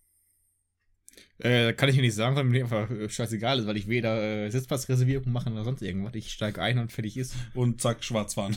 Äh, 1.38 1.72
kann 1.72 1.88
ich 1.88 1.96
mir 1.96 2.02
nicht 2.02 2.14
sagen, 2.14 2.36
weil 2.36 2.44
mir 2.44 2.64
einfach 2.64 2.90
äh, 2.90 3.08
scheißegal 3.08 3.60
ist, 3.60 3.66
weil 3.66 3.78
ich 3.78 3.88
weder 3.88 4.22
äh, 4.22 4.50
Sitzplatzreservierung 4.50 5.32
mache 5.32 5.50
noch 5.50 5.64
sonst 5.64 5.80
irgendwas. 5.80 6.14
Ich 6.14 6.32
steige 6.32 6.60
ein 6.60 6.78
und 6.78 6.92
fertig 6.92 7.16
ist. 7.16 7.34
Und 7.54 7.80
zack, 7.80 8.04
schwarz 8.04 8.34
fahren. 8.34 8.56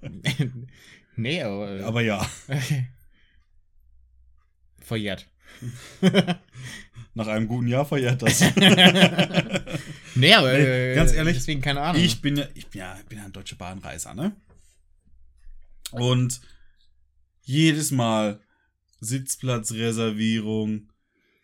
nee, 1.16 1.42
aber. 1.42 1.78
Äh, 1.78 1.82
Aber 1.82 2.00
ja, 2.00 2.26
verjährt. 4.80 5.28
nach 7.14 7.26
einem 7.26 7.48
guten 7.48 7.68
Jahr 7.68 7.84
verjährt 7.84 8.22
das. 8.22 8.40
nee, 10.14 10.34
aber. 10.34 10.52
Nee, 10.52 10.92
äh, 10.92 10.94
ganz 10.94 11.12
ehrlich, 11.12 11.36
Deswegen 11.36 11.60
keine 11.60 11.80
Ahnung. 11.80 12.02
Ich 12.02 12.20
bin 12.20 12.36
ja, 12.36 12.46
ich 12.54 12.66
bin 12.68 12.80
ja, 12.80 12.96
bin 13.08 13.18
ja 13.18 13.24
ein 13.24 13.32
deutscher 13.32 13.56
Bahnreiser, 13.56 14.14
ne? 14.14 14.34
Und 15.92 16.40
jedes 17.42 17.90
Mal 17.90 18.40
Sitzplatzreservierung 19.00 20.88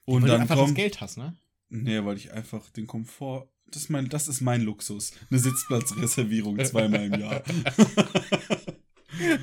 und 0.05 0.23
weil 0.23 0.29
du 0.29 0.33
dann 0.33 0.43
einfach 0.43 0.57
das 0.57 0.65
kommt. 0.67 0.77
Geld 0.77 1.01
hast, 1.01 1.19
ne? 1.19 1.37
Nee, 1.69 2.05
weil 2.05 2.17
ich 2.17 2.33
einfach 2.33 2.69
den 2.71 2.87
Komfort. 2.87 3.49
Das 3.69 3.83
ist 3.83 3.89
mein, 3.91 4.09
das 4.09 4.29
ist 4.29 4.41
mein 4.41 4.63
Luxus. 4.63 5.11
Eine 5.31 5.41
Sitzplatzreservierung 5.41 6.65
zweimal 6.65 7.07
im 7.07 7.21
Jahr. 7.21 7.43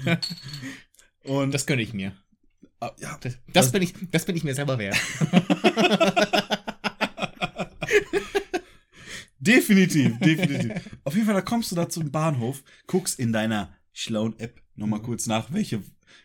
und 1.24 1.54
Das 1.54 1.66
gönne 1.66 1.82
ich 1.82 1.94
mir. 1.94 2.16
ah, 2.80 2.92
ja, 3.00 3.18
Das, 3.22 3.34
das, 3.34 3.42
Das- 3.54 3.72
bin 3.74 3.82
ich, 3.82 3.94
das 4.12 4.26
bin 4.26 4.38
ich 4.38 4.44
mir 4.46 4.56
selber 4.56 4.78
wert. 4.80 4.96
Definitiv, 9.44 10.18
definitiv. 10.20 10.72
Auf 11.04 11.14
jeden 11.16 11.26
Fall, 11.26 11.36
da 11.36 11.42
kommst 11.42 11.72
du 11.72 11.76
da 11.76 11.90
zum 11.90 12.12
Bahnhof, 12.12 12.64
guckst 12.88 13.20
in 13.20 13.34
deiner 13.34 13.76
schlauen 13.92 14.40
App 14.40 14.62
nochmal 14.76 15.00
Mhm. 15.00 15.04
kurz 15.04 15.28
nach, 15.28 15.52
welche, 15.52 15.84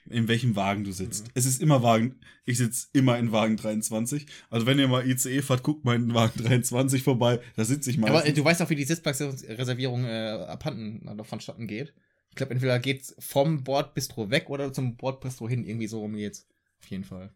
in 0.08 0.28
welchem 0.28 0.54
Wagen 0.56 0.84
du 0.84 0.92
sitzt. 0.92 1.26
Es 1.34 1.44
ist 1.44 1.60
immer 1.60 1.82
Wagen, 1.82 2.20
ich 2.44 2.58
sitze 2.58 2.88
immer 2.92 3.18
in 3.18 3.32
Wagen 3.32 3.56
23. 3.56 4.26
Also 4.50 4.66
wenn 4.66 4.78
ihr 4.78 4.88
mal 4.88 5.06
ICE 5.06 5.42
fahrt, 5.42 5.62
guckt 5.62 5.84
mal 5.84 5.96
in 5.96 6.14
Wagen 6.14 6.42
23 6.42 7.02
vorbei, 7.02 7.40
da 7.56 7.64
sitze 7.64 7.90
ich 7.90 7.98
meistens. 7.98 8.20
Aber 8.20 8.26
äh, 8.28 8.32
du 8.32 8.44
weißt 8.44 8.62
auch, 8.62 8.70
wie 8.70 8.76
die 8.76 8.84
Sitzplatzreservierung 8.84 10.04
äh, 10.04 10.44
abhanden 10.46 11.08
oder 11.08 11.24
vonstatten 11.24 11.66
geht. 11.66 11.92
Ich 12.30 12.36
glaube, 12.36 12.52
entweder 12.52 12.78
geht's 12.78 13.14
vom 13.18 13.64
Bordbistro 13.64 14.30
weg 14.30 14.48
oder 14.48 14.72
zum 14.72 14.96
Bordbistro 14.96 15.48
hin. 15.48 15.64
Irgendwie 15.64 15.88
so 15.88 16.00
rum 16.00 16.14
geht's. 16.14 16.46
Auf 16.80 16.86
jeden 16.88 17.04
Fall. 17.04 17.32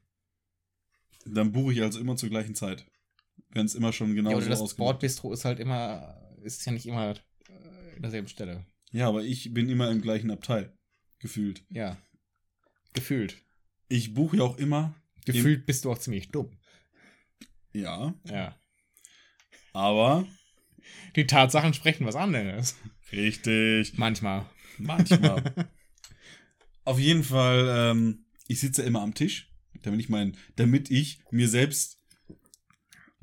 Dann 1.26 1.52
buche 1.52 1.72
ich 1.72 1.82
also 1.82 1.98
immer 1.98 2.16
zur 2.16 2.28
gleichen 2.28 2.54
Zeit. 2.54 2.86
Wenn 3.50 3.66
es 3.66 3.74
immer 3.74 3.92
schon 3.92 4.14
genau 4.14 4.30
ja, 4.30 4.36
so 4.36 4.42
oder 4.42 4.50
das 4.50 4.60
ausgemacht 4.60 4.92
Bordbistro 4.92 5.32
ist 5.32 5.44
halt 5.44 5.60
immer, 5.60 6.18
ist 6.42 6.64
ja 6.64 6.72
nicht 6.72 6.86
immer 6.86 7.10
äh, 7.10 7.96
in 7.96 8.02
derselben 8.02 8.28
Stelle. 8.28 8.64
Ja, 8.92 9.08
aber 9.08 9.22
ich 9.24 9.52
bin 9.52 9.68
immer 9.68 9.90
im 9.90 10.00
gleichen 10.02 10.30
Abteil. 10.30 10.72
Gefühlt. 11.18 11.64
Ja. 11.70 11.96
Gefühlt. 12.94 13.36
Ich 13.88 14.14
buche 14.14 14.38
ja 14.38 14.42
auch 14.42 14.58
immer. 14.58 14.94
Gefühlt 15.24 15.66
bist 15.66 15.84
du 15.84 15.92
auch 15.92 15.98
ziemlich 15.98 16.28
dumm. 16.30 16.50
Ja, 17.72 18.14
Ja. 18.24 18.58
aber. 19.72 20.26
Die 21.16 21.26
Tatsachen 21.26 21.74
sprechen 21.74 22.06
was 22.06 22.16
anderes. 22.16 22.76
Richtig. 23.12 23.96
Manchmal. 23.96 24.46
Manchmal. 24.78 25.42
Auf 26.84 26.98
jeden 26.98 27.22
Fall, 27.22 27.92
ähm, 27.92 28.24
ich 28.48 28.60
sitze 28.60 28.82
immer 28.82 29.00
am 29.02 29.14
Tisch, 29.14 29.48
damit 29.82 30.00
ich 30.00 30.08
mein, 30.08 30.36
damit 30.56 30.90
ich 30.90 31.20
mir 31.30 31.48
selbst 31.48 32.01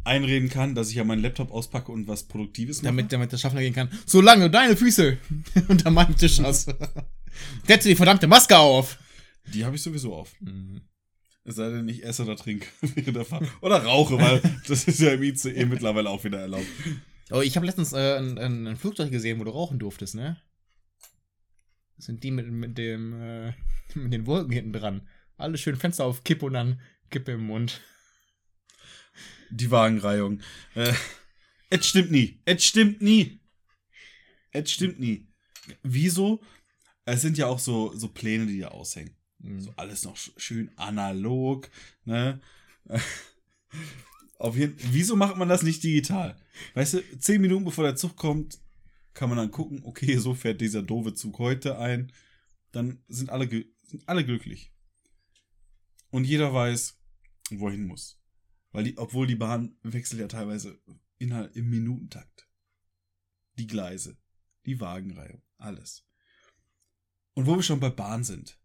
einreden 0.10 0.50
kann, 0.50 0.76
dass 0.76 0.89
ich 0.89 0.95
ja 0.95 1.04
meinen 1.04 1.22
Laptop 1.22 1.52
auspacke 1.52 1.91
und 1.91 2.08
was 2.08 2.24
Produktives 2.24 2.82
mache. 2.82 2.88
Damit, 2.88 3.13
damit 3.13 3.32
der 3.32 3.38
Schaffner 3.38 3.62
gehen 3.62 3.74
kann. 3.74 3.89
Solange 4.06 4.45
du 4.45 4.50
deine 4.50 4.76
Füße 4.76 5.17
unter 5.67 5.91
meinem 5.91 6.17
Tisch 6.17 6.39
hast. 6.39 6.74
Setze 7.65 7.88
die 7.88 7.95
verdammte 7.95 8.28
Maske 8.28 8.58
auf. 8.58 9.00
Die 9.54 9.63
habe 9.63 9.76
ich 9.76 9.82
sowieso 9.82 10.13
auf. 10.13 10.36
Mhm. 10.41 10.82
Es 11.45 11.56
sei 11.56 11.69
denn, 11.69 11.88
ich 11.88 12.04
esse 12.04 12.24
oder 12.24 12.36
trinke 12.36 12.67
während 12.82 13.15
der 13.15 13.26
Fahrt. 13.26 13.45
Oder 13.62 13.84
rauche, 13.84 14.17
weil 14.19 14.41
das 14.67 14.84
ist 14.86 15.00
ja 15.00 15.13
im 15.13 15.24
ICE 15.24 15.65
mittlerweile 15.65 16.10
auch 16.10 16.24
wieder 16.24 16.39
erlaubt. 16.39 16.67
Oh, 17.32 17.41
ich 17.41 17.56
habe 17.56 17.65
letztens 17.65 17.93
äh, 17.93 18.17
ein, 18.17 18.38
ein, 18.38 18.67
ein 18.67 18.78
Flugzeug 18.78 19.12
gesehen, 19.12 19.39
wo 19.39 19.43
du 19.43 19.52
rauchen 19.52 19.80
durftest, 19.80 20.15
ne? 20.15 20.38
Das 21.95 22.06
sind 22.06 22.24
die 22.24 22.32
mit, 22.32 22.50
mit 22.50 22.78
dem, 22.78 23.19
äh, 23.22 23.54
mit 23.93 24.13
den 24.13 24.26
Wolken 24.26 24.52
hinten 24.52 24.74
dran. 24.74 25.08
Alle 25.38 25.58
schön 25.58 25.76
Fenster 25.76 26.06
auf 26.06 26.24
Kipp 26.24 26.43
und 26.43 26.54
dann 26.54 26.82
Kippe 27.10 27.34
im 27.34 27.45
Mund. 27.45 27.82
Die 29.52 29.72
Wagenreihung. 29.72 30.42
Äh, 30.76 30.94
es 31.70 31.88
stimmt 31.88 32.12
nie. 32.12 32.42
Es 32.46 32.64
stimmt 32.64 33.02
nie. 33.02 33.40
Es 34.52 34.72
stimmt 34.72 35.00
nie. 35.00 35.28
Wieso? 35.84 36.42
Es 37.06 37.22
sind 37.22 37.38
ja 37.38 37.48
auch 37.48 37.60
so, 37.60 37.96
so 37.96 38.08
Pläne, 38.08 38.46
die 38.46 38.60
da 38.60 38.70
aushängen. 38.70 39.16
Mhm. 39.40 39.62
So 39.62 39.74
alles 39.76 40.04
noch 40.04 40.16
sch- 40.16 40.38
schön 40.38 40.72
analog, 40.78 41.70
ne? 42.06 42.40
Auf 44.40 44.56
jeden 44.56 44.78
Wieso 44.94 45.16
macht 45.16 45.36
man 45.38 45.50
das 45.50 45.64
nicht 45.64 45.84
digital? 45.84 46.40
Weißt 46.74 46.94
du, 46.96 47.20
zehn 47.20 47.42
Minuten 47.42 47.66
bevor 47.66 47.84
der 47.84 47.96
Zug 47.96 48.16
kommt, 48.16 48.60
kann 49.14 49.30
man 49.30 49.38
dann 49.38 49.52
gucken, 49.52 49.82
okay, 49.84 50.18
so 50.18 50.34
fährt 50.34 50.62
dieser 50.62 50.82
doofe 50.82 51.14
Zug 51.14 51.40
heute 51.40 51.78
ein. 51.78 52.12
Dann 52.72 53.04
sind 53.08 53.30
alle, 53.32 53.48
sind 53.84 54.08
alle 54.08 54.24
glücklich. 54.26 54.72
Und 56.10 56.24
jeder 56.26 56.54
weiß, 56.54 56.98
wo 57.52 57.68
er 57.68 57.74
hin 57.74 57.86
muss. 57.86 58.19
Weil 58.72 58.84
die, 58.84 58.98
obwohl 58.98 59.26
die 59.28 59.36
Bahn 59.36 59.76
wechselt 59.84 60.22
ja 60.22 60.28
teilweise 60.28 60.80
innerhalb 61.18 61.56
im 61.56 61.70
Minutentakt. 61.70 62.48
Die 63.58 63.68
Gleise, 63.68 64.18
die 64.66 64.80
Wagenreihe, 64.80 65.42
alles. 65.58 66.06
Und 67.34 67.46
wo 67.48 67.56
wir 67.56 67.64
schon 67.64 67.80
bei 67.80 67.90
Bahn 67.90 68.24
sind. 68.24 68.58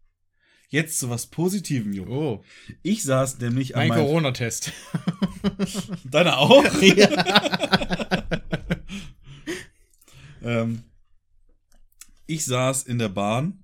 Jetzt 0.69 0.99
zu 0.99 1.09
was 1.09 1.27
Positivem, 1.27 1.93
Junge. 1.93 2.11
Oh, 2.11 2.43
Ich 2.81 3.03
saß 3.03 3.39
nämlich 3.39 3.75
an 3.75 3.81
mein 3.87 3.89
meinem... 3.89 4.05
Corona-Test. 4.05 4.71
Deiner 6.05 6.37
auch? 6.39 6.63
ja. 6.81 8.29
ähm, 10.41 10.83
ich 12.27 12.45
saß 12.45 12.83
in 12.83 12.97
der 12.99 13.09
Bahn 13.09 13.63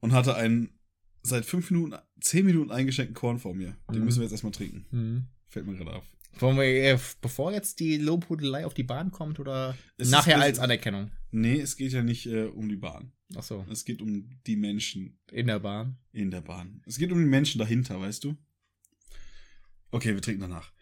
und 0.00 0.12
hatte 0.12 0.34
einen 0.36 0.78
seit 1.22 1.44
fünf 1.44 1.70
Minuten, 1.70 1.96
zehn 2.20 2.44
Minuten 2.46 2.70
eingeschenkten 2.70 3.14
Korn 3.14 3.38
vor 3.38 3.54
mir. 3.54 3.76
Den 3.90 4.00
Mhm. 4.00 4.04
müssen 4.04 4.18
wir 4.18 4.24
jetzt 4.24 4.32
erstmal 4.32 4.52
trinken. 4.52 4.86
Mhm. 4.90 5.26
Fällt 5.52 5.66
mir 5.66 5.76
gerade 5.76 5.92
auf. 5.96 6.06
Wollen 6.38 6.56
wir, 6.56 6.64
äh, 6.64 6.98
bevor 7.20 7.52
jetzt 7.52 7.78
die 7.78 7.98
Lobhudelei 7.98 8.64
auf 8.64 8.72
die 8.72 8.84
Bahn 8.84 9.10
kommt 9.10 9.38
oder 9.38 9.76
Es 9.98 10.08
nachher 10.10 10.36
ist- 10.38 10.42
als 10.42 10.58
Anerkennung? 10.60 11.10
Nee, 11.30 11.60
es 11.60 11.76
geht 11.76 11.92
ja 11.92 12.02
nicht 12.02 12.24
äh, 12.26 12.44
um 12.44 12.70
die 12.70 12.76
Bahn. 12.76 13.12
Ach 13.36 13.42
so, 13.42 13.66
Es 13.70 13.84
geht 13.84 14.00
um 14.00 14.30
die 14.46 14.56
Menschen 14.56 15.18
in 15.30 15.46
der 15.48 15.58
Bahn. 15.60 15.98
in 16.12 16.30
der 16.30 16.40
Bahn. 16.40 16.82
Es 16.86 16.96
geht 16.96 17.12
um 17.12 17.18
die 17.18 17.26
Menschen 17.28 17.58
dahinter, 17.58 18.00
weißt 18.00 18.24
du? 18.24 18.34
Okay, 19.90 20.14
wir 20.14 20.22
trinken 20.22 20.40
danach. 20.40 20.72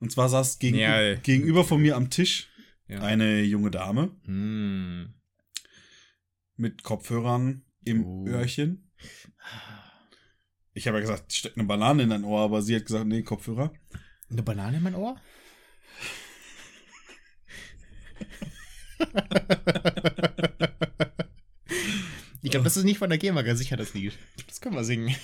Und 0.00 0.10
zwar 0.10 0.28
saß 0.28 0.58
gegen, 0.58 0.76
Ja, 0.76 0.96
ey. 0.98 1.18
gegenüber 1.22 1.64
von 1.64 1.80
mir 1.80 1.94
am 1.94 2.10
Tisch 2.10 2.48
Ja. 2.88 3.00
eine 3.00 3.42
junge 3.42 3.70
Dame 3.70 4.10
Hm. 4.24 5.14
mit 6.56 6.82
Kopfhörern 6.82 7.62
im 7.84 8.04
Oh. 8.04 8.26
Öhrchen. 8.26 8.90
Ich 10.76 10.88
habe 10.88 10.96
ja 10.96 11.02
gesagt, 11.02 11.32
steckt 11.32 11.56
eine 11.56 11.66
Banane 11.68 12.02
in 12.02 12.10
dein 12.10 12.24
Ohr, 12.24 12.40
aber 12.40 12.60
sie 12.60 12.74
hat 12.74 12.84
gesagt, 12.84 13.06
nee, 13.06 13.22
Kopfhörer. 13.22 13.72
Eine 14.28 14.42
Banane 14.42 14.78
in 14.78 14.82
mein 14.82 14.96
Ohr? 14.96 15.16
ich 22.42 22.50
glaube, 22.50 22.64
das 22.64 22.76
ist 22.76 22.82
nicht 22.82 22.98
von 22.98 23.08
der 23.08 23.18
GEMA 23.18 23.42
gesichert, 23.42 23.78
das 23.78 23.94
Lied. 23.94 24.18
Das 24.48 24.60
können 24.60 24.74
wir 24.74 24.82
singen. 24.82 25.14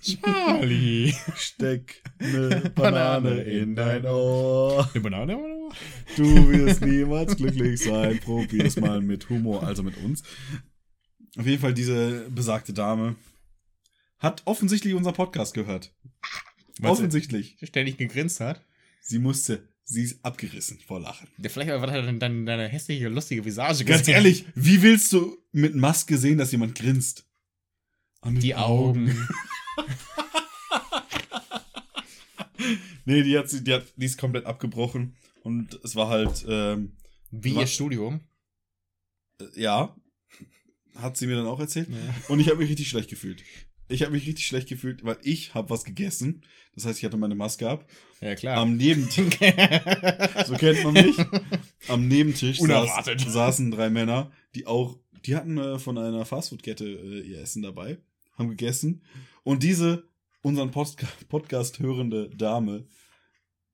Charlie. 0.00 1.14
Steck 1.36 2.02
eine 2.18 2.70
Banane 2.74 3.42
in 3.42 3.74
dein 3.74 4.06
Ohr. 4.06 4.88
Eine 4.94 5.02
Banane 5.02 5.32
in 5.34 5.42
mein 5.42 5.52
Ohr? 5.52 5.74
Du 6.16 6.48
wirst 6.48 6.80
niemals 6.80 7.36
glücklich 7.36 7.82
sein. 7.82 8.18
Probier's 8.20 8.76
mal 8.76 9.02
mit 9.02 9.28
Humor, 9.28 9.62
also 9.62 9.82
mit 9.82 9.98
uns. 9.98 10.22
Auf 11.36 11.46
jeden 11.46 11.60
Fall, 11.60 11.74
diese 11.74 12.30
besagte 12.30 12.72
Dame 12.72 13.16
hat 14.18 14.42
offensichtlich 14.44 14.94
unseren 14.94 15.14
Podcast 15.14 15.54
gehört. 15.54 15.92
Was- 16.78 16.92
offensichtlich. 16.92 17.56
Ständig 17.62 17.96
gegrinst 17.98 18.40
hat. 18.40 18.64
Sie 19.00 19.18
musste, 19.18 19.68
sie 19.84 20.02
ist 20.02 20.24
abgerissen 20.24 20.78
vor 20.86 21.00
Lachen. 21.00 21.28
Ja, 21.38 21.48
vielleicht 21.50 21.70
war 21.70 21.86
das 21.86 22.06
dann 22.06 22.18
deine, 22.20 22.44
deine 22.44 22.68
hässliche, 22.68 23.08
lustige 23.08 23.44
Visage 23.44 23.84
Ganz 23.84 24.00
gesehen. 24.00 24.14
ehrlich, 24.14 24.44
wie 24.54 24.80
willst 24.82 25.12
du 25.12 25.36
mit 25.52 25.74
Maske 25.74 26.16
sehen, 26.18 26.38
dass 26.38 26.52
jemand 26.52 26.74
grinst? 26.74 27.26
Den 28.24 28.40
Die 28.40 28.54
Augen. 28.54 29.28
Nee, 33.06 33.22
die 33.22 33.36
hat, 33.36 33.50
sie- 33.50 33.62
die 33.62 33.74
hat, 33.74 33.84
die 33.96 34.06
ist 34.06 34.16
komplett 34.18 34.46
abgebrochen. 34.46 35.14
Und 35.42 35.78
es 35.84 35.94
war 35.94 36.08
halt, 36.08 36.44
ähm, 36.48 36.96
Wie 37.30 37.50
ihr 37.54 37.66
Studium. 37.66 38.20
äh, 39.40 39.60
ja, 39.60 39.94
hat 40.94 41.16
sie 41.16 41.26
mir 41.26 41.36
dann 41.36 41.46
auch 41.46 41.60
erzählt. 41.60 41.88
Und 42.28 42.40
ich 42.40 42.48
habe 42.48 42.58
mich 42.58 42.70
richtig 42.70 42.88
schlecht 42.88 43.10
gefühlt. 43.10 43.42
Ich 43.88 44.02
habe 44.02 44.12
mich 44.12 44.26
richtig 44.26 44.46
schlecht 44.46 44.68
gefühlt, 44.68 45.04
weil 45.04 45.18
ich 45.22 45.54
habe 45.54 45.70
was 45.70 45.84
gegessen. 45.84 46.42
Das 46.74 46.86
heißt, 46.86 46.98
ich 46.98 47.04
hatte 47.04 47.18
meine 47.18 47.34
Maske 47.34 47.68
ab. 47.68 47.86
Ja, 48.20 48.34
klar. 48.34 48.56
Am 48.56 48.76
Nebentisch, 48.76 49.38
so 50.46 50.54
kennt 50.54 50.82
man 50.84 50.94
mich. 50.94 51.16
Am 51.88 52.08
Nebentisch 52.08 52.60
saß, 52.60 53.04
saßen 53.26 53.70
drei 53.70 53.90
Männer, 53.90 54.32
die 54.54 54.66
auch, 54.66 54.98
die 55.26 55.36
hatten 55.36 55.58
äh, 55.58 55.78
von 55.78 55.98
einer 55.98 56.24
Fastfood-Kette 56.24 56.84
äh, 56.86 57.20
ihr 57.20 57.40
Essen 57.40 57.62
dabei, 57.62 57.98
haben 58.38 58.48
gegessen. 58.48 59.02
Und 59.42 59.62
diese, 59.62 60.08
unseren 60.40 60.70
Postka 60.70 61.06
Podcast 61.28 61.78
hörende 61.78 62.30
Dame, 62.30 62.86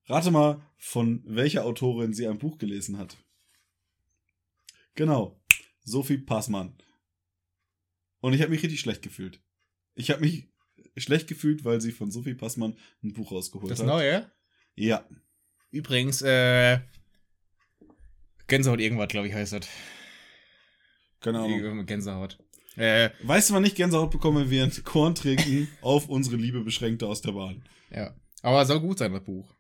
rate 0.07 0.33
mal, 0.33 0.61
von 0.77 1.23
welcher 1.25 1.65
Autorin 1.65 2.13
sie 2.15 2.27
ein 2.27 2.39
Buch 2.39 2.59
gelesen 2.59 2.99
hat. 2.99 3.17
Genau, 4.97 5.41
Sophie 5.85 6.19
Passmann. 6.19 6.75
Und 8.21 8.33
ich 8.35 8.41
habe 8.43 8.51
mich 8.51 8.63
richtig 8.63 8.81
schlecht 8.81 9.03
gefühlt. 9.03 9.41
Ich 9.95 10.11
habe 10.11 10.21
mich 10.21 10.49
schlecht 10.97 11.27
gefühlt, 11.27 11.65
weil 11.65 11.81
sie 11.81 11.93
von 11.93 12.11
Sophie 12.11 12.35
Passmann 12.35 12.77
ein 13.03 13.13
Buch 13.13 13.33
rausgeholt 13.33 13.71
Das 13.71 13.81
hat. 13.81 13.87
Neue? 13.87 14.31
Ja, 14.75 15.07
Übrigens, 15.73 16.21
äh. 16.23 16.81
Gänsehaut 18.49 18.81
irgendwas, 18.81 19.07
glaube 19.09 19.29
ich, 19.29 19.35
heißt 19.35 19.53
das. 19.53 19.69
keine 21.21 21.39
Ahnung. 21.41 21.87
Gänsehaut. 21.87 22.39
Äh, 22.77 23.11
Weißt 23.23 23.51
du, 23.51 23.55
wann 23.55 23.65
ich 23.65 23.75
Gänsehaut 23.77 24.11
bekomme, 24.11 24.41
wenn 24.43 24.51
wir 24.51 24.65
ein 24.65 24.85
Korn 24.85 25.15
trinken 25.15 25.69
auf 25.81 26.09
unsere 26.09 26.37
Liebe 26.37 26.63
Beschränkte 26.65 27.07
aus 27.07 27.21
der 27.23 27.33
Bahn? 27.33 27.65
ja. 27.91 28.15
Aber 28.43 28.65
soll 28.65 28.81
gut 28.81 28.97
sein, 28.99 29.13
das 29.13 29.23
Buch. 29.23 29.55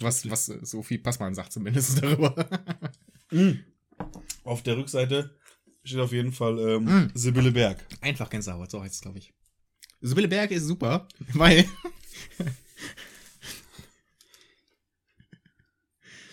Was, 0.00 0.28
was 0.30 0.44
Sophie 0.46 0.98
Passmann 0.98 1.34
sagt 1.34 1.52
zumindest 1.52 2.02
darüber. 2.02 2.34
Auf 4.44 4.62
der 4.62 4.76
Rückseite 4.76 5.34
steht 5.84 5.98
auf 6.00 6.12
jeden 6.12 6.32
Fall 6.32 6.58
ähm, 6.58 6.84
Mm. 6.84 7.10
Sibylle 7.14 7.50
Berg. 7.52 7.84
Einfach 8.00 8.28
Gänsehaut, 8.30 8.70
so 8.70 8.82
heißt 8.82 8.94
es, 8.94 9.00
glaube 9.00 9.18
ich. 9.18 9.32
Sibylle 10.00 10.28
Berg 10.28 10.50
ist 10.50 10.64
super, 10.64 11.08
weil. 11.34 11.64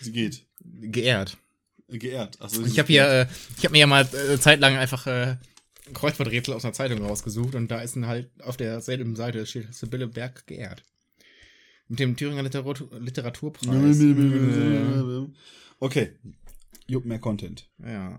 Sie 0.01 0.11
geht. 0.11 0.45
geehrt. 0.61 1.37
Geehrt. 1.87 2.41
Also 2.41 2.63
Ich 2.65 2.79
habe 2.79 2.87
hier, 2.87 3.07
äh, 3.07 3.27
ich 3.57 3.63
habe 3.63 3.73
mir 3.73 3.79
ja 3.79 3.87
mal 3.87 4.01
äh, 4.13 4.39
zeitlang 4.39 4.75
einfach 4.75 5.05
äh, 5.07 5.37
Kreuzworträtsel 5.93 6.53
aus 6.53 6.65
einer 6.65 6.73
Zeitung 6.73 7.01
rausgesucht 7.03 7.53
und 7.55 7.69
da 7.69 7.81
ist 7.81 7.95
dann 7.95 8.07
halt 8.07 8.29
auf 8.41 8.57
derselben 8.57 9.15
Seite 9.15 9.45
steht 9.45 9.73
Sibylle 9.73 10.07
Berg 10.07 10.47
geehrt. 10.47 10.83
Mit 11.87 11.99
dem 11.99 12.15
Thüringer 12.17 12.41
Literatur 12.43 12.89
Literaturpreis. 12.99 13.99
Äh, 13.99 15.27
Okay. 15.79 16.13
Jupp, 16.87 17.05
mehr 17.05 17.19
Content. 17.19 17.67
ja. 17.83 18.17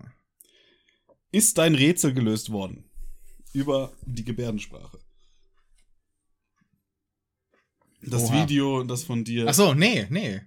Ist 1.37 1.59
dein 1.59 1.75
Rätsel 1.75 2.13
gelöst 2.15 2.51
worden? 2.51 2.83
Über 3.53 3.93
die 4.05 4.23
Gebärdensprache. 4.25 4.97
Das 8.01 8.23
Oha. 8.23 8.41
Video, 8.41 8.83
das 8.83 9.03
von 9.03 9.23
dir. 9.23 9.45
Ach 9.47 9.53
so, 9.53 9.75
nee, 9.75 10.07
nee. 10.09 10.41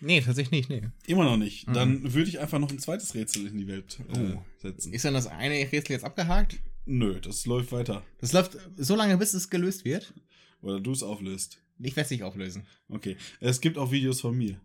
Nee, 0.00 0.22
tatsächlich 0.22 0.68
nicht, 0.68 0.70
nee. 0.70 0.88
Immer 1.06 1.24
noch 1.24 1.36
nicht. 1.36 1.68
Mhm. 1.68 1.72
Dann 1.74 2.14
würde 2.14 2.28
ich 2.30 2.38
einfach 2.40 2.58
noch 2.58 2.70
ein 2.70 2.78
zweites 2.78 3.14
Rätsel 3.14 3.46
in 3.46 3.58
die 3.58 3.66
Welt 3.68 4.00
äh, 4.14 4.18
Oh. 4.36 4.44
setzen. 4.58 4.94
Ist 4.94 5.04
dann 5.04 5.12
das 5.14 5.26
eine 5.26 5.54
Rätsel 5.54 5.92
jetzt 5.92 6.04
abgehakt? 6.04 6.58
Nö, 6.86 7.20
das 7.20 7.44
läuft 7.44 7.70
weiter. 7.72 8.02
Das 8.18 8.32
läuft 8.32 8.56
so 8.76 8.96
lange, 8.96 9.18
bis 9.18 9.34
es 9.34 9.50
gelöst 9.50 9.84
wird? 9.84 10.14
Oder 10.62 10.80
du 10.80 10.92
es 10.92 11.02
auflöst. 11.02 11.62
Ich 11.78 11.94
werde 11.96 12.06
es 12.06 12.10
nicht 12.10 12.22
auflösen. 12.22 12.66
Okay. 12.88 13.16
Es 13.40 13.60
gibt 13.60 13.76
auch 13.76 13.90
Videos 13.90 14.22
von 14.22 14.34
mir. 14.36 14.58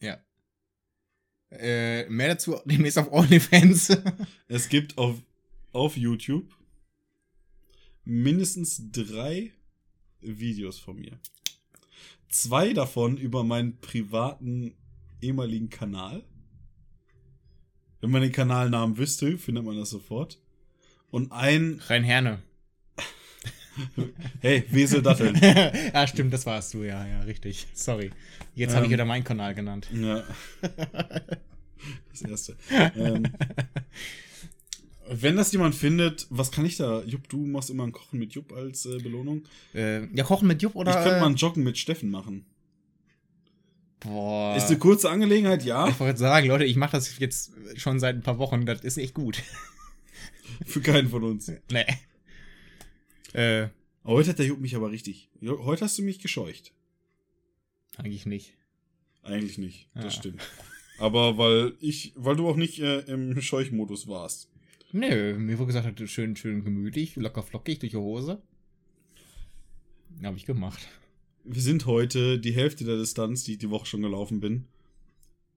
Ja. 0.00 0.18
Äh, 1.50 2.08
mehr 2.08 2.28
dazu 2.28 2.56
demnächst 2.64 2.98
auf 2.98 3.12
OnlyFans. 3.12 3.96
Es 4.48 4.68
gibt 4.68 4.98
auf, 4.98 5.16
auf 5.72 5.96
YouTube 5.96 6.54
mindestens 8.04 8.90
drei 8.90 9.52
Videos 10.20 10.78
von 10.78 10.96
mir. 10.96 11.18
Zwei 12.28 12.72
davon 12.72 13.16
über 13.16 13.44
meinen 13.44 13.78
privaten 13.80 14.74
ehemaligen 15.20 15.70
Kanal. 15.70 16.24
Wenn 18.00 18.10
man 18.10 18.22
den 18.22 18.32
Kanalnamen 18.32 18.96
wüsste, 18.96 19.38
findet 19.38 19.64
man 19.64 19.76
das 19.76 19.90
sofort. 19.90 20.38
Und 21.10 21.32
ein, 21.32 21.80
Rein 21.86 22.04
Herne. 22.04 22.42
hey, 24.40 24.64
Wesel 24.70 25.02
Datteln. 25.02 25.38
ja, 25.94 26.06
stimmt, 26.06 26.32
das 26.32 26.46
warst 26.46 26.74
du, 26.74 26.82
ja, 26.84 27.06
ja, 27.06 27.20
richtig. 27.20 27.66
Sorry. 27.72 28.10
Jetzt 28.54 28.74
habe 28.74 28.84
ich 28.84 28.90
Ähm. 28.90 28.94
wieder 28.94 29.04
meinen 29.04 29.24
Kanal 29.24 29.54
genannt. 29.54 29.88
Ja. 29.92 30.24
Das 32.10 32.22
erste. 32.22 32.56
ähm, 32.96 33.22
wenn 35.08 35.36
das 35.36 35.52
jemand 35.52 35.76
findet, 35.76 36.26
was 36.28 36.50
kann 36.50 36.66
ich 36.66 36.76
da? 36.76 37.02
Jupp, 37.04 37.28
du 37.28 37.46
machst 37.46 37.70
immer 37.70 37.84
ein 37.86 37.92
Kochen 37.92 38.18
mit 38.18 38.32
Jupp 38.32 38.52
als 38.52 38.84
äh, 38.84 38.98
Belohnung. 38.98 39.44
Äh, 39.74 40.06
ja, 40.12 40.24
kochen 40.24 40.48
mit 40.48 40.60
Jupp 40.60 40.74
oder? 40.74 40.90
ich 40.90 40.96
könnte 40.96 41.18
äh, 41.18 41.20
mal 41.20 41.28
ein 41.28 41.36
Joggen 41.36 41.62
mit 41.62 41.78
Steffen 41.78 42.10
machen. 42.10 42.44
Boah. 44.00 44.56
Ist 44.56 44.68
eine 44.68 44.78
kurze 44.78 45.08
Angelegenheit, 45.08 45.64
ja. 45.64 45.88
ich 45.88 45.98
wollte 45.98 46.18
sagen, 46.18 46.48
Leute, 46.48 46.64
ich 46.64 46.76
mache 46.76 46.92
das 46.92 47.18
jetzt 47.18 47.52
schon 47.76 47.98
seit 48.00 48.16
ein 48.16 48.22
paar 48.22 48.38
Wochen. 48.38 48.66
Das 48.66 48.80
ist 48.80 48.98
echt 48.98 49.14
gut. 49.14 49.42
Für 50.66 50.80
keinen 50.80 51.08
von 51.08 51.22
uns. 51.24 51.52
nee. 51.70 51.84
Äh, 53.32 53.68
heute 54.04 54.30
hat 54.30 54.38
der 54.38 54.46
Jupp 54.46 54.60
mich 54.60 54.74
aber 54.76 54.90
richtig. 54.90 55.28
Heute 55.42 55.84
hast 55.84 55.98
du 55.98 56.02
mich 56.02 56.18
gescheucht. 56.20 56.72
eigentlich 57.96 58.26
nicht. 58.26 58.54
Eigentlich 59.22 59.58
nicht, 59.58 59.88
das 59.94 60.04
Ja. 60.04 60.10
stimmt. 60.10 60.42
Aber 60.98 61.36
weil 61.38 61.74
ich, 61.80 62.12
weil 62.16 62.36
du 62.36 62.48
auch 62.48 62.56
nicht 62.56 62.78
äh, 62.80 63.00
im 63.00 63.40
Scheuchmodus 63.40 64.06
warst. 64.08 64.48
Nö, 64.92 65.36
mir 65.38 65.58
wurde 65.58 65.66
gesagt, 65.72 66.08
schön, 66.08 66.34
schön 66.36 66.64
gemütlich, 66.64 67.16
locker 67.16 67.42
flockig 67.42 67.78
durch 67.80 67.90
die 67.92 67.96
Hose. 67.98 68.40
Habe 70.22 70.36
ich 70.36 70.46
gemacht. 70.46 70.88
Wir 71.44 71.60
sind 71.62 71.86
heute 71.86 72.38
die 72.38 72.52
Hälfte 72.52 72.84
der 72.84 72.96
Distanz, 72.98 73.44
die 73.44 73.52
ich 73.52 73.58
die 73.58 73.70
Woche 73.70 73.86
schon 73.86 74.02
gelaufen 74.02 74.40
bin, 74.40 74.66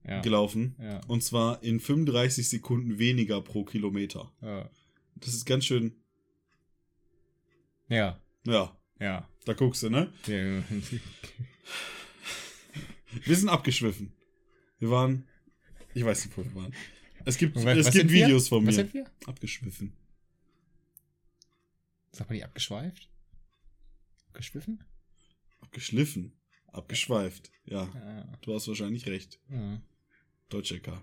Ja. 0.06 0.20
gelaufen. 0.20 0.74
Ja. 0.80 1.00
Und 1.06 1.22
zwar 1.22 1.62
in 1.62 1.80
35 1.80 2.48
Sekunden 2.48 2.98
weniger 2.98 3.40
pro 3.40 3.64
Kilometer. 3.64 4.32
Ja. 4.42 4.68
Das 5.16 5.34
ist 5.34 5.44
ganz 5.44 5.64
schön. 5.64 5.94
Ja. 7.92 8.18
Ja, 8.44 8.76
Ja. 8.98 9.28
da 9.44 9.52
guckst 9.52 9.82
du, 9.82 9.90
ne? 9.90 10.12
ja. 10.26 10.62
Wir 13.24 13.36
sind 13.36 13.48
abgeschwiffen. 13.50 14.12
Wir 14.78 14.90
waren. 14.90 15.26
Ich 15.94 16.04
weiß 16.04 16.24
nicht, 16.24 16.36
wo 16.38 16.42
wir 16.44 16.54
waren. 16.54 16.74
Es 17.24 17.36
gibt, 17.36 17.54
Was- 17.56 17.64
es 17.76 17.86
was 17.88 17.94
gibt 17.94 18.10
wir? 18.10 18.24
Videos 18.26 18.48
von 18.48 18.66
Was 18.66 18.76
mir. 18.76 18.82
sind 18.82 18.94
wir? 18.94 19.04
Abgeschwiffen. 19.26 19.92
Sag 22.12 22.28
mal, 22.28 22.36
die 22.36 22.44
abgeschweift? 22.44 23.08
Geschwiffen? 24.32 24.82
Abgeschliffen. 25.60 26.32
Abgeschweift. 26.68 27.50
Ja, 27.66 27.84
Ja. 27.94 28.38
du 28.40 28.54
hast 28.54 28.66
wahrscheinlich 28.68 29.06
recht. 29.06 29.38
ja. 29.50 29.80
Deutsch 30.48 30.70
LK. 30.72 31.02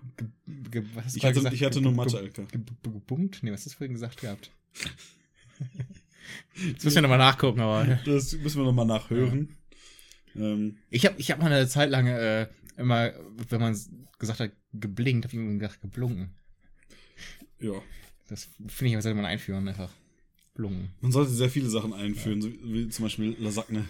Ge 0.70 0.84
was 0.94 1.06
hast 1.06 1.16
Ich 1.16 1.24
hatte, 1.24 1.34
gesagt? 1.34 1.54
ich 1.56 1.62
hatte 1.64 1.80
nur 1.80 1.90
Mathe 1.92 2.18
LK. 2.20 2.34
ge- 2.46 2.60
ge- 2.60 2.92
Gebunkt? 2.92 3.42
Nee, 3.42 3.50
was 3.52 3.60
hast 3.64 3.74
du 3.74 3.78
vorhin 3.78 3.94
gesagt 3.94 4.20
gehabt? 4.20 4.50
Jetzt 6.54 6.84
müssen 6.84 6.96
wir 6.96 7.02
nochmal 7.02 7.18
nachgucken, 7.18 7.60
aber. 7.60 7.98
Das 8.04 8.32
müssen 8.32 8.60
wir 8.60 8.64
nochmal 8.64 8.86
nachhören. 8.86 9.56
Ähm, 10.36 10.76
Ich 10.90 11.06
habe 11.06 11.16
ich 11.18 11.30
hab 11.30 11.38
mal 11.40 11.52
eine 11.52 11.66
Zeit 11.68 11.90
lang 11.90 12.06
äh, 12.06 12.48
immer, 12.76 13.12
wenn 13.48 13.60
man 13.60 13.78
gesagt 14.18 14.40
hat, 14.40 14.52
geblinkt, 14.72 15.24
hab 15.24 15.32
ich 15.32 15.38
immer 15.38 15.52
gedacht, 15.52 15.80
geblunken. 15.80 16.34
ja. 17.58 17.74
Das 18.28 18.48
finde 18.68 18.92
ich, 18.92 18.96
was 18.96 19.02
sollte 19.02 19.16
man 19.16 19.24
einführen, 19.24 19.66
einfach. 19.66 19.90
Blunken. 20.54 20.92
Man 21.00 21.10
sollte 21.10 21.32
sehr 21.32 21.50
viele 21.50 21.68
Sachen 21.68 21.92
einführen, 21.92 22.40
so 22.40 22.48
wie 22.62 22.88
zum 22.88 23.04
Beispiel 23.04 23.36
Lasagne. 23.40 23.84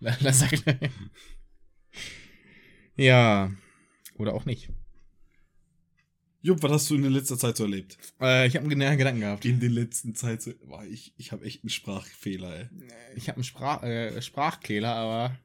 Sagt 0.32 0.64
Ja. 2.96 3.52
Oder 4.16 4.34
auch 4.34 4.44
nicht. 4.44 4.70
Jupp, 6.40 6.62
was 6.62 6.70
hast 6.72 6.90
du 6.90 6.94
in 6.94 7.02
der 7.02 7.10
letzter 7.10 7.36
Zeit 7.36 7.56
so 7.56 7.64
erlebt? 7.64 7.98
Äh, 8.20 8.46
ich 8.46 8.54
habe 8.54 8.62
einen 8.64 8.70
genauen 8.78 8.96
Gedanken 8.96 9.20
gehabt. 9.20 9.44
In 9.44 9.58
der 9.60 9.70
letzten 9.70 10.14
Zeit 10.14 10.40
so. 10.40 10.52
Boah, 10.66 10.84
ich, 10.84 11.12
ich 11.16 11.32
habe 11.32 11.44
echt 11.44 11.64
einen 11.64 11.70
Sprachfehler, 11.70 12.54
ey. 12.60 12.68
Ich 13.16 13.28
habe 13.28 13.36
einen 13.38 13.44
Sprach, 13.44 13.82
äh, 13.82 14.22
Sprachkehler, 14.22 14.94
aber 14.94 15.36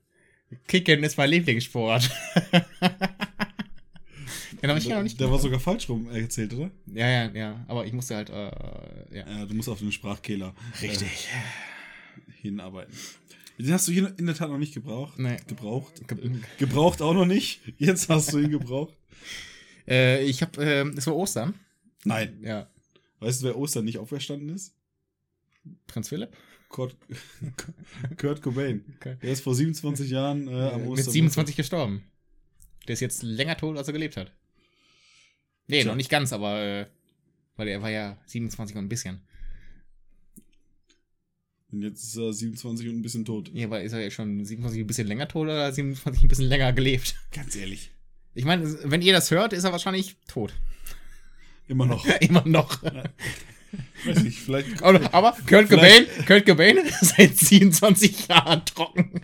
Kicken 0.68 1.04
ist 1.04 1.18
mein 1.18 1.30
Lieblingssport. 1.32 2.12
Den 4.62 4.70
habe 4.70 4.80
ich 4.80 4.86
ja 4.86 4.96
noch 4.98 5.04
nicht 5.04 5.20
Der 5.20 5.30
war 5.30 5.40
sogar 5.40 5.60
falsch 5.60 5.90
rum 5.90 6.10
erzählt, 6.10 6.54
oder? 6.54 6.72
Ja, 6.86 7.10
ja, 7.10 7.32
ja. 7.34 7.66
Aber 7.68 7.86
ich 7.86 7.92
musste 7.92 8.16
halt, 8.16 8.30
äh, 8.30 8.52
ja. 9.18 9.28
Ja, 9.30 9.46
du 9.46 9.54
musst 9.56 9.68
auf 9.68 9.80
den 9.80 9.92
Sprachkehler 9.92 10.54
Richtig. 10.82 11.28
äh, 11.28 12.32
hinarbeiten. 12.42 12.94
Den 13.58 13.74
hast 13.74 13.88
du 13.88 13.92
hier 13.92 14.14
in 14.18 14.26
der 14.26 14.36
Tat 14.36 14.50
noch 14.50 14.58
nicht 14.58 14.74
gebraucht. 14.74 15.20
Nee. 15.20 15.38
Gebraucht. 15.48 16.08
Ge- 16.08 16.18
Äh, 16.26 16.32
Gebraucht 16.60 17.02
auch 17.02 17.14
noch 17.14 17.26
nicht. 17.26 17.60
Jetzt 17.78 18.08
hast 18.10 18.32
du 18.32 18.40
ihn 18.40 18.52
gebraucht. 18.52 18.94
Äh, 19.88 20.24
ich 20.24 20.42
habe, 20.42 20.64
äh, 20.64 20.88
es 20.98 21.08
war 21.08 21.16
Ostern. 21.16 21.54
Nein. 22.06 22.40
Ja. 22.42 22.70
Weißt 23.20 23.42
du, 23.42 23.48
wer 23.48 23.58
Ostern 23.58 23.86
nicht 23.86 23.98
auferstanden 23.98 24.50
ist? 24.50 24.74
Prinz 25.88 26.10
Philipp? 26.10 26.36
Kurt, 26.70 26.96
Kurt 28.18 28.42
Cobain. 28.42 28.84
Okay. 28.98 29.18
Der 29.22 29.32
ist 29.32 29.42
vor 29.42 29.56
27 29.56 30.10
Jahren 30.10 30.48
äh, 30.48 30.70
am 30.70 30.82
Mit 30.82 30.90
Oster 30.92 31.12
27 31.12 31.56
gestorben. 31.56 32.04
Der 32.88 32.94
ist 32.94 33.00
jetzt 33.00 33.24
länger 33.24 33.56
tot, 33.56 33.78
als 33.78 33.88
er 33.88 33.94
gelebt 33.94 34.18
hat. 34.18 34.34
Nee, 35.68 35.82
Tja. 35.82 35.92
noch 35.92 35.96
nicht 35.96 36.10
ganz, 36.10 36.34
aber 36.34 36.62
äh, 36.62 36.88
weil 37.56 37.68
er 37.68 37.82
war 37.82 37.92
ja 37.92 38.18
27 38.26 38.76
und 38.76 38.86
ein 38.86 38.90
bisschen. 38.90 39.22
Und 41.72 41.82
jetzt 41.82 42.04
ist 42.04 42.18
er 42.18 42.34
27 42.34 42.90
und 42.90 42.98
ein 42.98 43.02
bisschen 43.02 43.26
tot. 43.26 43.50
Ja, 43.54 43.68
aber 43.68 43.82
ist 43.82 43.94
er 43.94 44.02
ja 44.02 44.12
schon 44.12 44.44
27 44.44 44.82
ein 44.82 44.88
bisschen 44.88 45.08
länger 45.08 45.28
tot 45.28 45.46
oder 45.46 45.72
27 45.72 46.24
ein 46.24 46.28
bisschen 46.28 46.46
länger 46.46 46.74
gelebt? 46.74 47.16
Ganz 47.32 47.56
ehrlich. 47.56 47.92
Ich 48.36 48.46
meine, 48.46 48.78
wenn 48.84 49.02
ihr 49.02 49.14
das 49.14 49.30
hört, 49.32 49.54
ist 49.54 49.64
er 49.64 49.72
wahrscheinlich 49.72 50.16
tot. 50.28 50.54
Immer 51.68 51.86
noch. 51.86 52.06
Immer 52.20 52.44
noch. 52.46 52.82
Weiß 54.06 54.24
nicht, 54.24 54.40
vielleicht. 54.40 54.82
Aber, 54.84 55.14
aber 55.14 55.36
Kurt 55.48 55.70
Cobain, 55.70 56.06
Kurt 56.28 56.46
Cobain 56.46 56.78
ist 57.02 57.16
seit 57.16 57.38
27 57.38 58.28
Jahren 58.28 58.64
trocken. 58.66 59.22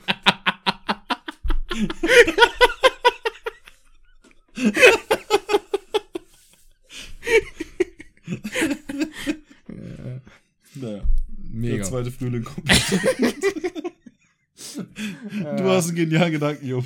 Naja, 9.68 10.22
der 10.76 11.04
Mega. 11.52 11.84
zweite 11.84 12.12
Frühling 12.12 12.44
kommt. 12.44 12.70
du 14.78 15.64
hast 15.64 15.88
einen 15.88 15.96
genialen 15.96 16.32
Gedanken, 16.32 16.68
Jupp. 16.68 16.86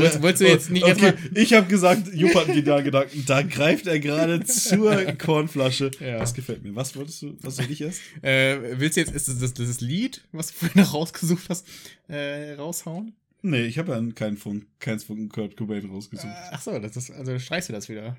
Wolltest, 0.00 0.22
wolltest 0.22 0.42
du 0.42 0.46
jetzt 0.48 0.70
nicht 0.70 0.84
okay, 0.84 1.06
erstmal. 1.06 1.38
Ich 1.38 1.52
habe 1.52 1.66
gesagt, 1.66 2.14
Jupp 2.14 2.34
hat 2.34 2.48
einen 2.48 2.64
Gedanken. 2.84 3.24
Da 3.26 3.42
greift 3.42 3.86
er 3.86 3.98
gerade 3.98 4.44
zur 4.44 4.94
Kornflasche. 5.12 5.90
Ja. 6.00 6.18
Das 6.18 6.34
gefällt 6.34 6.62
mir. 6.62 6.74
Was 6.74 6.96
wolltest 6.96 7.22
du, 7.22 7.36
was 7.42 7.56
soll 7.56 7.70
ich 7.70 7.80
erst? 7.80 8.00
Äh, 8.22 8.78
willst 8.78 8.96
du 8.96 9.00
jetzt 9.00 9.12
ist 9.12 9.28
das, 9.28 9.38
das, 9.38 9.54
das 9.54 9.80
Lied, 9.80 10.22
was 10.32 10.48
du 10.48 10.54
vorhin 10.54 10.82
noch 10.82 10.94
rausgesucht 10.94 11.48
hast, 11.48 11.66
äh, 12.08 12.54
raushauen? 12.54 13.14
Nee, 13.42 13.62
ich 13.64 13.78
habe 13.78 13.92
ja 13.92 14.12
keinen 14.12 14.36
von, 14.36 14.66
keins 14.78 15.04
von 15.04 15.28
Kurt 15.28 15.56
Cobain 15.56 15.88
rausgesucht. 15.88 16.32
Ach 16.50 16.60
so, 16.60 16.78
das 16.78 16.96
ist, 16.96 17.10
also 17.10 17.38
streichst 17.38 17.70
du 17.70 17.72
das 17.72 17.88
wieder. 17.88 18.16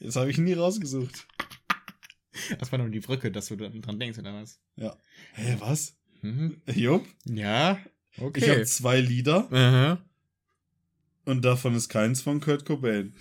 Das 0.00 0.16
habe 0.16 0.30
ich 0.30 0.38
nie 0.38 0.52
rausgesucht. 0.52 1.26
Das 2.58 2.70
war 2.70 2.78
nur 2.78 2.88
die 2.88 3.00
Brücke, 3.00 3.32
dass 3.32 3.46
du 3.46 3.56
dran 3.56 3.80
dran 3.80 3.98
denkst, 3.98 4.18
oder 4.18 4.34
was? 4.34 4.60
Ja. 4.76 4.96
Hä, 5.34 5.56
was? 5.58 5.96
Mhm. 6.22 6.62
Jupp, 6.66 7.06
Ja, 7.24 7.78
okay. 8.18 8.40
ich 8.40 8.48
habe 8.48 8.64
zwei 8.64 9.00
Lieder 9.00 9.50
Aha. 9.52 10.04
Und 11.28 11.44
davon 11.44 11.74
ist 11.74 11.88
keins 11.90 12.22
von 12.22 12.40
Kurt 12.40 12.64
Cobain. 12.64 13.12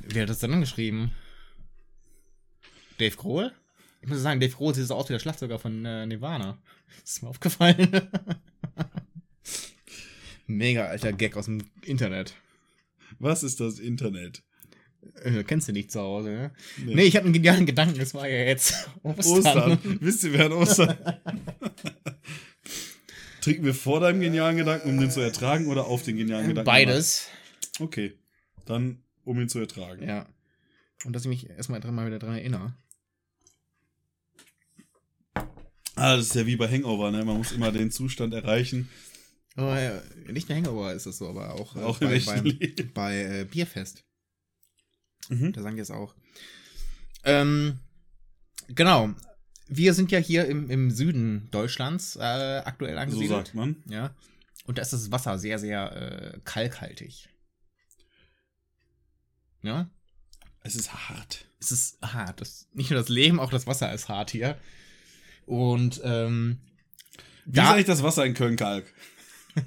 Wer 0.00 0.22
hat 0.22 0.30
das 0.30 0.38
denn 0.38 0.60
geschrieben? 0.60 1.10
Dave 2.98 3.16
Grohl? 3.16 3.52
Ich 4.00 4.08
muss 4.08 4.22
sagen, 4.22 4.38
Dave 4.40 4.54
Grohl 4.54 4.74
sieht 4.74 4.86
so 4.86 4.94
aus 4.94 5.08
wie 5.08 5.14
der 5.14 5.18
Schlagzeuger 5.18 5.58
von 5.58 5.84
äh, 5.84 6.06
Nirvana. 6.06 6.58
ist 7.04 7.22
mir 7.22 7.28
aufgefallen. 7.28 7.88
Mega 10.46 10.86
alter 10.86 11.12
Gag 11.12 11.36
aus 11.36 11.46
dem 11.46 11.64
Internet. 11.82 12.34
Was 13.18 13.42
ist 13.42 13.58
das 13.58 13.80
Internet? 13.80 14.44
Äh, 15.24 15.42
kennst 15.42 15.66
du 15.66 15.72
nicht 15.72 15.90
zu 15.90 16.00
Hause, 16.00 16.30
ne? 16.30 16.52
Nee, 16.84 17.02
ich 17.02 17.16
hatte 17.16 17.24
einen 17.24 17.34
genialen 17.34 17.66
Gedanken, 17.66 17.98
das 17.98 18.14
war 18.14 18.28
ja 18.28 18.44
jetzt 18.44 18.88
Ostern. 19.02 19.72
Ostern. 19.72 19.98
Wisst 20.00 20.22
ihr, 20.22 20.32
wer 20.32 20.46
an 20.46 20.52
Ostern? 20.52 20.96
Trinken 23.40 23.64
wir 23.64 23.74
vor 23.74 23.98
deinem 24.00 24.20
genialen 24.20 24.56
Gedanken, 24.56 24.90
um 24.90 25.00
den 25.00 25.10
zu 25.10 25.20
ertragen, 25.20 25.66
oder 25.66 25.86
auf 25.86 26.04
den 26.04 26.16
genialen 26.16 26.48
Gedanken? 26.48 26.66
Beides. 26.66 27.28
Okay. 27.78 28.18
Dann, 28.64 29.02
um 29.24 29.40
ihn 29.40 29.48
zu 29.48 29.58
ertragen. 29.58 30.06
Ja. 30.06 30.26
Und 31.04 31.12
dass 31.12 31.22
ich 31.22 31.28
mich 31.28 31.48
erstmal 31.50 31.80
dran 31.80 31.94
mal 31.94 32.06
wieder 32.06 32.18
dran 32.18 32.34
erinnere. 32.34 32.74
Ah, 35.94 36.16
das 36.16 36.26
ist 36.26 36.34
ja 36.34 36.46
wie 36.46 36.56
bei 36.56 36.68
Hangover, 36.68 37.10
ne? 37.10 37.24
Man 37.24 37.38
muss 37.38 37.52
immer 37.52 37.72
den 37.72 37.90
Zustand 37.90 38.32
erreichen. 38.32 38.88
Aber 39.56 39.78
äh, 39.80 40.00
nicht 40.30 40.48
nur 40.48 40.56
Hangover 40.56 40.94
ist 40.94 41.06
das 41.06 41.18
so, 41.18 41.28
aber 41.28 41.54
auch, 41.54 41.74
äh, 41.74 41.80
Auch 41.80 42.00
echten 42.00 42.44
beim, 42.44 42.90
bei 42.94 43.40
äh, 43.40 43.44
Bierfest. 43.44 44.04
Mhm. 45.28 45.52
Da 45.52 45.62
sagen 45.62 45.74
die 45.76 45.82
es 45.82 45.90
auch. 45.90 46.14
Ähm, 47.24 47.80
genau. 48.68 49.14
Wir 49.66 49.92
sind 49.92 50.12
ja 50.12 50.18
hier 50.18 50.46
im, 50.46 50.70
im 50.70 50.90
Süden 50.90 51.48
Deutschlands 51.50 52.16
äh, 52.16 52.20
aktuell 52.20 52.94
So 52.94 53.00
angesiedelt. 53.00 53.30
sagt 53.30 53.54
man. 53.54 53.82
Ja. 53.86 54.14
Und 54.64 54.78
da 54.78 54.82
ist 54.82 54.92
das 54.92 55.10
Wasser 55.10 55.38
sehr, 55.38 55.58
sehr 55.58 56.34
äh, 56.34 56.40
kalkhaltig. 56.44 57.28
Ja. 59.62 59.90
Es 60.62 60.74
ist 60.74 60.92
hart. 60.92 61.46
Es 61.60 61.72
ist 61.72 61.98
hart. 62.02 62.40
Das, 62.40 62.68
nicht 62.72 62.90
nur 62.90 63.00
das 63.00 63.08
Leben, 63.08 63.40
auch 63.40 63.50
das 63.50 63.66
Wasser 63.66 63.92
ist 63.92 64.08
hart 64.08 64.30
hier. 64.30 64.58
Und 65.46 66.00
ähm, 66.04 66.58
Wie 67.46 67.58
ist 67.58 67.66
eigentlich 67.66 67.86
das 67.86 68.02
Wasser 68.02 68.26
in 68.26 68.34
Köln-Kalk? 68.34 68.84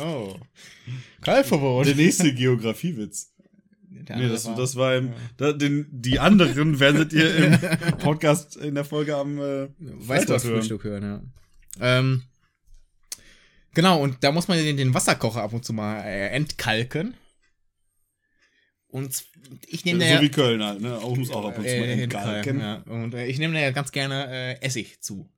oh. 0.00 0.36
Kalkverbot. 1.22 1.86
Der 1.86 1.94
nächste 1.94 2.34
Geografiewitz. 2.34 3.32
Der 3.88 4.16
Nee, 4.16 4.28
das, 4.28 4.44
das 4.44 4.76
war 4.76 4.96
im, 4.96 5.08
ja. 5.08 5.14
da, 5.36 5.52
den, 5.52 5.86
die 5.90 6.18
anderen 6.18 6.80
werdet 6.80 7.12
ihr 7.12 7.34
im 7.36 7.58
Podcast 7.98 8.56
in 8.56 8.74
der 8.74 8.84
Folge 8.84 9.16
am 9.16 9.38
äh, 9.38 9.68
Weißt 9.78 10.28
du, 10.28 10.34
was 10.34 10.42
Freitag 10.42 10.44
hören. 10.44 10.60
Frühstück 10.60 10.84
hören, 10.84 11.02
ja. 11.02 11.22
Ähm, 11.80 12.22
genau, 13.74 14.02
und 14.02 14.22
da 14.24 14.32
muss 14.32 14.48
man 14.48 14.58
den, 14.58 14.76
den 14.76 14.94
Wasserkocher 14.94 15.42
ab 15.42 15.52
und 15.52 15.64
zu 15.64 15.72
mal 15.72 16.00
äh, 16.00 16.28
entkalken. 16.28 17.14
Und 18.92 19.24
ich 19.68 19.84
nehme 19.86 20.06
So 20.06 20.14
da 20.14 20.20
wie 20.20 20.28
Köln 20.28 20.62
halt, 20.62 20.82
ne? 20.82 20.98
Auch 20.98 21.16
muss 21.16 21.30
auch 21.30 21.46
ab 21.46 21.56
und 21.56 21.66
zu 21.66 21.76
mal 21.78 21.88
äh, 21.88 22.02
entkalken. 22.02 22.60
ja. 22.60 22.82
Und 22.82 23.14
äh, 23.14 23.24
ich 23.24 23.38
nehme 23.38 23.54
da 23.54 23.60
ja 23.60 23.70
ganz 23.70 23.90
gerne 23.90 24.26
äh, 24.28 24.60
Essig 24.60 25.00
zu, 25.00 25.30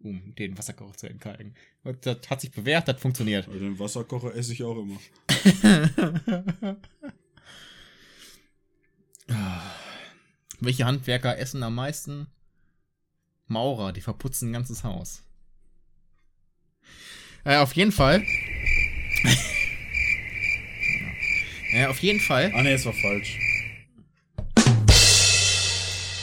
um 0.00 0.34
den 0.34 0.58
Wasserkocher 0.58 0.96
zu 0.96 1.06
entkalken. 1.08 1.54
Und 1.84 2.04
das 2.04 2.28
hat 2.28 2.40
sich 2.40 2.50
bewährt, 2.50 2.88
das 2.88 3.00
funktioniert. 3.00 3.46
Also 3.46 3.60
den 3.60 3.78
Wasserkocher 3.78 4.34
esse 4.34 4.52
ich 4.52 4.64
auch 4.64 4.76
immer. 4.78 4.98
Welche 10.58 10.86
Handwerker 10.86 11.38
essen 11.38 11.62
am 11.62 11.76
meisten? 11.76 12.26
Maurer, 13.46 13.92
die 13.92 14.00
verputzen 14.00 14.50
ein 14.50 14.54
ganzes 14.54 14.82
Haus. 14.82 15.22
Äh, 17.44 17.58
auf 17.58 17.74
jeden 17.74 17.92
Fall. 17.92 18.24
Ja, 21.76 21.90
auf 21.90 22.00
jeden 22.00 22.20
Fall. 22.20 22.52
Ah 22.54 22.62
ne, 22.62 22.72
es 22.72 22.86
war 22.86 22.92
falsch. 22.92 23.38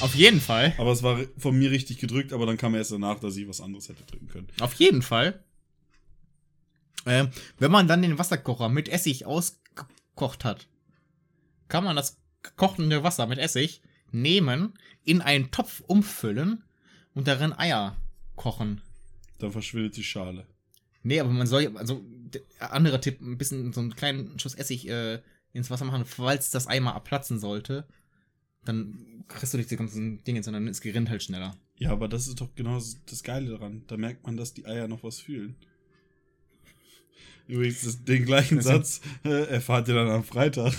Auf 0.02 0.16
jeden 0.16 0.42
Fall. 0.42 0.74
Aber 0.78 0.92
es 0.92 1.02
war 1.02 1.18
von 1.38 1.58
mir 1.58 1.72
richtig 1.72 1.98
gedrückt, 1.98 2.34
aber 2.34 2.46
dann 2.46 2.58
kam 2.58 2.76
erst 2.76 2.92
danach, 2.92 3.20
dass 3.20 3.38
ich 3.38 3.48
was 3.48 3.62
anderes 3.62 3.88
hätte 3.88 4.04
drücken 4.04 4.28
können. 4.28 4.48
Auf 4.60 4.74
jeden 4.74 5.02
Fall. 5.02 5.42
Äh, 7.06 7.28
wenn 7.58 7.72
man 7.72 7.88
dann 7.88 8.02
den 8.02 8.20
Wasserkocher 8.20 8.68
mit 8.68 8.90
Essig 8.90 9.26
ausgekocht 9.26 10.44
hat, 10.44 10.68
kann 11.70 11.86
man 11.86 11.96
das 11.96 12.18
kochende 12.58 13.04
Wasser 13.04 13.28
mit 13.28 13.40
Essig 13.40 13.82
nehmen, 14.12 14.74
in 15.06 15.22
einen 15.22 15.52
Topf 15.52 15.82
umfüllen 15.88 16.64
und 17.14 17.28
darin 17.28 17.54
Eier 17.54 17.96
kochen. 18.36 18.82
Dann 19.40 19.52
verschwindet 19.52 19.96
die 19.98 20.04
Schale. 20.04 20.46
Nee, 21.04 21.20
aber 21.20 21.30
man 21.30 21.48
soll, 21.48 21.76
also, 21.78 22.02
der 22.34 22.42
andere 22.74 23.00
Tipp, 23.02 23.22
ein 23.22 23.38
bisschen 23.38 23.74
so 23.74 23.82
einen 23.82 23.96
kleinen 23.96 24.38
Schuss 24.40 24.56
Essig 24.56 24.88
äh, 24.88 25.22
ins 25.54 25.70
Wasser 25.70 25.86
machen, 25.86 26.06
falls 26.06 26.52
das 26.52 26.68
Ei 26.68 26.80
mal 26.80 26.92
abplatzen 26.94 27.40
sollte. 27.40 27.88
Dann 28.66 29.24
kriegst 29.28 29.54
du 29.54 29.58
nicht 29.58 29.72
die 29.72 29.76
ganzen 29.78 30.24
Dinge, 30.24 30.44
sondern 30.44 30.68
es 30.68 30.82
gerinnt 30.82 31.10
halt 31.10 31.24
schneller. 31.24 31.56
Ja, 31.78 31.92
aber 31.92 32.08
das 32.08 32.28
ist 32.28 32.40
doch 32.42 32.54
genau 32.56 32.76
das- 32.76 32.98
das 33.06 33.24
Geile 33.24 33.52
daran. 33.52 33.84
Da 33.88 33.98
merkt 33.98 34.26
man, 34.26 34.38
dass 34.38 34.54
die 34.54 34.66
Eier 34.66 34.88
noch 34.88 35.04
was 35.04 35.20
fühlen. 35.20 35.56
Übrigens, 37.48 37.82
das, 37.84 38.04
den 38.06 38.26
gleichen 38.26 38.56
Das 38.58 38.66
Satz 38.66 39.02
äh, 39.26 39.48
erfahrt 39.50 39.88
ihr 39.90 39.96
dann 39.96 40.10
am 40.10 40.24
Freitag. 40.24 40.74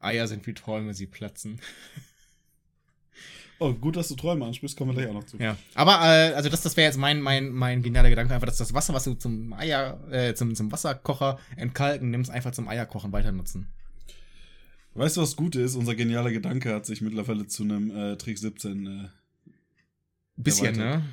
Eier 0.00 0.28
sind 0.28 0.46
wie 0.46 0.54
Träume, 0.54 0.94
sie 0.94 1.06
platzen. 1.06 1.60
Oh, 3.60 3.72
gut, 3.72 3.96
dass 3.96 4.08
du 4.08 4.14
Träume 4.14 4.44
ansprichst, 4.46 4.76
kommen 4.76 4.90
wir 4.92 4.94
gleich 5.02 5.08
auch 5.08 5.14
noch 5.14 5.24
zu. 5.24 5.36
Ja. 5.36 5.56
Aber, 5.74 5.94
äh, 6.04 6.34
also 6.34 6.48
das, 6.48 6.62
das 6.62 6.76
wäre 6.76 6.86
jetzt 6.86 6.96
mein, 6.96 7.20
mein, 7.20 7.50
mein 7.50 7.82
genialer 7.82 8.08
Gedanke, 8.08 8.32
einfach, 8.32 8.46
dass 8.46 8.58
das 8.58 8.72
Wasser, 8.72 8.94
was 8.94 9.04
du 9.04 9.14
zum 9.14 9.52
Eier, 9.52 9.98
äh, 10.12 10.34
zum, 10.34 10.54
zum 10.54 10.70
Wasserkocher 10.70 11.38
entkalken 11.56 12.10
nimmst, 12.10 12.30
einfach 12.30 12.52
zum 12.52 12.68
Eierkochen 12.68 13.12
weiter 13.12 13.32
nutzen. 13.32 13.68
Weißt 14.94 15.16
du, 15.16 15.22
was 15.22 15.36
gut 15.36 15.56
ist? 15.56 15.74
Unser 15.74 15.94
genialer 15.94 16.30
Gedanke 16.30 16.72
hat 16.74 16.86
sich 16.86 17.00
mittlerweile 17.00 17.46
zu 17.46 17.64
einem 17.64 17.90
äh, 17.90 18.16
Trick 18.16 18.38
17. 18.38 18.86
Äh, 18.86 19.08
Bisschen, 20.36 20.78
Erweitert. 20.78 21.00
ne? 21.00 21.08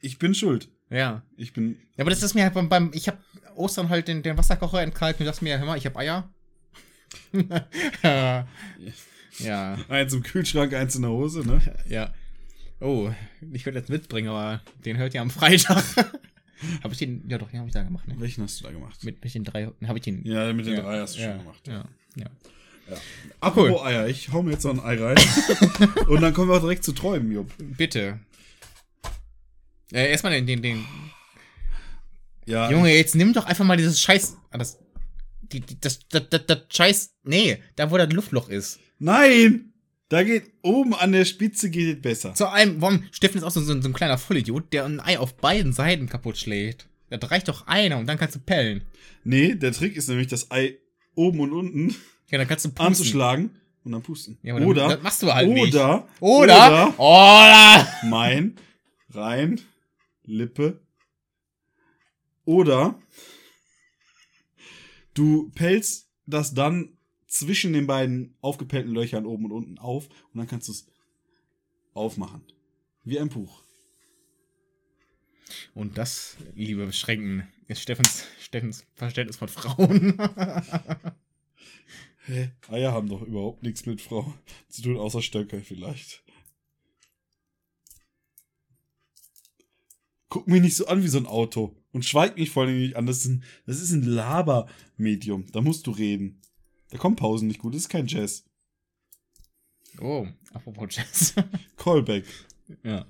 ich 0.00 0.18
bin 0.18 0.34
schuld. 0.34 0.68
Ja. 0.90 1.22
Ich 1.36 1.52
bin. 1.54 1.76
Ja, 1.96 2.04
aber 2.04 2.10
das 2.10 2.22
ist 2.22 2.34
mir 2.34 2.42
halt 2.42 2.54
beim, 2.54 2.68
beim 2.68 2.90
ich 2.92 3.08
habe 3.08 3.18
Ostern 3.54 3.88
halt 3.88 4.08
den, 4.08 4.22
den 4.22 4.36
Wasserkocher 4.36 4.82
entkalkt 4.82 5.20
und 5.20 5.26
dachte 5.26 5.44
mir, 5.44 5.58
hör 5.58 5.66
mal, 5.66 5.78
ich 5.78 5.86
habe 5.86 5.98
Eier. 5.98 6.28
ja, 8.02 8.46
Eins 9.88 10.12
im 10.12 10.22
Kühlschrank, 10.22 10.72
eins 10.74 10.96
in 10.96 11.02
der 11.02 11.10
Hose, 11.10 11.46
ne? 11.46 11.60
ja. 11.88 12.12
Oh, 12.80 13.10
ich 13.52 13.62
könnte 13.62 13.78
jetzt 13.78 13.90
mitbringen, 13.90 14.28
aber 14.28 14.62
den 14.84 14.96
hört 14.96 15.14
ihr 15.14 15.20
am 15.20 15.30
Freitag. 15.30 15.84
habe 16.82 16.92
ich 16.92 16.98
den, 16.98 17.28
ja 17.28 17.38
doch, 17.38 17.50
den 17.50 17.60
habe 17.60 17.68
ich 17.68 17.74
da 17.74 17.82
gemacht, 17.82 18.08
ne? 18.08 18.14
Welchen 18.18 18.42
hast 18.42 18.60
du 18.60 18.64
da 18.64 18.70
gemacht? 18.70 19.04
Mit, 19.04 19.22
mit 19.22 19.34
den 19.34 19.44
drei, 19.44 19.70
habe 19.86 19.98
ich 19.98 20.04
den. 20.04 20.24
ja, 20.24 20.52
mit 20.52 20.66
den 20.66 20.74
ja, 20.74 20.80
drei 20.80 21.00
hast 21.00 21.16
du 21.16 21.20
ja, 21.20 21.30
schon 21.30 21.38
gemacht. 21.40 21.68
Ja, 21.68 21.84
ja. 22.16 22.26
Apropos 23.40 23.82
Eier, 23.82 24.08
ich 24.08 24.32
hau 24.32 24.42
mir 24.42 24.52
jetzt 24.52 24.64
noch 24.64 24.72
ein 24.72 24.80
Ei 24.80 25.02
rein. 25.02 25.16
und 26.08 26.20
dann 26.20 26.34
kommen 26.34 26.48
wir 26.50 26.56
auch 26.56 26.60
direkt 26.60 26.84
zu 26.84 26.92
Träumen, 26.92 27.30
Jupp. 27.30 27.52
Bitte. 27.58 28.18
Äh, 29.92 30.10
erstmal 30.10 30.32
den, 30.32 30.46
den, 30.46 30.62
den. 30.62 30.84
Ja, 32.46 32.70
Junge, 32.70 32.94
jetzt 32.94 33.14
nimm 33.14 33.32
doch 33.32 33.46
einfach 33.46 33.64
mal 33.64 33.76
dieses 33.76 34.00
Scheiß. 34.00 34.36
ah, 34.50 34.58
Das, 34.58 34.78
die, 35.42 35.60
die, 35.60 35.78
das, 35.80 36.00
das, 36.08 36.28
das, 36.30 36.46
das 36.46 36.58
Scheiß. 36.70 37.14
Nee, 37.22 37.62
da 37.76 37.90
wo 37.90 37.98
das 37.98 38.12
Luftloch 38.12 38.48
ist. 38.48 38.80
Nein! 39.00 39.66
Da 40.08 40.24
geht 40.24 40.52
oben 40.62 40.92
an 40.94 41.12
der 41.12 41.24
Spitze 41.24 41.70
geht 41.70 41.96
es 41.96 42.02
besser. 42.02 42.34
Zu 42.34 42.48
einem, 42.50 42.80
warum, 42.80 43.04
Steffen 43.12 43.38
ist 43.38 43.44
auch 43.44 43.50
so, 43.52 43.60
so, 43.60 43.80
so 43.80 43.88
ein 43.88 43.92
kleiner 43.92 44.18
Vollidiot, 44.18 44.72
der 44.72 44.84
ein 44.84 44.98
Ei 45.00 45.18
auf 45.18 45.36
beiden 45.36 45.72
Seiten 45.72 46.08
kaputt 46.08 46.36
schlägt. 46.36 46.88
Das 47.10 47.30
reicht 47.30 47.46
doch 47.48 47.66
einer 47.68 47.96
und 47.98 48.06
dann 48.06 48.18
kannst 48.18 48.34
du 48.36 48.40
pellen. 48.40 48.82
Nee, 49.24 49.54
der 49.54 49.72
Trick 49.72 49.96
ist 49.96 50.08
nämlich, 50.08 50.26
das 50.26 50.50
Ei 50.50 50.78
oben 51.14 51.40
und 51.40 51.52
unten 51.52 51.94
Ja, 52.28 52.38
dann 52.38 52.48
kannst 52.48 52.64
du 52.64 52.70
pusten. 52.70 52.86
anzuschlagen 52.86 53.50
und 53.84 53.92
dann 53.92 54.02
pusten. 54.02 54.36
Ja, 54.42 54.56
aber 54.56 54.66
oder, 54.66 54.88
das 54.88 55.02
machst 55.02 55.22
du 55.22 55.32
halt 55.32 55.48
nicht. 55.48 55.74
oder, 55.74 56.08
Oder, 56.18 56.94
oder, 56.98 57.88
mein, 58.04 58.56
rein, 59.10 59.60
Lippe. 60.24 60.80
Oder 62.44 63.00
du 65.14 65.50
pellst 65.54 66.08
das 66.26 66.52
dann 66.52 66.96
zwischen 67.30 67.72
den 67.72 67.86
beiden 67.86 68.34
aufgepellten 68.40 68.92
Löchern 68.92 69.24
oben 69.24 69.46
und 69.46 69.52
unten 69.52 69.78
auf 69.78 70.08
und 70.08 70.38
dann 70.38 70.48
kannst 70.48 70.68
du 70.68 70.72
es 70.72 70.86
aufmachen. 71.94 72.42
Wie 73.04 73.18
ein 73.18 73.28
Buch. 73.28 73.62
Und 75.74 75.96
das, 75.96 76.36
liebe 76.54 76.86
Beschränken, 76.86 77.48
ist 77.68 77.80
Steffens, 77.80 78.24
Steffens 78.40 78.84
Verständnis 78.94 79.36
von 79.36 79.48
Frauen. 79.48 80.18
Hä? 82.26 82.50
Eier 82.68 82.92
haben 82.92 83.08
doch 83.08 83.22
überhaupt 83.22 83.62
nichts 83.62 83.86
mit 83.86 84.00
Frau 84.00 84.34
zu 84.68 84.82
tun, 84.82 84.96
außer 84.98 85.22
Stöcke 85.22 85.62
vielleicht. 85.62 86.22
Guck 90.28 90.46
mich 90.46 90.62
nicht 90.62 90.76
so 90.76 90.86
an 90.86 91.02
wie 91.02 91.08
so 91.08 91.18
ein 91.18 91.26
Auto. 91.26 91.76
Und 91.92 92.04
schweig 92.04 92.36
mich 92.36 92.50
vor 92.50 92.64
allem 92.64 92.78
nicht 92.78 92.96
an. 92.96 93.06
Das 93.06 93.18
ist 93.18 93.26
ein, 93.26 93.44
das 93.66 93.80
ist 93.80 93.90
ein 93.90 94.02
Labermedium. 94.02 95.46
Da 95.50 95.60
musst 95.60 95.86
du 95.86 95.90
reden. 95.90 96.39
Da 96.90 96.98
kommen 96.98 97.16
Pausen 97.16 97.48
nicht 97.48 97.60
gut. 97.60 97.74
Das 97.74 97.82
ist 97.82 97.88
kein 97.88 98.06
Jazz. 98.06 98.44
oh, 100.00 100.26
apropos 100.52 100.94
Jazz. 100.94 101.34
Callback. 101.76 102.24
ja. 102.82 103.06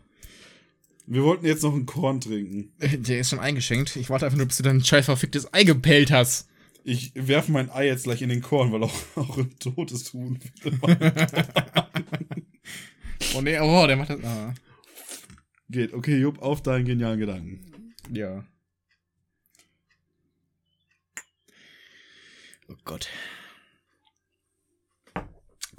Wir 1.07 1.25
wollten 1.25 1.45
jetzt 1.45 1.65
noch 1.65 1.75
einen 1.75 1.87
Korn 1.87 2.21
trinken. 2.21 2.73
Der 2.79 3.19
ist 3.19 3.31
schon 3.31 3.41
eingeschenkt. 3.41 3.97
Ich 3.97 4.11
warte 4.11 4.27
einfach 4.27 4.39
nur, 4.39 4.47
bis 4.47 4.59
du 4.59 4.63
dein 4.63 4.85
scheiß 4.85 5.07
verficktes 5.07 5.53
Ei 5.53 5.65
gepellt 5.65 6.13
hast. 6.13 6.49
Ich 6.85 7.13
werfe 7.15 7.51
mein 7.51 7.69
Ei 7.71 7.87
jetzt 7.87 8.05
gleich 8.05 8.23
in 8.23 8.29
den 8.29 8.43
Korn, 8.43 8.71
weil 8.71 8.85
auch, 8.85 8.95
auch 9.17 9.39
ein 9.39 9.59
totes 9.59 10.13
Huhn. 10.13 10.39
Oh 13.35 13.41
nee, 13.41 13.59
oh, 13.61 13.87
der 13.87 13.97
macht 13.97 14.11
das. 14.11 14.25
Ah. 14.25 14.55
Geht. 15.69 15.93
Okay, 15.95 16.19
Jupp, 16.19 16.43
auf 16.43 16.63
deinen 16.63 16.85
genialen 16.85 17.21
Gedanken. 17.21 17.95
Ja. 18.13 18.45
Oh 22.69 22.77
Gott. 22.85 23.09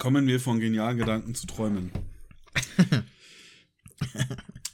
Kommen 0.02 0.26
wir 0.26 0.40
von 0.40 0.60
genialen 0.60 0.98
Gedanken 0.98 1.36
zu 1.36 1.46
Träumen. 1.46 1.92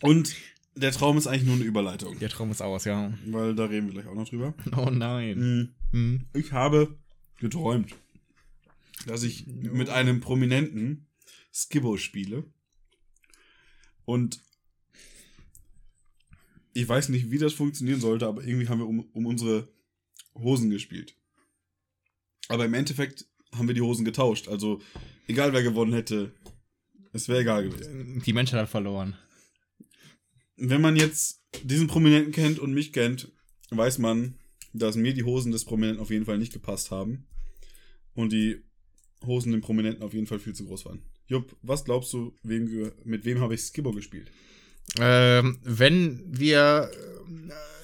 Und 0.02 0.34
der 0.76 0.94
Traum 0.94 1.18
ist 1.18 1.28
eigentlich 1.28 1.44
nur 1.44 1.56
eine 1.56 1.66
Überleitung, 1.66 2.18
Der 2.20 2.30
Traum 2.30 2.50
ist 2.50 2.62
aus, 2.62 2.86
ja. 2.86 3.12
weil 3.26 3.54
da 3.54 3.66
reden 3.66 3.88
wir 3.88 3.94
gleich 3.96 4.08
auch 4.08 4.16
noch 4.16 4.30
drüber. 4.30 4.54
Oh 4.78 4.90
nein. 4.90 5.38
Mhm. 5.38 5.70
Hm. 5.92 6.26
Ich 6.34 6.54
habe 6.54 6.98
geträumt, 7.42 7.94
dass 9.06 9.24
ich 9.24 9.48
mit 9.48 9.90
einem 9.90 10.22
Prominenten 10.22 11.08
Skibbo 11.54 11.98
spiele. 11.98 12.46
Und 14.06 14.42
ich 16.72 16.88
weiß 16.88 17.10
nicht, 17.10 17.32
wie 17.32 17.38
das 17.38 17.52
funktionieren 17.52 18.00
sollte, 18.00 18.28
aber 18.28 18.46
irgendwie 18.46 18.70
haben 18.70 18.80
wir 18.80 18.88
um, 18.88 19.02
um 19.12 19.26
unsere 19.26 19.68
Hosen 20.36 20.70
gespielt. 20.70 21.18
Aber 22.48 22.64
im 22.64 22.74
Endeffekt 22.74 23.26
haben 23.56 23.68
wir 23.68 23.76
die 23.76 23.82
Hosen 23.82 24.06
getauscht. 24.06 24.48
Also, 24.48 24.82
egal 25.28 25.54
wer 25.54 25.64
gewonnen 25.64 25.94
hätte, 25.94 26.34
es 27.14 27.28
wäre 27.28 27.42
egal 27.42 27.70
gewesen. 27.70 28.22
Die 28.26 28.34
Menschheit 28.34 28.62
hat 28.62 28.70
verloren. 28.70 29.16
Wenn 30.56 30.82
man 30.82 30.96
jetzt 30.96 31.42
diesen 31.64 31.88
Prominenten 31.88 32.32
kennt 32.32 32.60
und 32.60 32.74
mich 32.74 32.92
kennt, 32.94 33.32
weiß 33.70 34.00
man, 34.00 34.36
dass 34.74 34.96
mir 34.96 35.14
die 35.14 35.24
Hosen 35.24 35.52
des 35.52 35.66
Prominenten 35.66 36.02
auf 36.02 36.10
jeden 36.10 36.26
Fall 36.26 36.38
nicht 36.38 36.54
gepasst 36.54 36.92
haben. 36.92 37.28
Und 38.14 38.32
die 38.32 38.64
Hosen 39.26 39.52
dem 39.52 39.62
Prominenten 39.62 40.04
auf 40.04 40.14
jeden 40.14 40.28
Fall 40.28 40.40
viel 40.40 40.54
zu 40.54 40.66
groß 40.66 40.86
waren. 40.86 41.02
Jupp, 41.28 41.56
was 41.62 41.86
glaubst 41.86 42.14
du, 42.14 42.36
wem, 42.44 42.92
mit 43.04 43.26
wem 43.26 43.40
habe 43.40 43.54
ich 43.54 43.62
Skibbo 43.62 43.92
gespielt? 43.92 44.32
Ähm, 45.00 45.60
wenn 45.64 46.24
wir. 46.28 46.90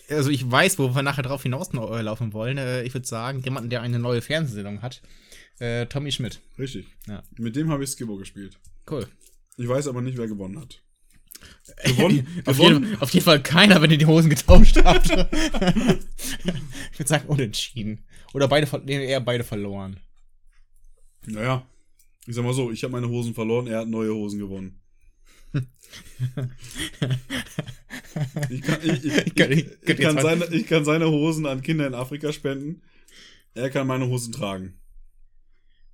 äh, 0.08 0.16
Also, 0.16 0.30
ich 0.30 0.50
weiß, 0.50 0.80
wo 0.80 0.96
wir 0.96 1.02
nachher 1.04 1.24
drauf 1.24 1.44
hinauslaufen 1.44 2.34
wollen. 2.34 2.58
Äh, 2.58 2.84
ich 2.84 2.94
würde 2.94 3.08
sagen, 3.08 3.42
jemanden, 3.42 3.70
der 3.70 3.82
eine 3.82 4.00
neue 4.00 4.22
Fernsehsendung 4.22 4.82
hat. 4.82 5.02
Äh, 5.60 5.86
Tommy 5.88 6.12
Schmidt. 6.12 6.42
Richtig. 6.58 6.88
Ja. 7.08 7.24
Mit 7.38 7.56
dem 7.56 7.70
habe 7.72 7.84
ich 7.84 7.92
Skibbo 7.92 8.18
gespielt. 8.18 8.60
Cool. 8.90 9.08
Ich 9.58 9.68
weiß 9.68 9.88
aber 9.88 10.02
nicht, 10.02 10.18
wer 10.18 10.28
gewonnen 10.28 10.60
hat. 10.60 10.82
Gewonnen? 11.84 12.26
auf, 12.46 12.58
gewonnen? 12.58 12.84
jeden, 12.86 13.02
auf 13.02 13.10
jeden 13.12 13.26
Fall 13.26 13.44
keiner, 13.44 13.82
wenn 13.82 13.92
ihr 13.92 13.98
die 13.98 14.06
Hosen 14.06 14.30
getauscht 14.30 14.78
habt. 14.84 15.10
ich 15.10 17.00
würde 17.00 17.08
sagen, 17.08 17.28
unentschieden. 17.28 18.06
Oder 18.34 18.48
beide, 18.48 18.68
nee, 18.86 19.06
eher 19.06 19.20
beide 19.20 19.44
verloren. 19.44 20.00
Naja, 21.26 21.68
ich 22.26 22.36
sag 22.36 22.44
mal 22.46 22.54
so, 22.54 22.72
ich 22.72 22.84
habe 22.84 22.92
meine 22.94 23.10
Hosen 23.10 23.34
verloren, 23.34 23.68
er 23.68 23.80
hat 23.80 23.88
neue 23.90 24.14
Hosen 24.14 24.40
gewonnen. 24.40 24.80
Ich 28.50 28.62
kann, 28.62 28.80
ich, 28.82 29.04
ich, 29.06 29.18
Ich 29.28 29.36
kann- 29.36 29.52
ich, 29.52 29.66
ich 29.66 29.72
ich, 29.82 29.86
kann 29.86 29.98
kann 29.98 30.16
jetzt 30.16 30.22
seine, 30.22 30.46
ich 30.56 30.68
kann 30.68 30.86
seine 30.86 31.10
Hosen 31.10 31.46
an 31.46 31.62
Kinder 31.62 31.88
in 31.88 31.94
Afrika 31.94 32.32
spenden. 32.32 32.82
Er 33.54 33.70
kann 33.70 33.86
meine 33.86 34.08
Hosen 34.08 34.32
tragen. 34.32 34.74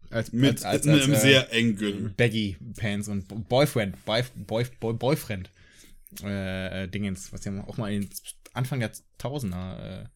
Als, 0.10 0.32
Mit 0.32 0.64
einem 0.64 1.16
sehr 1.16 1.54
engen. 1.54 2.14
Baggy 2.16 2.58
Pants 2.78 3.08
und 3.08 3.28
Boyfriend, 3.48 4.04
Boy, 4.06 4.24
Boy, 4.36 4.66
Boy, 4.80 4.94
Boyfriend 4.94 5.52
äh, 6.24 6.84
äh, 6.84 6.88
Dingens, 6.88 7.32
was 7.32 7.46
ja 7.46 7.64
auch 7.68 7.78
mal 7.78 7.94
in 7.94 8.10
Anfang 8.54 8.80
der 8.80 8.92
Tausender 9.18 10.04
äh, 10.04 10.10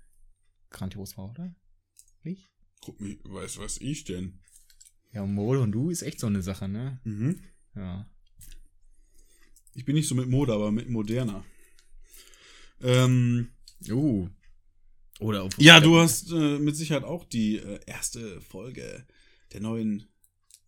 grandios 0.72 1.18
war, 1.18 1.30
oder? 1.30 1.54
Nicht? 2.24 2.50
Guck 2.82 3.00
mich, 3.00 3.20
weiß 3.24 3.60
was 3.60 3.78
ich 3.78 4.04
denn? 4.04 4.40
Ja, 5.12 5.26
Mode 5.26 5.60
und 5.60 5.72
du 5.72 5.92
ist 5.92 6.02
echt 6.02 6.20
so 6.20 6.28
eine 6.28 6.42
Sache, 6.42 6.68
ne? 6.68 7.00
Mhm. 7.04 7.40
Ja. 7.76 8.10
Ich 9.76 9.86
bin 9.86 9.96
nicht 9.96 10.08
so 10.08 10.16
mit 10.16 10.28
Mode, 10.28 10.54
aber 10.54 10.72
mit 10.72 10.90
moderner. 10.90 11.46
Ähm, 12.82 13.50
Uh. 13.90 14.30
Oder 15.20 15.44
auf 15.44 15.54
ja, 15.58 15.80
du 15.80 16.00
hast 16.00 16.32
äh, 16.32 16.60
mit 16.60 16.76
Sicherheit 16.76 17.04
auch 17.04 17.24
die 17.24 17.58
äh, 17.58 17.80
erste 17.86 18.42
Folge 18.42 19.06
der 19.54 19.62
neuen 19.62 20.08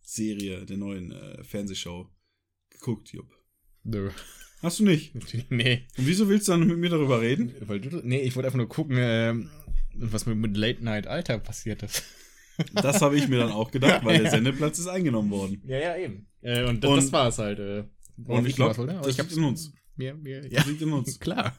Serie, 0.02 0.64
der 0.64 0.76
neuen 0.76 1.12
äh, 1.12 1.42
Fernsehshow 1.44 2.08
geguckt, 2.70 3.12
Jupp. 3.12 3.28
Nö. 3.82 4.10
Hast 4.62 4.78
du 4.78 4.84
nicht? 4.84 5.14
nee. 5.50 5.86
Und 5.98 6.06
wieso 6.06 6.28
willst 6.28 6.48
du 6.48 6.52
dann 6.52 6.66
mit 6.66 6.78
mir 6.78 6.90
darüber 6.90 7.20
reden? 7.20 7.54
Weil 7.60 7.80
du, 7.80 8.00
nee, 8.02 8.20
ich 8.20 8.34
wollte 8.36 8.46
einfach 8.46 8.58
nur 8.58 8.68
gucken, 8.68 8.96
ähm, 8.98 9.50
was 9.94 10.26
mit, 10.26 10.36
mit 10.38 10.56
Late 10.56 10.82
Night 10.84 11.06
Alter 11.06 11.38
passiert 11.38 11.82
ist. 11.82 12.02
Das 12.72 13.02
habe 13.02 13.18
ich 13.18 13.28
mir 13.28 13.36
dann 13.38 13.52
auch 13.52 13.70
gedacht, 13.70 14.02
weil 14.02 14.18
der 14.18 14.30
Sendeplatz 14.30 14.78
ist 14.78 14.86
eingenommen 14.86 15.30
worden. 15.30 15.62
Ja, 15.66 15.78
ja, 15.78 15.96
eben. 15.98 16.26
Äh, 16.40 16.64
und, 16.64 16.82
das, 16.82 16.94
das 16.94 17.12
war 17.12 17.28
es 17.28 17.36
halt. 17.38 17.58
Äh, 17.58 17.84
Und 18.24 18.46
ich 18.46 18.56
glaube, 18.56 18.86
das 18.86 19.08
ich 19.08 19.18
liegt 19.18 19.32
in 19.36 19.44
uns. 19.44 19.74
Mir, 19.94 20.16
ja, 20.24 20.40
Das 20.40 20.66
liegt 20.66 20.80
in 20.80 20.90
uns. 20.90 21.20
klar. 21.20 21.54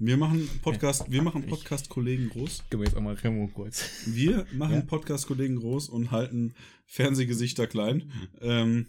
Wir 0.00 0.16
machen 0.16 0.48
Podcast, 0.62 1.10
wir 1.10 1.22
machen 1.22 1.46
Podcast-Kollegen 1.46 2.28
groß. 2.30 2.64
Gib 2.70 2.78
mir 2.78 2.86
jetzt 2.86 2.96
auch 2.96 3.00
mal 3.00 3.14
Remo 3.14 3.48
kurz. 3.48 4.02
Wir 4.06 4.46
machen 4.52 4.74
Ja. 4.76 4.80
Podcast-Kollegen 4.82 5.56
groß 5.56 5.88
und 5.88 6.12
halten 6.12 6.54
Fernsehgesichter 6.86 7.66
klein. 7.66 8.12
Ähm, 8.40 8.86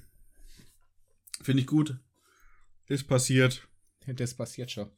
Finde 1.42 1.62
ich 1.62 1.68
gut. 1.68 1.98
Ist 2.88 3.08
passiert. 3.08 3.68
Das 4.06 4.36
passiert 4.36 4.70
schon. 4.72 4.92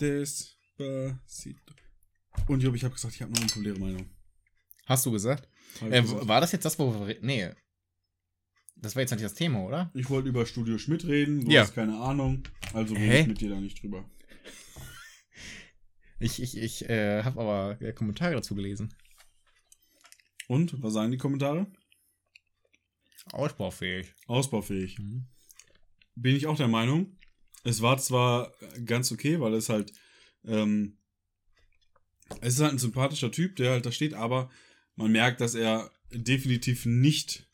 Despacito. 0.00 1.72
Und 2.48 2.62
Job, 2.62 2.74
ich 2.74 2.82
habe 2.84 2.94
gesagt, 2.94 3.14
ich 3.14 3.22
habe 3.22 3.32
noch 3.32 3.38
eine 3.40 3.48
populäre 3.48 3.78
Meinung. 3.78 4.10
Hast 4.86 5.06
du 5.06 5.12
gesagt? 5.12 5.48
Äh, 5.88 6.02
gesagt. 6.02 6.26
war 6.26 6.40
das 6.40 6.50
jetzt 6.52 6.64
das, 6.64 6.78
wo 6.80 7.06
wir. 7.06 7.16
Nee. 7.22 7.50
Das 8.74 8.94
war 8.96 9.02
jetzt 9.02 9.12
nicht 9.12 9.24
das 9.24 9.34
Thema, 9.34 9.62
oder? 9.62 9.90
Ich 9.94 10.10
wollte 10.10 10.28
über 10.28 10.44
Studio 10.46 10.78
Schmidt 10.78 11.04
reden, 11.06 11.44
du 11.44 11.50
Ja. 11.50 11.62
hast 11.62 11.74
keine 11.74 11.96
Ahnung. 11.98 12.42
Also 12.72 12.94
rede 12.94 13.20
ich 13.20 13.26
mit 13.28 13.40
dir 13.40 13.50
da 13.50 13.60
nicht 13.60 13.80
drüber. 13.82 14.08
Ich, 16.18 16.42
ich, 16.42 16.56
ich 16.56 16.88
äh, 16.88 17.22
habe 17.22 17.40
aber 17.40 17.82
äh, 17.82 17.92
Kommentare 17.92 18.34
dazu 18.34 18.54
gelesen. 18.54 18.94
Und, 20.48 20.82
was 20.82 20.94
sagen 20.94 21.10
die 21.10 21.18
Kommentare? 21.18 21.66
Ausbaufähig. 23.32 24.14
Ausbaufähig. 24.26 24.98
Mhm. 24.98 25.26
Bin 26.14 26.36
ich 26.36 26.46
auch 26.46 26.56
der 26.56 26.68
Meinung. 26.68 27.18
Es 27.64 27.82
war 27.82 27.98
zwar 27.98 28.52
ganz 28.84 29.10
okay, 29.10 29.40
weil 29.40 29.54
es 29.54 29.68
halt, 29.68 29.92
ähm, 30.44 30.98
es 32.40 32.54
ist 32.54 32.60
halt 32.60 32.72
ein 32.72 32.78
sympathischer 32.78 33.32
Typ, 33.32 33.56
der 33.56 33.72
halt 33.72 33.86
da 33.86 33.92
steht, 33.92 34.14
aber 34.14 34.50
man 34.94 35.12
merkt, 35.12 35.40
dass 35.40 35.54
er 35.54 35.90
definitiv 36.12 36.86
nicht 36.86 37.48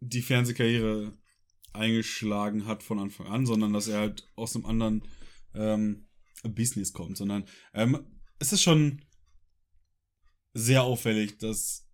die 0.00 0.22
Fernsehkarriere 0.22 1.16
eingeschlagen 1.72 2.66
hat 2.66 2.82
von 2.82 2.98
Anfang 2.98 3.26
an, 3.26 3.46
sondern 3.46 3.72
dass 3.72 3.88
er 3.88 3.98
halt 3.98 4.28
aus 4.36 4.54
einem 4.54 4.66
anderen 4.66 5.02
ähm, 5.54 6.05
Business 6.48 6.92
kommt, 6.92 7.16
sondern 7.16 7.44
ähm, 7.74 7.98
es 8.38 8.52
ist 8.52 8.62
schon 8.62 9.02
sehr 10.54 10.82
auffällig, 10.82 11.38
dass 11.38 11.86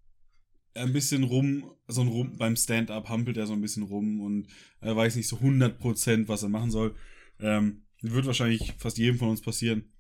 er 0.75 0.85
ein 0.85 0.93
bisschen 0.93 1.25
rum, 1.25 1.71
so 1.89 2.01
ein 2.01 2.09
rum, 2.09 2.37
beim 2.39 2.57
Stand-up 2.57 3.09
hampelt 3.09 3.37
er 3.37 3.47
so 3.47 3.53
ein 3.53 3.61
bisschen 3.61 3.83
rum 3.83 4.21
und 4.21 4.49
er 4.81 4.97
weiß 4.97 5.17
nicht 5.17 5.29
so 5.29 5.37
100% 5.37 6.29
was 6.29 6.43
er 6.43 6.49
machen 6.49 6.71
soll. 6.71 6.97
Ähm, 7.41 7.85
wird 8.01 8.27
wahrscheinlich 8.27 8.75
fast 8.79 8.99
jedem 8.99 9.19
von 9.19 9.29
uns 9.29 9.43
passieren. 9.43 9.93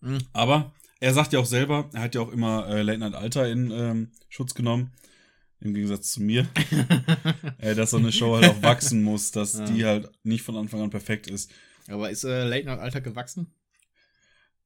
Mhm. 0.00 0.18
Aber 0.32 0.74
er 1.00 1.14
sagt 1.14 1.32
ja 1.32 1.38
auch 1.38 1.46
selber, 1.46 1.90
er 1.92 2.02
hat 2.02 2.14
ja 2.14 2.20
auch 2.20 2.32
immer 2.32 2.66
äh, 2.68 2.82
Late 2.82 2.98
Night 2.98 3.14
Alter 3.14 3.50
in 3.50 3.70
ähm, 3.70 4.12
Schutz 4.28 4.54
genommen. 4.54 4.92
Im 5.60 5.72
Gegensatz 5.72 6.10
zu 6.12 6.22
mir. 6.22 6.46
äh, 7.58 7.74
dass 7.74 7.90
so 7.90 7.96
eine 7.96 8.12
Show 8.12 8.34
halt 8.36 8.46
auch 8.46 8.62
wachsen 8.62 9.02
muss, 9.02 9.30
dass 9.30 9.54
Ja. 9.54 9.64
die 9.64 9.84
halt 9.84 10.10
nicht 10.22 10.42
von 10.42 10.56
Anfang 10.56 10.80
an 10.82 10.90
perfekt 10.90 11.26
ist. 11.26 11.50
Aber 11.88 12.10
ist 12.10 12.24
äh, 12.24 12.44
Late 12.44 12.66
Night 12.66 12.78
Alter 12.78 13.00
gewachsen? 13.00 13.52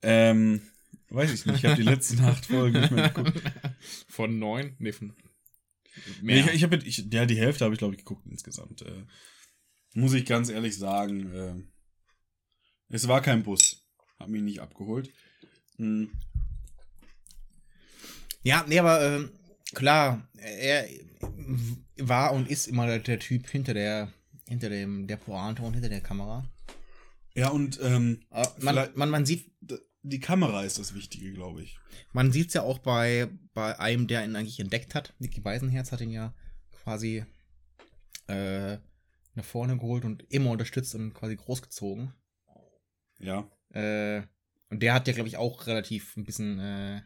Ähm, 0.02 0.62
weiß 1.10 1.32
ich 1.32 1.46
nicht, 1.46 1.58
ich 1.58 1.64
habe 1.64 1.76
die 1.76 1.88
letzten 1.88 2.20
acht 2.24 2.46
Folgen 2.46 2.80
nicht 2.80 2.92
mehr 2.92 3.08
geguckt. 3.08 3.42
Von 4.08 4.38
neun? 4.38 4.76
Nee, 4.78 4.92
von 4.92 5.14
Nee, 6.22 6.40
ich, 6.40 6.46
ich 6.48 6.62
habe 6.62 6.78
ja 6.78 7.26
die 7.26 7.38
Hälfte 7.38 7.64
habe 7.64 7.74
ich 7.74 7.78
glaube 7.78 7.94
ich 7.94 7.98
geguckt 7.98 8.26
insgesamt. 8.26 8.82
Äh, 8.82 9.04
muss 9.94 10.12
ich 10.14 10.26
ganz 10.26 10.48
ehrlich 10.48 10.76
sagen, 10.76 11.32
äh, 11.32 11.54
es 12.88 13.08
war 13.08 13.20
kein 13.20 13.42
Bus, 13.42 13.84
hat 14.18 14.28
mich 14.28 14.42
nicht 14.42 14.60
abgeholt. 14.60 15.10
Hm. 15.76 16.10
Ja, 18.42 18.64
nee, 18.68 18.78
aber 18.78 19.02
ähm, 19.02 19.30
klar, 19.74 20.28
er 20.36 20.88
war 21.96 22.32
und 22.32 22.48
ist 22.48 22.68
immer 22.68 22.86
der, 22.86 23.00
der 23.00 23.18
Typ 23.18 23.48
hinter 23.48 23.74
der, 23.74 24.12
hinter 24.46 24.68
dem, 24.70 25.06
der 25.06 25.16
Pointe 25.16 25.62
und 25.62 25.74
hinter 25.74 25.88
der 25.88 26.00
Kamera. 26.00 26.48
Ja 27.38 27.50
und 27.50 27.78
ähm, 27.80 28.20
Aber 28.30 28.52
man, 28.58 28.88
man, 28.96 29.10
man 29.10 29.24
sieht 29.24 29.52
die 30.02 30.18
Kamera 30.18 30.64
ist 30.64 30.78
das 30.80 30.94
Wichtige, 30.94 31.32
glaube 31.32 31.62
ich. 31.62 31.78
man 32.12 32.32
sieht's 32.32 32.54
ja 32.54 32.62
auch 32.62 32.78
bei, 32.78 33.28
bei 33.54 33.78
einem, 33.78 34.08
der 34.08 34.24
ihn 34.24 34.34
eigentlich 34.34 34.58
entdeckt 34.58 34.96
hat. 34.96 35.14
Niki 35.20 35.40
Beisenherz 35.40 35.92
hat 35.92 36.00
ihn 36.00 36.10
ja 36.10 36.34
quasi 36.82 37.24
äh, 38.26 38.78
nach 39.34 39.44
vorne 39.44 39.76
geholt 39.78 40.04
und 40.04 40.24
immer 40.30 40.50
unterstützt 40.50 40.96
und 40.96 41.14
quasi 41.14 41.36
großgezogen. 41.36 42.12
Ja. 43.20 43.48
Äh, 43.70 44.22
und 44.70 44.82
der 44.82 44.94
hat 44.94 45.06
ja, 45.06 45.14
glaube 45.14 45.28
ich, 45.28 45.36
auch 45.36 45.68
relativ 45.68 46.16
ein 46.16 46.24
bisschen, 46.24 46.58
äh, 46.58 47.02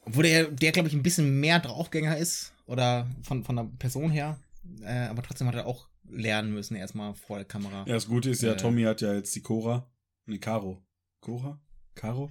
obwohl 0.00 0.24
der, 0.24 0.50
der 0.50 0.72
glaube 0.72 0.88
ich, 0.88 0.94
ein 0.94 1.04
bisschen 1.04 1.38
mehr 1.38 1.60
Draufgänger 1.60 2.16
ist 2.16 2.54
oder 2.66 3.08
von, 3.22 3.44
von 3.44 3.54
der 3.54 3.70
Person 3.78 4.10
her, 4.10 4.40
äh, 4.82 5.06
aber 5.06 5.22
trotzdem 5.22 5.46
hat 5.46 5.54
er 5.54 5.66
auch 5.66 5.88
lernen 6.10 6.52
müssen, 6.52 6.76
erstmal 6.76 7.14
vor 7.14 7.36
der 7.38 7.46
Kamera. 7.46 7.84
Ja, 7.86 7.94
das 7.94 8.06
Gute 8.06 8.30
ist 8.30 8.42
ja, 8.42 8.52
Äh. 8.52 8.56
Tommy 8.56 8.82
hat 8.82 9.00
ja 9.00 9.14
jetzt 9.14 9.34
die 9.34 9.42
Cora. 9.42 9.90
Ne, 10.26 10.38
Caro. 10.38 10.82
Cora? 11.20 11.60
Caro? 11.94 12.30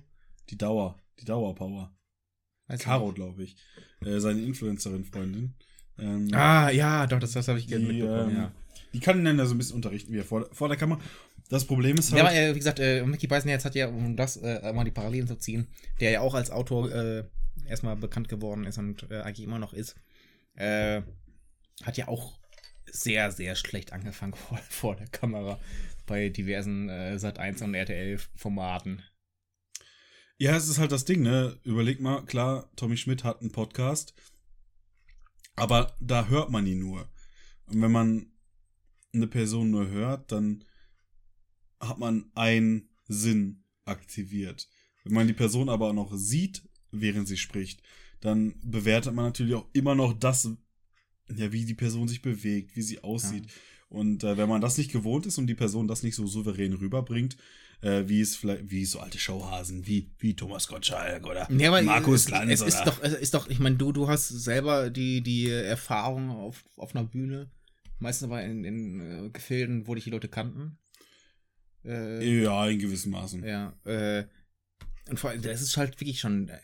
Die 0.49 0.57
Dauer. 0.57 0.97
Die 1.19 1.25
Dauerpower. 1.25 1.95
Weiß 2.67 2.79
Caro, 2.81 3.11
glaube 3.13 3.43
ich. 3.43 3.55
Äh, 4.05 4.19
seine 4.19 4.41
Influencerin-Freundin. 4.41 5.55
Ähm, 5.99 6.29
Ah, 6.33 6.69
ja, 6.69 7.07
doch, 7.07 7.19
das, 7.19 7.31
das 7.31 7.47
habe 7.47 7.59
ich 7.59 7.65
die, 7.67 7.77
mitbekommen, 7.79 8.29
ähm, 8.29 8.35
ja. 8.37 8.51
die 8.93 8.99
kann 8.99 9.17
ihn 9.17 9.25
dann 9.25 9.39
ja 9.39 9.45
so 9.45 9.55
ein 9.55 9.57
bisschen 9.57 9.75
unterrichten, 9.77 10.13
wie 10.13 10.17
er 10.19 10.25
vor, 10.25 10.47
vor 10.53 10.67
der 10.67 10.77
Kamera. 10.77 10.99
Das 11.49 11.65
Problem 11.65 11.97
ist 11.97 12.11
Ja, 12.11 12.19
aber 12.19 12.29
halt. 12.29 12.37
äh, 12.37 12.53
wie 12.53 12.59
gesagt, 12.59 12.79
äh, 12.79 13.03
Mickey 13.05 13.25
Beisenherz 13.25 13.65
hat 13.65 13.73
ja, 13.73 13.87
um 13.87 14.15
das 14.15 14.37
äh, 14.37 14.71
mal 14.73 14.83
die 14.83 14.91
Parallelen 14.91 15.27
zu 15.27 15.37
ziehen, 15.37 15.67
der 15.99 16.11
ja 16.11 16.19
auch 16.21 16.35
als 16.35 16.51
Autor 16.51 16.91
äh, 16.91 17.23
erstmal 17.67 17.95
bekannt 17.95 18.29
geworden 18.29 18.65
ist 18.65 18.77
und 18.77 19.09
äh, 19.09 19.21
eigentlich 19.21 19.45
immer 19.47 19.57
noch 19.59 19.73
ist, 19.73 19.95
äh, 20.55 21.01
hat 21.83 21.97
ja 21.97 22.07
auch 22.09 22.37
sehr, 22.91 23.31
sehr 23.31 23.55
schlecht 23.55 23.93
angefangen 23.93 24.33
vor, 24.47 24.57
vor 24.69 24.95
der 24.95 25.07
Kamera 25.07 25.59
bei 26.05 26.29
diversen 26.29 26.89
äh, 26.89 27.17
Sat1 27.19 27.63
und 27.63 27.73
RTL-Formaten. 27.73 29.03
Ja, 30.39 30.55
es 30.55 30.69
ist 30.69 30.77
halt 30.77 30.91
das 30.91 31.05
Ding, 31.05 31.21
ne? 31.21 31.59
Überleg 31.63 31.99
mal, 31.99 32.23
klar, 32.25 32.69
Tommy 32.75 32.95
Schmidt 32.95 33.23
hat 33.23 33.41
einen 33.41 33.51
Podcast, 33.51 34.13
aber 35.55 35.95
da 35.99 36.27
hört 36.27 36.51
man 36.51 36.65
ihn 36.67 36.79
nur. 36.79 37.09
Und 37.65 37.81
wenn 37.81 37.91
man 37.91 38.31
eine 39.13 39.27
Person 39.27 39.71
nur 39.71 39.87
hört, 39.89 40.31
dann 40.31 40.63
hat 41.79 41.97
man 41.97 42.31
einen 42.35 42.89
Sinn 43.07 43.63
aktiviert. 43.85 44.69
Wenn 45.03 45.13
man 45.13 45.27
die 45.27 45.33
Person 45.33 45.69
aber 45.69 45.89
auch 45.89 45.93
noch 45.93 46.15
sieht, 46.15 46.63
während 46.91 47.27
sie 47.27 47.37
spricht, 47.37 47.81
dann 48.19 48.59
bewertet 48.63 49.13
man 49.13 49.25
natürlich 49.25 49.55
auch 49.55 49.67
immer 49.73 49.95
noch 49.95 50.13
das, 50.13 50.49
ja, 51.35 51.51
wie 51.51 51.65
die 51.65 51.73
Person 51.73 52.07
sich 52.07 52.21
bewegt, 52.21 52.75
wie 52.75 52.81
sie 52.81 53.03
aussieht. 53.03 53.45
Und 53.89 54.23
äh, 54.23 54.37
wenn 54.37 54.49
man 54.49 54.61
das 54.61 54.77
nicht 54.77 54.91
gewohnt 54.91 55.25
ist 55.25 55.37
und 55.37 55.47
die 55.47 55.55
Person 55.55 55.87
das 55.87 56.03
nicht 56.03 56.15
so 56.15 56.27
souverän 56.27 56.73
rüberbringt, 56.73 57.37
äh, 57.81 58.03
wie 58.07 58.19
es 58.21 58.35
vielleicht, 58.35 58.69
wie 58.69 58.83
so 58.85 58.99
alte 58.99 59.17
Showhasen, 59.19 59.85
wie, 59.87 60.09
wie 60.19 60.35
Thomas 60.35 60.67
Gottschalk 60.67 61.25
oder 61.25 61.49
Ja, 61.51 61.81
Markus 61.81 62.25
es, 62.25 62.29
Lanz 62.29 62.51
es 62.51 62.61
ist 62.61 62.75
oder- 62.81 62.85
doch, 62.85 63.01
es 63.03 63.13
ist 63.13 63.33
doch, 63.33 63.49
ich 63.49 63.59
meine, 63.59 63.77
du, 63.77 63.91
du 63.91 64.07
hast 64.09 64.27
selber 64.29 64.89
die, 64.89 65.21
die 65.21 65.49
Erfahrung 65.49 66.29
auf, 66.31 66.65
auf 66.75 66.95
einer 66.95 67.05
Bühne, 67.05 67.49
meistens 67.99 68.25
aber 68.25 68.43
in, 68.43 68.63
in 68.65 69.25
äh, 69.27 69.29
Gefilden, 69.29 69.87
wo 69.87 69.95
dich 69.95 70.03
die 70.05 70.09
Leute 70.09 70.27
kannten. 70.27 70.77
Äh, 71.85 72.41
Ja, 72.43 72.67
in 72.67 72.79
gewissem 72.79 73.11
Maßen. 73.11 73.43
Ja, 73.45 73.73
äh, 73.85 74.25
und 75.09 75.19
vor 75.19 75.29
allem, 75.29 75.41
das 75.41 75.61
ist 75.61 75.77
halt 75.77 75.99
wirklich 76.01 76.19
schon 76.19 76.49
äh, 76.49 76.57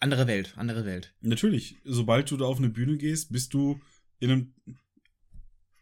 andere 0.00 0.26
Welt, 0.26 0.54
andere 0.56 0.84
Welt. 0.84 1.14
Natürlich, 1.20 1.76
sobald 1.84 2.30
du 2.30 2.36
da 2.36 2.46
auf 2.46 2.58
eine 2.58 2.70
Bühne 2.70 2.96
gehst, 2.96 3.30
bist 3.30 3.54
du 3.54 3.80
in 4.18 4.30
einem 4.30 4.54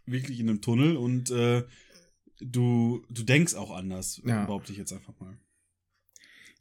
wirklich 0.07 0.41
in 0.41 0.49
einem 0.49 0.61
Tunnel 0.61 0.97
und 0.97 1.31
äh, 1.31 1.65
du, 2.41 3.05
du 3.09 3.23
denkst 3.23 3.55
auch 3.55 3.71
anders, 3.71 4.21
Ja. 4.25 4.45
behaupte 4.45 4.73
ich 4.73 4.79
jetzt 4.79 4.93
einfach 4.93 5.19
mal. 5.19 5.39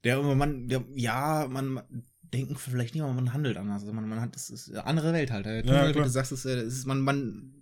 Der, 0.03 0.21
man, 0.21 0.67
der, 0.67 0.83
ja, 0.95 1.47
man, 1.49 1.81
denken 2.33 2.55
vielleicht 2.55 2.93
nicht, 2.95 3.03
aber 3.03 3.13
man 3.13 3.31
handelt 3.33 3.57
anders. 3.57 3.81
Also 3.83 3.93
man, 3.93 4.07
man 4.09 4.19
hat, 4.19 4.35
es 4.35 4.49
ist 4.49 4.69
eine 4.69 4.85
andere 4.85 5.13
Welt 5.13 5.31
halt. 5.31 5.45
Der 5.45 5.63
Tunnel, 5.63 5.89
wie 5.89 5.91
klar. 5.93 6.05
du 6.05 6.09
sagst, 6.09 6.31
ist, 6.31 6.45
äh, 6.45 6.63
ist, 6.63 6.85
man, 6.85 7.01
man 7.01 7.53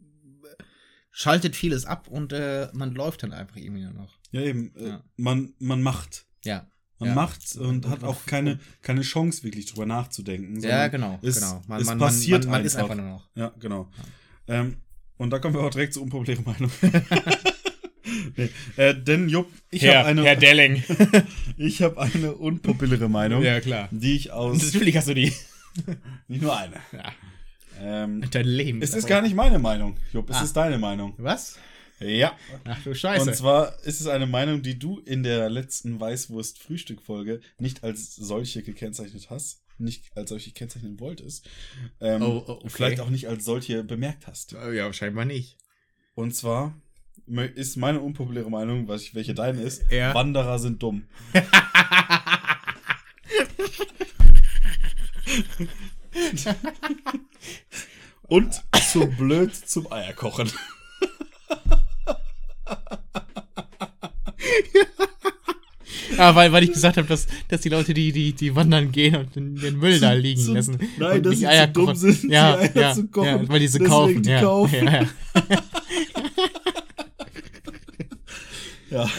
schaltet 1.11 1.55
vieles 1.55 1.85
ab 1.85 2.07
und 2.07 2.31
äh, 2.31 2.69
man 2.73 2.93
läuft 2.93 3.23
dann 3.23 3.33
einfach 3.33 3.57
irgendwie 3.57 3.83
nur 3.83 3.93
noch. 3.93 4.17
Ja, 4.31 4.41
eben, 4.41 4.73
äh, 4.75 4.87
Ja. 4.89 5.03
man, 5.17 5.53
man 5.59 5.81
macht. 5.83 6.25
Ja. 6.45 6.70
Man 7.01 7.09
Ja. 7.09 7.15
macht 7.15 7.55
und 7.57 7.85
Und- 7.85 7.89
hat 7.89 8.03
auch 8.03 8.25
keine, 8.27 8.59
keine 8.83 9.01
Chance, 9.01 9.43
wirklich 9.43 9.65
drüber 9.65 9.85
nachzudenken. 9.87 10.59
Ja, 10.61 10.87
genau, 10.87 11.17
es, 11.23 11.35
genau. 11.39 11.61
Man, 11.67 11.81
es 11.81 11.87
man, 11.87 11.97
passiert 11.97 12.43
man, 12.43 12.51
man, 12.51 12.59
man 12.59 12.65
ist 12.65 12.75
einfach. 12.75 12.91
einfach 12.91 13.03
nur 13.03 13.11
noch. 13.13 13.29
Ja, 13.35 13.51
genau. 13.59 13.89
Ähm, 14.47 14.77
und 15.17 15.31
da 15.31 15.39
kommen 15.39 15.55
wir 15.55 15.61
auch 15.61 15.71
direkt 15.71 15.93
zur 15.95 16.03
unpopulären 16.03 16.43
Meinung. 16.45 16.71
nee. 18.37 18.49
äh, 18.77 18.93
denn 18.95 19.29
Jupp, 19.29 19.49
ich 19.69 19.85
habe 19.87 20.05
eine, 20.05 20.37
Delling. 20.37 20.83
ich 21.57 21.81
habe 21.81 21.99
eine 21.99 22.33
unpopuläre 22.33 23.09
Meinung, 23.09 23.41
ja, 23.43 23.59
klar. 23.61 23.87
die 23.91 24.15
ich 24.15 24.31
aus 24.31 24.61
Natürlich 24.63 24.95
hast 24.97 25.07
du 25.07 25.13
die. 25.15 25.33
nicht 26.27 26.41
nur 26.41 26.55
eine. 26.57 26.75
Ja. 26.91 27.11
Ähm, 27.79 28.23
Dein 28.29 28.45
Leben. 28.45 28.81
es 28.83 28.93
ist 28.93 29.07
gar 29.07 29.21
nicht 29.23 29.35
meine 29.35 29.57
Meinung, 29.57 29.97
Jupp, 30.13 30.29
es 30.29 30.35
Ah. 30.37 30.43
ist 30.43 30.53
deine 30.53 30.77
Meinung. 30.77 31.13
Was? 31.17 31.57
Ja. 32.01 32.35
Ach 32.65 32.83
du 32.83 32.93
Scheiße. 32.95 33.29
Und 33.29 33.35
zwar 33.35 33.77
ist 33.83 34.01
es 34.01 34.07
eine 34.07 34.25
Meinung, 34.25 34.61
die 34.61 34.77
du 34.79 34.99
in 34.99 35.23
der 35.23 35.49
letzten 35.49 35.99
Weißwurst-Frühstück-Folge 35.99 37.41
nicht 37.59 37.83
als 37.83 38.15
solche 38.15 38.63
gekennzeichnet 38.63 39.29
hast, 39.29 39.61
nicht 39.77 40.05
als 40.15 40.29
solche 40.29 40.51
kennzeichnen 40.51 40.99
wolltest, 40.99 41.47
ähm, 41.99 42.21
Oh, 42.21 42.43
oh, 42.47 42.51
okay. 42.53 42.69
vielleicht 42.69 42.99
auch 43.01 43.09
nicht 43.09 43.27
als 43.27 43.45
solche 43.45 43.83
bemerkt 43.83 44.27
hast. 44.27 44.51
Ja, 44.53 44.91
scheinbar 44.93 45.25
nicht. 45.25 45.57
Und 46.15 46.35
zwar 46.35 46.75
ist 47.55 47.77
meine 47.77 47.99
unpopuläre 48.01 48.49
Meinung, 48.49 48.87
was 48.87 49.03
ich, 49.03 49.15
welche 49.15 49.33
deine 49.33 49.61
ist, 49.61 49.83
Ja. 49.91 50.13
Wanderer 50.13 50.59
sind 50.59 50.81
dumm. 50.81 51.05
Und 58.27 58.61
zu 58.91 59.07
blöd 59.07 59.53
zum 59.55 59.91
Eierkochen. 59.91 60.51
Ah, 66.17 66.35
weil, 66.35 66.51
weil 66.51 66.63
ich 66.63 66.73
gesagt 66.73 66.97
habe, 66.97 67.07
dass, 67.07 67.25
dass 67.47 67.61
die 67.61 67.69
Leute, 67.69 67.93
die, 67.93 68.11
die, 68.11 68.33
die 68.33 68.53
wandern 68.55 68.91
gehen 68.91 69.15
und 69.15 69.35
den, 69.35 69.55
den 69.55 69.77
Müll 69.79 69.99
da 69.99 70.11
liegen 70.13 70.41
Zu- 70.41 70.53
lassen. 70.53 70.77
nein, 70.97 71.17
und 71.17 71.25
dass 71.25 71.37
sie 71.37 71.47
Eier 71.47 71.67
zu 71.67 71.73
dumm 71.73 71.85
kochen. 71.85 71.97
sind, 71.97 72.23
die 72.23 72.27
ja, 72.27 72.55
Eier 72.57 72.75
ja, 72.75 72.93
zu 72.93 73.07
kochen, 73.07 73.27
Ja, 73.27 73.49
weil 73.49 73.59
die 73.59 73.67
sie 73.67 73.79
kaufen. 73.79 74.21
die 74.21 74.29
ja, 74.29 74.41
kaufen. 74.41 74.87
Ja, 74.87 75.05
Ja. 78.91 79.09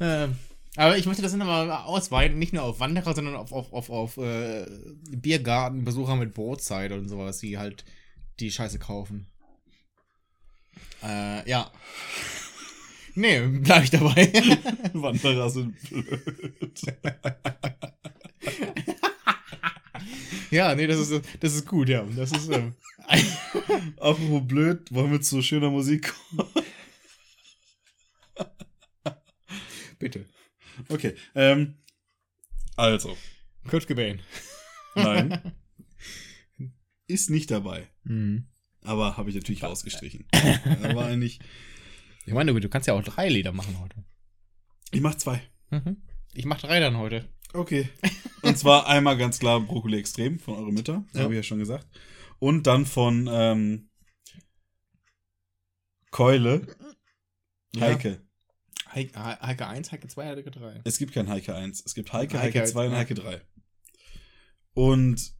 Ähm, 0.00 0.34
aber 0.76 0.98
ich 0.98 1.06
möchte 1.06 1.22
das 1.22 1.34
nochmal 1.34 1.70
ausweiten, 1.70 2.38
nicht 2.38 2.52
nur 2.52 2.62
auf 2.62 2.78
Wanderer, 2.78 3.14
sondern 3.14 3.34
auf, 3.36 3.52
auf, 3.52 3.72
auf, 3.72 3.88
auf 3.90 4.16
äh, 4.18 4.66
Biergartenbesucher 5.10 6.14
mit 6.14 6.34
Brotzeit 6.34 6.92
und 6.92 7.08
sowas, 7.08 7.38
die 7.38 7.56
halt 7.58 7.84
die 8.38 8.50
Scheiße 8.50 8.78
kaufen. 8.78 9.26
Äh, 11.02 11.48
ja. 11.48 11.70
Nee, 13.14 13.40
bleib 13.40 13.84
ich 13.84 13.90
dabei. 13.90 14.32
Wanderer 14.92 15.50
sind 15.50 15.74
blöd. 15.88 16.82
Ja, 20.50 20.74
nee, 20.74 20.86
das 20.86 20.98
ist, 20.98 21.22
das 21.40 21.54
ist 21.54 21.66
gut, 21.66 21.88
ja. 21.88 22.02
Das 22.16 22.32
ist, 22.32 22.48
ähm, 22.50 22.74
Apropos 23.98 24.46
blöd, 24.46 24.92
wollen 24.92 25.12
wir 25.12 25.20
zu 25.20 25.42
schöner 25.42 25.70
Musik 25.70 26.14
kommen? 26.36 26.48
bitte. 29.98 30.26
Okay, 30.88 31.14
ähm, 31.34 31.74
also, 32.76 33.16
Kurt 33.68 33.86
Cobain. 33.86 34.22
nein, 34.94 35.52
ist 37.06 37.30
nicht 37.30 37.50
dabei. 37.50 37.88
Mhm. 38.04 38.46
Aber 38.88 39.16
habe 39.18 39.28
ich 39.28 39.36
natürlich 39.36 39.62
rausgestrichen. 39.62 40.26
Aber 40.82 41.04
eigentlich, 41.04 41.40
Ich 42.24 42.32
meine, 42.32 42.58
du 42.58 42.68
kannst 42.70 42.88
ja 42.88 42.94
auch 42.94 43.02
drei 43.02 43.28
Lieder 43.28 43.52
machen 43.52 43.78
heute. 43.80 44.02
ich 44.92 45.00
mach 45.02 45.14
zwei. 45.16 45.42
Mhm. 45.70 46.02
Ich 46.34 46.46
mach 46.46 46.58
drei 46.60 46.80
dann 46.80 46.96
heute. 46.96 47.28
Okay. 47.52 47.88
Und 48.42 48.56
zwar 48.56 48.86
einmal 48.86 49.16
ganz 49.18 49.38
klar 49.38 49.60
Brokkoli 49.60 49.98
Extrem 49.98 50.38
von 50.38 50.54
eurer 50.54 50.72
Mütter, 50.72 51.04
Ja. 51.12 51.22
habe 51.22 51.34
ich 51.34 51.38
ja 51.38 51.42
schon 51.42 51.58
gesagt. 51.58 51.86
Und 52.38 52.66
dann 52.66 52.86
von 52.86 53.28
ähm, 53.30 53.90
Keule, 56.10 56.66
Ja. 57.74 57.82
Heike. 57.82 58.22
Heike, 58.94 59.20
Heike 59.20 59.66
1, 59.66 59.92
Heike 59.92 60.08
2, 60.08 60.26
Heike 60.28 60.50
3. 60.50 60.80
Es 60.84 60.96
gibt 60.98 61.12
kein 61.12 61.28
Heike 61.28 61.54
1. 61.54 61.82
Es 61.84 61.94
gibt 61.94 62.10
Heike, 62.14 62.38
Heike, 62.40 62.60
Heike 62.60 62.70
2 62.72 62.86
und. 62.88 62.94
Heike 62.94 63.14
3. 63.14 63.42
Und 64.72 65.34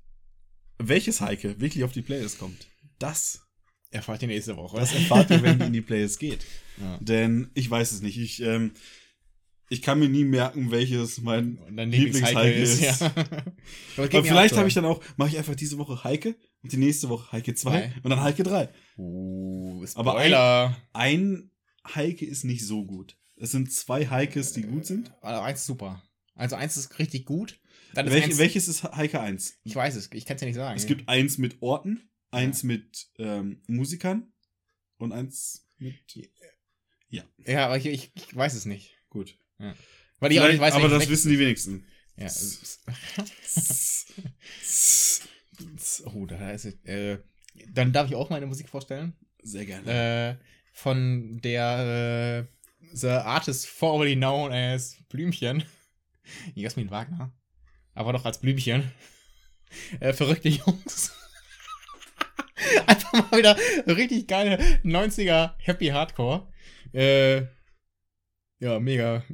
welches 0.77 1.21
Heike 1.23 1.59
wirklich 1.61 1.83
auf 1.85 1.93
die 1.93 2.03
Playlist 2.03 2.39
kommt, 2.39 2.67
das, 2.99 3.49
Erfahrt 3.91 4.21
ihr 4.21 4.29
nächste 4.29 4.57
Woche. 4.57 4.79
das 4.79 4.93
erfahrt 4.93 5.31
ihr, 5.31 5.43
wenn 5.43 5.59
die 5.59 5.67
in 5.67 5.73
die 5.73 5.81
Playlist 5.81 6.19
geht. 6.19 6.45
ja. 6.81 6.99
Denn 7.01 7.51
ich 7.55 7.71
weiß 7.71 7.93
es 7.93 8.03
nicht. 8.03 8.19
Ich, 8.19 8.43
ähm, 8.43 8.73
ich 9.71 9.81
kann 9.81 9.99
mir 9.99 10.11
nie 10.11 10.25
merken, 10.25 10.71
welches 10.71 11.21
mein 11.23 11.59
Lieblingsheike 11.71 12.53
ist, 12.53 12.83
ist. 12.83 13.01
ja. 13.01 13.07
Aber 13.97 14.05
Aber 14.05 14.25
vielleicht 14.25 14.57
habe 14.57 14.69
ich 14.69 14.75
dann 14.75 14.85
auch, 14.85 15.03
mache 15.17 15.31
ich 15.31 15.39
einfach 15.39 15.55
diese 15.55 15.79
Woche 15.79 16.05
Heike 16.05 16.37
und 16.63 16.73
die 16.73 16.77
nächste 16.77 17.09
Woche 17.09 17.33
Heike 17.33 17.55
2 17.55 17.71
Zwei. 17.71 17.95
und 18.03 18.11
dann 18.11 18.23
Heike 18.23 18.43
3. 18.43 18.69
Uh, 18.99 19.85
Aber 19.95 20.13
Spoiler. 20.13 20.77
Ein 20.93 21.51
Heike 21.95 22.27
ist 22.27 22.45
nicht 22.45 22.67
so 22.67 22.85
gut. 22.85 23.17
Es 23.37 23.53
sind 23.53 23.73
zwei 23.73 24.07
Heikes, 24.07 24.53
die 24.53 24.63
gut 24.63 24.85
sind. 24.85 25.13
Also 25.23 25.41
eins 25.41 25.61
ist 25.61 25.67
super. 25.67 26.03
Also 26.35 26.57
eins 26.57 26.77
ist 26.77 26.99
richtig 26.99 27.25
gut. 27.25 27.59
Dann 27.95 28.07
ist 28.07 28.13
Welch, 28.13 28.25
eins, 28.25 28.39
welches 28.39 28.69
ist 28.69 28.85
Heike 28.85 29.21
1? 29.21 29.61
ich 29.65 29.75
weiß 29.75 29.97
es, 29.97 30.11
ich 30.13 30.27
kann 30.27 30.37
es 30.37 30.43
ja 30.43 30.47
nicht 30.47 30.57
sagen. 30.57 30.77
Es 30.77 30.87
gibt 30.87 31.09
eins 31.09 31.39
mit 31.39 31.63
Orten, 31.63 32.08
eins 32.31 32.63
mit 32.63 33.09
ähm, 33.19 33.63
Musikern 33.67 34.33
und 34.99 35.13
eins 35.13 35.69
mit. 35.79 35.97
ja, 37.47 37.67
aber 37.67 37.77
ich, 37.77 37.87
ich, 37.87 38.13
ich 38.15 38.37
weiß 38.37 38.55
es 38.55 38.65
nicht. 38.65 38.97
Gut. 39.09 39.37
Weil 40.21 40.33
ich 40.33 40.41
auch 40.41 40.49
nicht 40.49 40.61
weiß, 40.61 40.75
aber 40.75 40.89
das 40.89 41.09
wissen 41.09 41.31
die 41.31 41.39
wenigsten. 41.39 41.87
Ja. 42.17 42.27
oh, 46.07 46.27
da 46.27 46.51
ist 46.51 46.65
es. 46.65 46.75
Äh, 46.85 47.19
dann 47.73 47.93
darf 47.93 48.09
ich 48.09 48.17
auch 48.17 48.31
meine 48.31 48.47
Musik 48.47 48.69
vorstellen. 48.69 49.17
Sehr 49.43 49.67
gerne. 49.67 50.39
Äh, 50.41 50.45
von 50.73 51.41
der 51.41 52.45
äh, 52.45 52.47
The 52.93 53.09
Artist 53.09 53.67
formerly 53.67 54.15
known 54.17 54.53
as 54.53 54.97
Blümchen. 55.09 55.65
Jasmin 56.55 56.91
Wagner. 56.91 57.33
Aber 57.95 58.13
doch 58.13 58.25
als 58.25 58.41
Blümchen. 58.41 58.91
Äh, 60.01 60.15
verrückte 60.15 60.49
Jungs. 60.49 61.13
Einfach 62.87 63.31
mal 63.31 63.39
wieder 63.39 63.57
richtig 63.87 64.27
geile 64.27 64.59
90er 64.85 65.53
Happy 65.59 65.87
Hardcore. 65.89 66.47
Äh, 66.93 67.43
ja, 68.61 68.81
mega. 68.81 69.25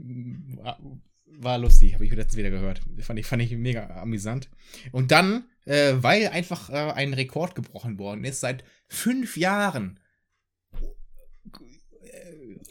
War, 1.27 1.59
lustig, 1.59 1.95
habe 1.95 2.05
ich 2.05 2.13
letztens 2.13 2.37
wieder 2.37 2.51
gehört. 2.51 2.81
Fand 3.01 3.19
ich, 3.19 3.27
fand 3.27 3.43
ich 3.43 3.51
mega 3.53 3.89
amüsant. 4.01 4.49
Und 4.93 5.11
dann, 5.11 5.45
äh, 5.65 5.95
weil 5.97 6.29
einfach 6.29 6.71
äh, 6.71 6.93
ein 6.93 7.15
Rekord 7.15 7.55
gebrochen 7.55 7.99
worden 7.99 8.25
ist, 8.25 8.41
seit 8.41 8.65
fünf 8.89 9.37
Jahren 9.37 9.99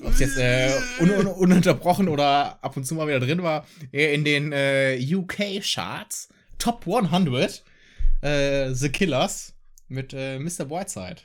ob 0.04 0.12
es 0.12 0.20
jetzt 0.20 0.38
äh, 0.38 0.72
un 1.00 1.12
un 1.12 1.28
ununterbrochen 1.28 2.08
oder 2.10 2.64
ab 2.64 2.76
und 2.78 2.86
zu 2.86 2.96
mal 2.96 3.08
wieder 3.08 3.20
drin 3.20 3.44
war, 3.44 3.66
äh, 3.92 4.14
in 4.14 4.26
den 4.26 4.52
äh, 4.52 5.00
UK-Charts, 5.00 6.30
Top 6.58 6.86
100, 6.88 7.64
äh, 8.22 8.74
The 8.74 8.90
Killers 8.90 9.53
mit 9.94 10.14
äh, 10.14 10.40
Mr. 10.40 10.70
Whiteside. 10.70 11.22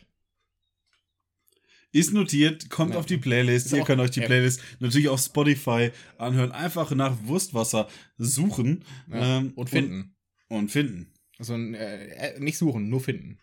Ist 1.91 2.13
notiert, 2.13 2.69
kommt 2.69 2.93
Ja. 2.93 2.99
auf 3.01 3.07
die 3.07 3.17
Playlist. 3.17 3.67
Ist 3.67 3.73
Ihr 3.73 3.83
könnt 3.83 4.01
euch 4.01 4.11
die 4.11 4.21
ja. 4.21 4.27
Playlist 4.27 4.61
natürlich 4.79 5.09
auf 5.09 5.21
Spotify 5.21 5.91
anhören. 6.19 6.53
Einfach 6.53 6.91
nach 6.93 7.17
Wurstwasser 7.25 7.89
suchen 8.19 8.85
Ja, 9.11 9.39
ähm, 9.39 9.53
und 9.57 9.71
finden. 9.71 10.15
Und, 10.49 10.59
und 10.59 10.69
finden. 10.71 11.13
Also 11.39 11.55
äh, 11.55 12.35
äh, 12.35 12.41
nicht 12.41 12.59
suchen, 12.59 12.91
nur 12.91 13.01
finden. 13.01 13.39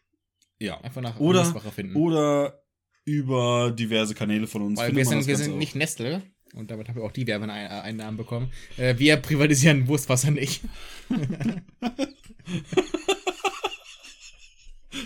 Ja. 0.60 0.80
Einfach 0.82 1.02
nach 1.02 1.20
Oder- 1.20 1.40
Wurstwache 1.40 1.72
finden. 1.72 1.96
Oder 1.96 2.62
über 3.04 3.72
diverse 3.72 4.14
Kanäle 4.14 4.46
von 4.48 4.62
uns. 4.62 4.80
Weil 4.80 4.96
wir 4.96 5.06
sind, 5.06 5.26
wir 5.26 5.38
sind 5.38 5.58
nicht 5.58 5.76
Nestle 5.76 6.22
und 6.54 6.70
damit 6.72 6.88
haben 6.88 6.96
wir 6.98 7.04
auch 7.04 7.12
die 7.12 7.26
Werbeeinnahmen 7.28 8.18
bekommen. 8.18 8.52
Äh, 8.78 8.98
wir 9.00 9.18
privatisieren 9.18 9.88
Wurstwasser 9.88 10.32
nicht. 10.32 10.62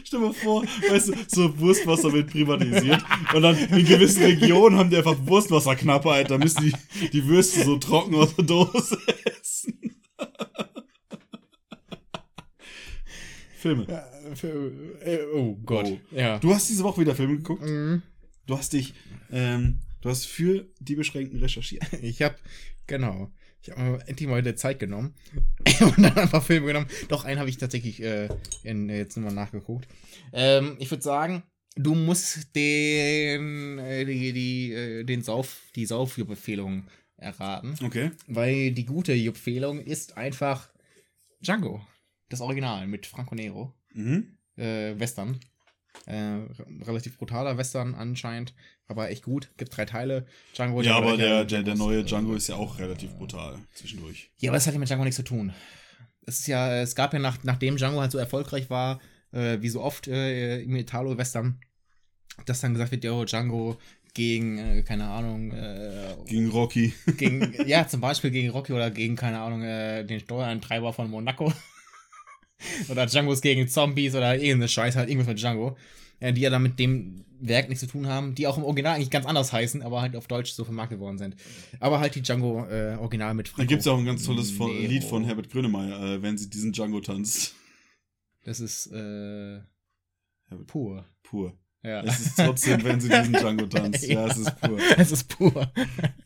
Stell 0.04 0.20
dir 0.20 0.26
mal 0.28 0.34
vor, 0.34 0.64
weißt 0.64 1.10
du, 1.10 1.14
so 1.28 1.60
Wurstwasser 1.60 2.12
wird 2.14 2.32
privatisiert 2.32 3.04
und 3.34 3.42
dann 3.42 3.58
in 3.58 3.86
gewissen 3.86 4.24
Regionen 4.24 4.78
haben 4.78 4.90
die 4.90 4.98
einfach 4.98 5.18
Wurstwasserknappheit, 5.20 6.30
da 6.32 6.38
müssen 6.38 6.64
die, 6.64 7.10
die 7.10 7.26
Würste 7.26 7.64
so 7.64 7.78
trocken 7.78 8.16
aus 8.16 8.36
der 8.36 8.46
Dose 8.46 8.98
essen. 9.42 9.80
Filme. 13.58 13.86
Für, 14.36 14.72
äh, 15.02 15.26
oh 15.34 15.56
Gott. 15.66 15.88
Oh. 15.88 16.00
Ja. 16.16 16.40
Du 16.40 16.54
hast 16.54 16.70
diese 16.70 16.84
Woche 16.84 17.02
wieder 17.02 17.16
Filme 17.16 17.38
geguckt. 17.38 17.64
Mhm. 17.64 18.02
Du 18.48 18.58
hast 18.58 18.74
dich, 18.74 18.94
ähm, 19.32 19.80
du 20.02 20.10
hast 20.10 20.26
für 20.26 20.66
die 20.80 20.96
Beschränkten 20.96 21.40
recherchiert. 21.40 21.84
Ich 22.02 22.22
habe, 22.22 22.36
genau. 22.88 23.32
Ich 23.62 23.72
habe 23.72 23.82
mir 23.82 24.08
endlich 24.08 24.30
mal 24.30 24.40
wieder 24.40 24.56
Zeit 24.56 24.80
genommen 24.80 25.16
und 25.82 26.02
dann 26.02 26.18
einfach 26.18 26.44
Filme 26.44 26.68
genommen. 26.68 26.88
Doch, 27.10 27.26
einen 27.26 27.40
habe 27.40 27.50
ich 27.50 27.58
tatsächlich 27.58 28.02
äh, 28.02 28.30
in, 28.64 28.90
jetzt 28.90 29.18
nochmal 29.18 29.34
nachgeguckt. 29.34 29.88
Ähm, 30.32 30.78
ich 30.80 30.90
würde 30.90 31.04
sagen, 31.04 31.44
du 31.76 31.96
musst 31.96 32.56
den, 32.56 33.80
äh, 33.80 34.06
die, 34.06 34.34
die, 34.34 34.74
äh, 34.74 35.04
den 35.04 35.24
Sauf, 35.24 35.62
die 35.76 35.86
Saufbefehlung 35.86 36.88
erraten. 37.18 37.76
Okay. 37.84 38.12
Weil 38.28 38.72
die 38.72 38.86
gute 38.86 39.14
Empfehlung 39.14 39.82
ist 39.82 40.18
einfach 40.18 40.70
Django. 41.42 41.86
Das 42.30 42.42
Original 42.42 42.88
mit 42.88 43.08
Franco 43.08 43.36
Nero. 43.36 43.74
Mhm. 43.94 44.38
Äh, 44.56 45.00
Western. 45.00 45.40
Äh, 46.06 46.40
relativ 46.86 47.18
brutaler 47.18 47.58
Western 47.58 47.94
anscheinend, 47.96 48.54
aber 48.88 49.10
echt 49.10 49.24
gut. 49.24 49.50
Gibt 49.58 49.76
drei 49.76 49.86
Teile. 49.86 50.26
Django. 50.56 50.82
Ja, 50.82 50.98
aber 50.98 51.18
der, 51.18 51.46
der, 51.46 51.64
der, 51.64 51.76
neue 51.76 52.04
Django 52.04 52.34
ist 52.34 52.48
ja 52.48 52.56
auch 52.56 52.80
relativ 52.80 53.16
brutal 53.16 53.58
zwischendurch. 53.74 54.32
Ja, 54.40 54.50
aber 54.50 54.58
das 54.58 54.68
hat 54.68 54.74
ja 54.74 54.80
mit 54.80 54.90
Django 54.90 55.04
nichts 55.04 55.18
zu 55.18 55.24
tun. 55.24 55.54
Es 56.26 56.40
ist 56.40 56.48
ja, 56.48 56.82
es 56.82 56.96
gab 56.96 57.14
ja 57.14 57.20
nach, 57.20 57.44
nachdem 57.44 57.78
Django 57.78 58.02
halt 58.02 58.12
so 58.12 58.18
erfolgreich 58.18 58.70
war, 58.70 59.00
äh, 59.32 59.58
wie 59.62 59.70
so 59.70 59.82
oft 59.82 60.08
äh, 60.08 60.62
im 60.62 60.76
Italo-Western, 60.76 61.60
dass 62.46 62.62
dann 62.62 62.74
gesagt 62.74 62.92
wird, 62.92 63.04
yo, 63.04 63.26
Django 63.26 63.78
gegen, 64.14 64.58
äh, 64.58 64.84
keine 64.84 65.08
Ahnung, 65.08 65.52
äh, 65.52 66.16
Gegen 66.26 66.50
Rocky. 66.50 66.94
gegen, 67.18 67.54
ja, 67.68 67.88
zum 67.88 68.02
Beispiel 68.02 68.32
gegen 68.32 68.50
Rocky 68.50 68.74
oder 68.74 68.92
gegen, 68.92 69.16
keine 69.16 69.40
Ahnung, 69.40 69.62
äh, 69.62 70.04
den 70.04 70.20
Steuerantreiber 70.20 70.94
von 70.94 71.10
Monaco. 71.10 71.54
Oder 72.90 73.06
Django's 73.06 73.42
gegen 73.42 73.68
Zombies 73.68 74.16
oder 74.16 74.36
irgendeine 74.36 74.68
Scheiße, 74.68 74.98
halt 74.98 75.10
irgendwas 75.10 75.28
mit 75.28 75.40
Django. 75.40 75.78
Äh, 76.20 76.34
die 76.34 76.42
ja 76.42 76.50
dann 76.50 76.64
mit 76.64 76.80
dem 76.80 77.24
Werk 77.40 77.70
nichts 77.70 77.80
zu 77.80 77.88
tun 77.88 78.08
haben, 78.08 78.36
die 78.36 78.46
auch 78.46 78.58
im 78.58 78.66
Original 78.66 78.96
eigentlich 78.96 79.10
ganz 79.10 79.26
anders 79.26 79.54
heißen, 79.54 79.82
aber 79.82 80.02
halt 80.02 80.18
auf 80.18 80.28
Deutsch 80.28 80.52
so 80.52 80.66
vermarktet 80.66 81.00
worden 81.00 81.18
sind. 81.18 81.38
Aber 81.80 82.02
halt 82.02 82.16
die 82.16 82.22
Django 82.22 82.66
äh, 82.66 82.98
Original 83.00 83.34
mit 83.34 83.48
Da 83.48 83.52
Franco 83.54 83.70
gibt 83.70 83.82
es 83.82 83.88
auch 83.88 83.98
ein 83.98 84.06
ganz 84.06 84.26
tolles 84.26 84.52
von. 84.52 84.70
Lied 84.70 85.06
von 85.06 85.24
Herbert 85.24 85.50
Grönemeyer, 85.50 86.16
äh, 86.16 86.22
wenn 86.22 86.38
sie 86.38 86.50
diesen 86.50 86.74
Django 86.74 87.00
tanzt. 87.00 87.56
Das 88.44 88.60
ist 88.60 88.88
äh, 88.88 89.60
pur. 90.68 91.06
Pur. 91.24 91.58
Ja. 91.84 92.04
Es 92.04 92.20
ist 92.20 92.36
trotzdem, 92.36 92.84
wenn 92.84 93.00
sie 93.00 93.08
diesen 93.08 93.34
Django 93.34 93.66
tanzt. 93.68 94.04
Ja, 94.08 94.28
es 94.28 94.38
ist 94.38 94.60
pur. 94.60 94.80
Es 94.98 95.12
ist 95.14 95.24
pur. 95.30 95.72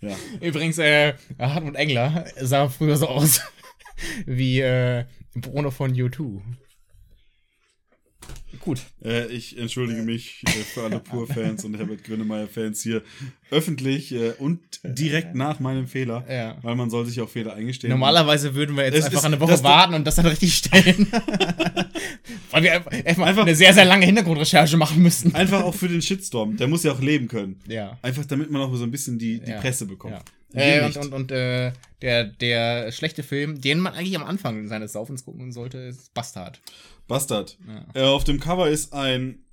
Ja. 0.01 0.15
Übrigens, 0.41 0.79
äh, 0.79 1.13
Hartmut 1.37 1.75
Engler 1.75 2.25
sah 2.41 2.67
früher 2.69 2.97
so 2.97 3.07
aus 3.07 3.41
wie 4.25 4.61
äh, 4.61 5.05
Bruno 5.35 5.71
von 5.71 5.91
U2. 5.93 6.41
Gut. 8.59 8.79
Äh, 9.03 9.27
ich 9.27 9.57
entschuldige 9.57 10.03
mich 10.03 10.41
äh, 10.47 10.49
für 10.51 10.83
alle 10.83 10.99
Pur-Fans 11.01 11.65
und 11.65 11.75
Herbert 11.77 12.03
Grönemeyer-Fans 12.05 12.81
hier 12.81 13.01
öffentlich 13.51 14.13
äh, 14.13 14.31
und 14.39 14.59
direkt 14.83 15.35
nach 15.35 15.59
meinem 15.59 15.87
Fehler, 15.87 16.23
Ja. 16.29 16.57
weil 16.61 16.75
man 16.75 16.89
soll 16.89 17.05
sich 17.05 17.19
auch 17.19 17.27
Fehler 17.29 17.55
eingestehen. 17.55 17.89
Normalerweise 17.91 18.55
würden 18.55 18.77
wir 18.77 18.85
jetzt 18.85 18.95
Es 18.97 19.05
einfach 19.05 19.25
eine 19.25 19.39
Woche 19.39 19.61
warten 19.63 19.95
und 19.95 20.05
das 20.05 20.15
dann 20.15 20.27
richtig 20.27 20.53
stellen. 20.55 21.07
Weil 22.51 22.63
wir 22.63 22.73
einfach, 22.73 23.25
einfach 23.25 23.41
eine 23.41 23.55
sehr, 23.55 23.73
sehr 23.73 23.85
lange 23.85 24.05
Hintergrundrecherche 24.05 24.77
machen 24.77 25.01
müssten. 25.01 25.33
Einfach 25.33 25.63
auch 25.63 25.73
für 25.73 25.87
den 25.87 26.01
Shitstorm. 26.03 26.55
Der 26.55 26.67
muss 26.67 26.83
ja 26.83 26.91
auch 26.91 27.01
leben 27.01 27.27
können. 27.27 27.59
Ja. 27.67 27.97
Einfach 28.03 28.25
damit 28.25 28.51
man 28.51 28.61
auch 28.61 28.73
so 28.75 28.83
ein 28.83 28.91
bisschen 28.91 29.17
die, 29.17 29.39
die 29.39 29.49
Ja. 29.51 29.59
Presse 29.59 29.87
bekommt. 29.87 30.13
Ja. 30.53 30.61
Äh, 30.61 30.85
und 30.85 30.97
und, 30.97 31.13
und 31.13 31.31
äh, 31.31 31.71
der, 32.03 32.25
der 32.25 32.91
schlechte 32.91 33.23
Film, 33.23 33.59
den 33.59 33.79
man 33.79 33.93
eigentlich 33.93 34.15
am 34.15 34.23
Anfang 34.23 34.67
seines 34.67 34.93
Saufens 34.93 35.25
gucken 35.25 35.51
sollte, 35.51 35.79
ist 35.79 36.13
Bastard. 36.13 36.61
Bastard. 37.13 37.57
Ja. 37.67 37.87
Äh, 37.93 38.05
auf 38.05 38.23
dem 38.23 38.39
Cover 38.39 38.69
ist 38.69 38.93
ein 38.93 39.45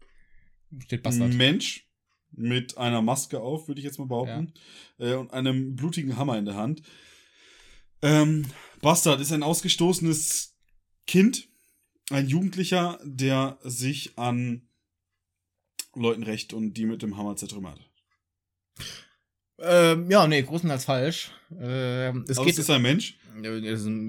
Steht 0.84 1.02
Bastard. 1.02 1.34
Mensch 1.34 1.86
mit 2.32 2.78
einer 2.78 3.02
Maske 3.02 3.40
auf, 3.40 3.68
würde 3.68 3.80
ich 3.80 3.84
jetzt 3.84 3.98
mal 3.98 4.06
behaupten, 4.06 4.52
äh, 4.98 5.14
und 5.14 5.32
einem 5.32 5.76
blutigen 5.76 6.16
Hammer 6.16 6.38
in 6.38 6.44
der 6.44 6.54
Hand. 6.54 6.82
Ähm, 8.02 8.46
Bastard 8.80 9.20
ist 9.20 9.32
ein 9.32 9.42
ausgestoßenes 9.42 10.56
Kind, 11.06 11.48
ein 12.10 12.28
Jugendlicher, 12.28 12.98
der 13.04 13.58
sich 13.62 14.18
an 14.18 14.68
Leuten 15.94 16.22
rächt 16.22 16.52
und 16.52 16.74
die 16.74 16.86
mit 16.86 17.02
dem 17.02 17.16
Hammer 17.16 17.36
zertrümmert. 17.36 17.80
Ähm, 19.62 20.10
ja, 20.10 20.26
nee, 20.26 20.42
größtenteils 20.42 20.84
falsch. 20.84 21.30
Ähm, 21.60 22.24
es 22.28 22.38
Aber 22.38 22.46
geht. 22.46 22.54
es 22.54 22.60
ist 22.60 22.70
ein 22.70 22.82
Mensch. 22.82 23.16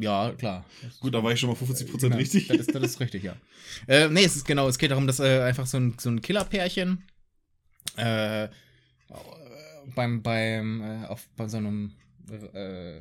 Ja, 0.02 0.32
klar. 0.34 0.66
Gut, 0.99 1.14
da 1.14 1.24
war 1.24 1.32
ich 1.32 1.39
schon 1.39 1.49
mal 1.49 1.56
50% 1.56 1.99
Genau, 1.99 2.16
richtig. 2.18 2.47
Das 2.47 2.58
ist, 2.58 2.76
das 2.76 2.84
ist 2.84 2.99
richtig, 2.99 3.24
ja. 3.24 3.36
Äh, 3.88 4.10
nee, 4.10 4.24
es 4.24 4.36
ist 4.36 4.45
genau, 4.45 4.68
es 4.68 4.78
geht 4.78 4.91
darum, 4.91 5.08
dass 5.08 5.20
äh, 5.20 5.41
einfach 5.41 5.66
so 5.68 5.78
ein, 5.78 5.95
so 5.99 6.10
ein 6.10 6.22
Killerpärchen 6.22 7.04
äh, 7.97 8.47
beim, 9.95 10.22
beim, 10.22 10.82
äh, 10.82 11.06
auf, 11.08 11.28
bei 11.36 11.47
so 11.47 11.58
einem, 11.58 11.93
äh, 12.30 12.99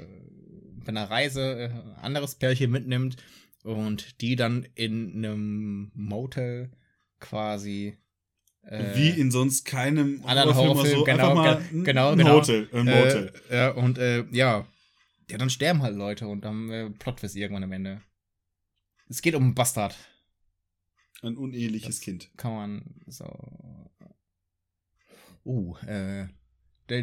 bei 0.84 0.88
einer 0.88 1.10
Reise 1.10 1.40
äh, 1.40 1.64
ein 1.68 1.94
anderes 2.02 2.34
Pärchen 2.34 2.70
mitnimmt 2.70 3.16
und 3.62 4.20
die 4.20 4.36
dann 4.36 4.66
in 4.74 5.24
einem 5.24 5.90
Motel 5.94 6.70
quasi 7.18 7.96
äh, 8.62 8.94
Wie 8.96 9.08
in 9.10 9.30
sonst 9.30 9.64
keinem 9.64 10.22
anderen 10.24 10.54
Horrorfilm 10.54 10.98
so 10.98 11.04
genau, 11.04 11.30
einfach 11.30 11.34
mal 11.34 11.56
ein- 11.58 11.84
genau, 11.84 12.14
genau. 12.16 12.34
Hotel, 12.36 12.68
ein 12.72 12.84
Motel. 12.84 13.32
Äh, 13.50 13.56
ja, 13.56 13.70
und 13.70 13.98
äh, 13.98 14.24
ja. 14.30 14.66
Ja, 15.30 15.38
dann 15.38 15.50
sterben 15.50 15.82
halt 15.82 15.94
Leute 15.96 16.26
und 16.26 16.44
dann 16.44 16.70
äh, 16.70 16.90
Plotwist 16.90 17.36
irgendwann 17.36 17.62
am 17.64 17.72
Ende. 17.72 18.02
Es 19.08 19.22
geht 19.22 19.34
um 19.34 19.44
einen 19.44 19.54
Bastard. 19.54 19.96
ein 21.22 21.36
uneheliches 21.36 21.96
das- 21.96 22.00
Kind. 22.00 22.30
Kann 22.36 22.52
man 22.54 22.82
so. 23.06 23.26
Uh, 25.44 25.76
äh. 25.86 26.26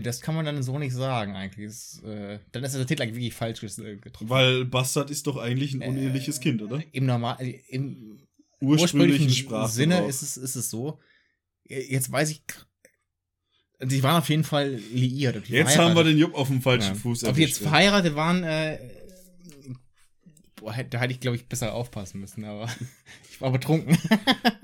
Das 0.01 0.19
kann 0.19 0.35
man 0.35 0.43
dann 0.43 0.61
so 0.63 0.77
nicht 0.77 0.93
sagen, 0.93 1.35
eigentlich. 1.37 1.65
Das, 1.67 2.03
äh, 2.03 2.39
dann 2.51 2.63
ist 2.65 2.75
der 2.75 2.85
Titel 2.85 3.03
eigentlich 3.03 3.15
wirklich 3.15 3.33
falsch 3.33 3.63
äh, 3.79 3.95
getroffen. 3.95 4.29
Weil 4.29 4.65
Bastard 4.65 5.09
ist 5.09 5.25
doch 5.27 5.37
eigentlich 5.37 5.73
ein 5.73 5.81
uneheliches 5.81 6.39
Äh, 6.39 6.41
Kind, 6.41 6.61
oder? 6.61 6.83
Im 6.91 7.05
normal, 7.05 7.37
äh, 7.39 7.61
im 7.69 8.27
Ursprünglichen 8.59 9.27
ursprünglichen. 9.29 9.67
Sinne 9.69 10.05
ist 10.07 10.21
es, 10.23 10.35
ist 10.35 10.55
es 10.57 10.69
so. 10.69 10.99
Jetzt 11.67 12.11
weiß 12.11 12.31
ich. 12.31 12.41
Sie 13.79 14.01
waren 14.01 14.17
auf 14.21 14.29
jeden 14.29 14.43
Fall 14.43 14.75
liiert. 14.75 15.47
Jetzt 15.49 15.77
haben 15.77 15.95
wir 15.95 16.03
den 16.03 16.17
Jupp 16.17 16.33
auf 16.33 16.47
dem 16.47 16.61
falschen 16.61 16.95
Ja. 16.95 16.99
Fuß 16.99 17.25
Ob 17.25 17.35
die 17.35 17.41
jetzt 17.43 17.59
verheiratet 17.59 18.15
waren, 18.15 18.43
äh, 18.43 18.79
boah, 20.55 20.73
da 20.89 20.99
hätte 20.99 21.13
ich, 21.13 21.19
glaube 21.19 21.37
ich, 21.37 21.47
besser 21.47 21.73
aufpassen 21.73 22.19
müssen, 22.19 22.43
aber 22.43 22.69
ich 23.29 23.39
war 23.39 23.51
betrunken. 23.51 23.95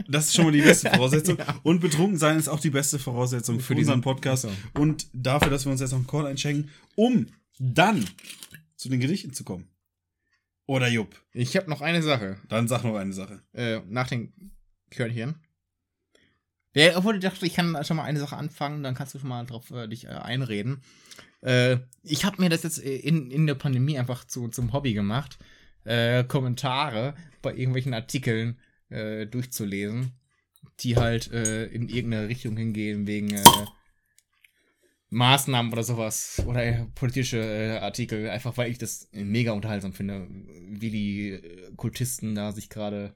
Das 0.08 0.26
ist 0.26 0.34
schon 0.36 0.46
mal 0.46 0.52
die 0.52 0.62
beste 0.62 0.90
Voraussetzung. 0.94 1.38
Ja. 1.38 1.60
Und 1.64 1.80
betrunken 1.80 2.18
sein 2.18 2.38
ist 2.40 2.48
auch 2.48 2.60
die 2.60 2.72
beste 2.72 2.98
Voraussetzung 3.00 3.60
für, 3.60 3.68
Für 3.68 3.74
unseren 3.76 3.96
diesen- 3.98 4.02
Podcast. 4.02 4.44
so. 4.44 4.52
Und 4.80 5.08
dafür, 5.14 5.52
dass 5.52 5.66
wir 5.66 5.72
uns 5.72 5.82
jetzt 5.82 5.92
noch 5.92 6.00
einen 6.00 6.08
Call 6.08 6.26
einschenken, 6.26 6.72
um 6.96 7.28
dann 7.60 8.04
zu 8.76 8.90
den 8.90 9.00
Gedichten 9.00 9.34
zu 9.34 9.44
kommen. 9.44 9.68
Oder 10.66 10.88
Jupp. 10.88 11.22
Ich 11.34 11.56
habe 11.56 11.70
noch 11.70 11.82
eine 11.82 12.02
Sache. 12.02 12.38
Dann 12.50 12.68
sag 12.68 12.84
noch 12.84 12.96
eine 12.96 13.14
Sache. 13.14 13.44
Äh, 13.54 13.82
nach 13.90 14.08
den 14.08 14.34
Körnchen. 14.90 15.36
Ja, 16.76 16.98
obwohl 16.98 17.16
ich 17.16 17.22
dachte, 17.22 17.46
ich 17.46 17.54
kann 17.54 17.84
schon 17.84 17.98
mal 17.98 18.04
eine 18.04 18.20
Sache 18.20 18.36
anfangen, 18.36 18.82
dann 18.82 18.96
kannst 18.96 19.14
du 19.14 19.20
schon 19.20 19.30
mal 19.30 19.46
drauf 19.46 19.70
äh, 19.72 19.88
dich 19.88 20.06
äh, 20.06 20.10
einreden. 20.10 20.82
Äh, 21.42 21.78
ich 22.04 22.26
habe 22.26 22.42
mir 22.42 22.50
das 22.50 22.64
jetzt 22.64 22.84
äh, 22.84 22.96
in, 22.96 23.30
in 23.30 23.46
der 23.46 23.56
Pandemie 23.56 24.00
einfach 24.00 24.26
zu, 24.26 24.48
zum 24.48 24.74
Hobby 24.74 24.94
gemacht, 24.94 25.38
äh, 25.84 26.24
Kommentare 26.24 27.16
bei 27.42 27.54
irgendwelchen 27.54 27.94
Artikeln 27.94 28.60
äh, 28.90 29.28
durchzulesen, 29.28 30.14
die 30.80 30.96
halt 30.98 31.28
in 31.28 31.88
irgendeine 31.88 32.30
Richtung 32.30 32.58
hingehen, 32.58 33.06
wegen 33.06 33.40
Maßnahmen 35.10 35.72
oder 35.72 35.84
sowas. 35.84 36.42
Oder 36.48 36.88
politische 36.96 37.80
Artikel, 37.82 38.30
einfach 38.30 38.58
weil 38.58 38.72
ich 38.72 38.80
das 38.80 39.08
mega 39.12 39.52
unterhaltsam 39.52 39.94
finde, 39.94 40.28
wie 40.32 40.90
die 40.90 41.42
Kultisten 41.76 42.34
da 42.34 42.52
sich 42.54 42.70
gerade 42.70 43.14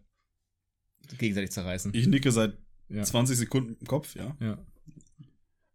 gegenseitig 1.17 1.51
zerreißen. 1.51 1.93
Ich 1.95 2.07
nicke 2.07 2.31
seit 2.31 2.57
Ja. 2.89 3.03
20 3.03 3.37
Sekunden 3.37 3.75
im 3.79 3.87
Kopf, 3.87 4.15
ja. 4.15 4.35
ja. 4.39 4.57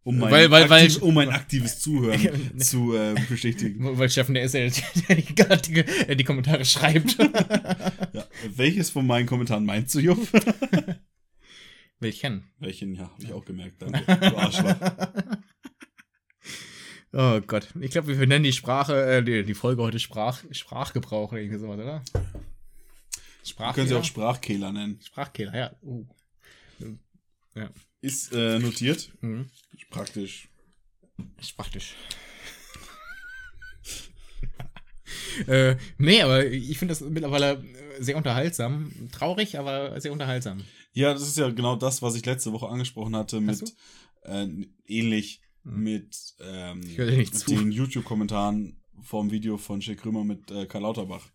Um 0.05 0.17
mein, 0.17 0.31
Weil- 0.31 0.51
weil- 0.51 0.69
weil- 0.69 0.83
aktiv, 0.85 1.01
um 1.01 1.13
mein 1.13 1.29
aktives 1.29 1.79
Zuhören 1.79 2.19
Ja. 2.53 2.57
zu 2.57 2.93
äh, 2.95 3.15
bestätigen. 3.29 3.97
Weil 3.97 4.09
Steffen, 4.09 4.33
der 4.35 4.43
ist 4.43 4.53
der, 4.53 4.69
der 5.07 5.15
die, 5.15 5.41
Artikel, 5.49 5.85
äh, 6.07 6.15
die 6.17 6.23
Kommentare 6.25 6.65
schreibt. 6.65 7.17
Ja. 8.13 8.25
Welches 8.55 8.89
von 8.91 9.07
meinen 9.07 9.25
Kommentaren 9.25 9.65
meinst 9.65 9.95
du, 9.95 9.99
Jupp? 9.99 10.27
Welchen? 11.99 12.43
Welchen, 12.59 12.93
ja, 12.93 13.09
habe 13.09 13.23
ich 13.23 13.31
auch 13.33 13.43
gemerkt. 13.45 13.81
Danke. 13.81 14.03
Du 14.05 14.37
Arschloch. 14.37 14.75
Oh 17.13 17.39
Gott. 17.47 17.69
Ich 17.79 17.91
glaube, 17.91 18.17
wir 18.19 18.27
nennen 18.27 18.43
die 18.43 18.53
Sprache, 18.53 19.05
äh, 19.05 19.23
die, 19.23 19.43
die 19.43 19.53
Folge 19.53 19.81
heute 19.83 19.99
Sprach, 19.99 20.43
Sprachgebrauch 20.51 21.31
oder 21.31 21.41
irgendwie 21.41 21.59
sowas, 21.59 21.79
oder? 21.79 22.03
Sprachkehler? 23.43 23.73
können 23.73 23.87
sie 23.87 23.95
auch 23.95 24.03
Sprachkehler 24.03 24.71
nennen. 24.71 24.99
Sprachkehler, 25.03 25.55
ja. 25.55 25.71
Uh. 25.81 26.05
Ist 28.01 28.33
äh, 28.33 28.59
notiert. 28.59 29.11
Mhm. 29.21 29.49
Praktisch. 29.89 30.49
Sprachtisch. 31.41 31.95
äh, 35.47 35.75
nee, 35.97 36.21
aber 36.21 36.45
ich 36.45 36.77
finde 36.77 36.91
das 36.93 37.01
mittlerweile 37.01 37.63
äh, 37.97 38.01
sehr 38.03 38.17
unterhaltsam. 38.17 38.91
Traurig, 39.11 39.57
aber 39.57 39.99
sehr 40.01 40.11
unterhaltsam. 40.11 40.63
Ja, 40.93 41.13
das 41.13 41.23
ist 41.23 41.37
ja 41.37 41.49
genau 41.49 41.75
das, 41.75 42.01
was 42.01 42.15
ich 42.15 42.25
letzte 42.25 42.51
Woche 42.51 42.67
angesprochen 42.67 43.15
hatte, 43.15 43.39
mit 43.41 43.73
äh, 44.23 44.47
ähnlich 44.87 45.41
Mhm. 45.65 45.83
mit 45.83 46.33
ähm, 46.41 46.81
den 47.47 47.71
YouTube-Kommentaren 47.71 48.77
vom 49.01 49.31
Video 49.31 49.57
von 49.57 49.81
Schick 49.81 50.01
Krümmer 50.01 50.23
mit 50.25 50.51
äh, 50.51 50.65
Karl 50.65 50.81
Lauterbach. 50.83 51.29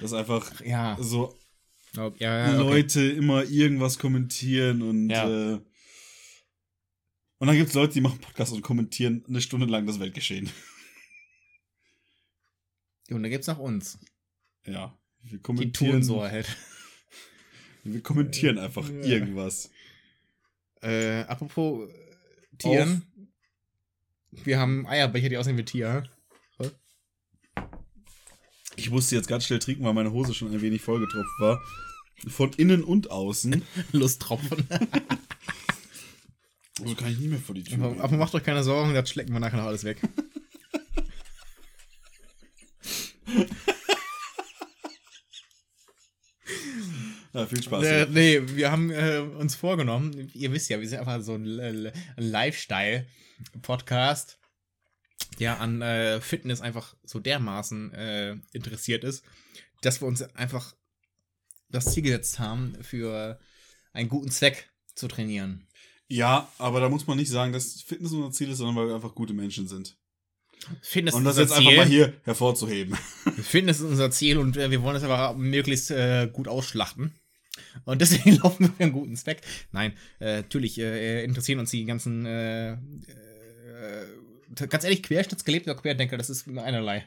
Das 0.00 0.10
ist 0.10 0.18
einfach 0.18 0.60
Ja. 0.62 0.96
so 1.00 1.34
Oh, 1.96 2.12
ja, 2.18 2.38
ja, 2.38 2.54
okay. 2.54 2.56
Leute 2.58 3.02
immer 3.12 3.44
irgendwas 3.44 3.98
kommentieren 3.98 4.82
und 4.82 5.10
Ja. 5.10 5.54
äh, 5.54 5.60
und 7.38 7.46
dann 7.48 7.56
gibt 7.56 7.68
es 7.68 7.74
Leute, 7.74 7.92
die 7.94 8.00
machen 8.00 8.20
Podcasts 8.20 8.54
und 8.54 8.62
kommentieren 8.62 9.24
eine 9.28 9.40
Stunde 9.40 9.66
lang 9.66 9.86
das 9.86 10.00
Weltgeschehen. 10.00 10.50
Und 13.10 13.22
da 13.22 13.28
gibt's 13.28 13.46
noch 13.46 13.58
uns. 13.58 13.98
Ja, 14.66 14.96
wir 15.22 15.38
Die 15.38 15.42
kommentieren 15.42 15.92
tun 15.92 16.02
so 16.02 16.22
halt. 16.22 16.46
Wir 17.86 18.00
kommentieren 18.02 18.56
einfach 18.58 18.88
Ja. 18.88 18.94
irgendwas. 18.94 19.70
Äh, 20.80 21.20
apropos 21.24 21.90
Tieren. 22.56 23.02
Wir 24.30 24.58
haben 24.58 24.86
Eierbecher, 24.86 25.28
die 25.28 25.36
aussehen 25.36 25.58
wie 25.58 25.66
Tier. 25.66 26.08
Ich 28.76 28.90
musste 28.90 29.14
jetzt 29.14 29.28
ganz 29.28 29.44
schnell 29.44 29.58
trinken, 29.58 29.84
weil 29.84 29.94
meine 29.94 30.12
Hose 30.12 30.34
schon 30.34 30.52
ein 30.52 30.60
wenig 30.60 30.82
vollgetropft 30.82 31.40
war. 31.40 31.60
Von 32.28 32.52
innen 32.54 32.82
und 32.82 33.10
außen. 33.10 33.62
Lusttropfen. 33.92 34.66
So 36.76 36.92
kann 36.96 37.12
ich 37.12 37.20
nie 37.20 37.28
mehr 37.28 37.38
vor 37.38 37.54
die 37.54 37.62
Tür 37.62 37.78
aber, 37.78 37.92
gehen. 37.92 38.00
aber 38.00 38.16
macht 38.16 38.34
euch 38.34 38.42
keine 38.42 38.64
Sorgen, 38.64 38.94
das 38.94 39.08
schlecken 39.08 39.32
wir 39.32 39.38
nachher 39.38 39.58
noch 39.58 39.66
alles 39.66 39.84
weg. 39.84 40.00
Ja, 47.32 47.46
viel 47.46 47.62
Spaß. 47.64 47.84
Äh, 47.84 48.06
nee, 48.10 48.40
wir 48.46 48.70
haben 48.70 48.92
äh, 48.92 49.18
uns 49.18 49.56
vorgenommen, 49.56 50.30
ihr 50.34 50.52
wisst 50.52 50.70
ja, 50.70 50.78
wir 50.78 50.88
sind 50.88 51.00
einfach 51.00 51.20
so 51.20 51.34
ein, 51.34 51.58
äh, 51.58 51.90
ein 52.16 52.30
Lifestyle-Podcast, 52.30 54.38
der 55.36 55.60
an 55.60 55.82
äh, 55.82 56.20
Fitness 56.20 56.60
einfach 56.60 56.94
so 57.04 57.18
dermaßen 57.18 57.92
äh, 57.92 58.36
interessiert 58.52 59.04
ist, 59.04 59.24
dass 59.82 60.00
wir 60.00 60.08
uns 60.08 60.22
einfach 60.34 60.74
das 61.68 61.92
Ziel 61.92 62.02
gesetzt 62.02 62.38
haben, 62.38 62.74
für 62.82 63.38
einen 63.92 64.08
guten 64.08 64.30
Zweck 64.30 64.70
zu 64.94 65.08
trainieren. 65.08 65.66
ja, 66.08 66.48
aber 66.58 66.80
da 66.80 66.88
muss 66.88 67.06
man 67.06 67.16
nicht 67.16 67.30
sagen, 67.30 67.52
dass 67.52 67.82
Fitness 67.82 68.12
unser 68.12 68.30
Ziel 68.30 68.50
ist, 68.50 68.58
sondern 68.58 68.76
weil 68.76 68.88
wir 68.88 68.94
einfach 68.94 69.14
gute 69.14 69.32
Menschen 69.32 69.66
sind. 69.66 69.96
Fitness 70.82 71.14
und 71.14 71.24
das 71.24 71.36
ist 71.36 71.42
jetzt 71.42 71.58
unser 71.58 71.70
einfach 71.70 71.70
Ziel. 71.70 71.76
mal 71.78 71.86
hier 71.86 72.20
hervorzuheben. 72.24 72.94
Fitness 73.42 73.80
ist 73.80 73.86
unser 73.86 74.10
Ziel 74.10 74.38
und 74.38 74.56
wir 74.56 74.82
wollen 74.82 74.96
es 74.96 75.02
aber 75.02 75.34
möglichst 75.34 75.90
äh, 75.90 76.28
gut 76.32 76.48
ausschlachten. 76.48 77.12
Und 77.84 78.00
deswegen 78.00 78.36
laufen 78.42 78.66
wir 78.66 78.72
für 78.72 78.82
einen 78.82 78.92
guten 78.92 79.16
Zweck. 79.16 79.42
Nein, 79.72 79.92
äh, 80.20 80.36
natürlich 80.36 80.78
äh, 80.78 81.24
interessieren 81.24 81.58
uns 81.58 81.70
die 81.70 81.84
ganzen, 81.84 82.26
äh, 82.26 82.72
äh, 82.72 82.76
ganz 84.54 84.84
ehrlich, 84.84 85.02
Querschnittsgelebte 85.02 85.70
oder 85.70 85.80
Querdenker, 85.80 86.16
das 86.16 86.30
ist 86.30 86.48
einerlei. 86.48 87.06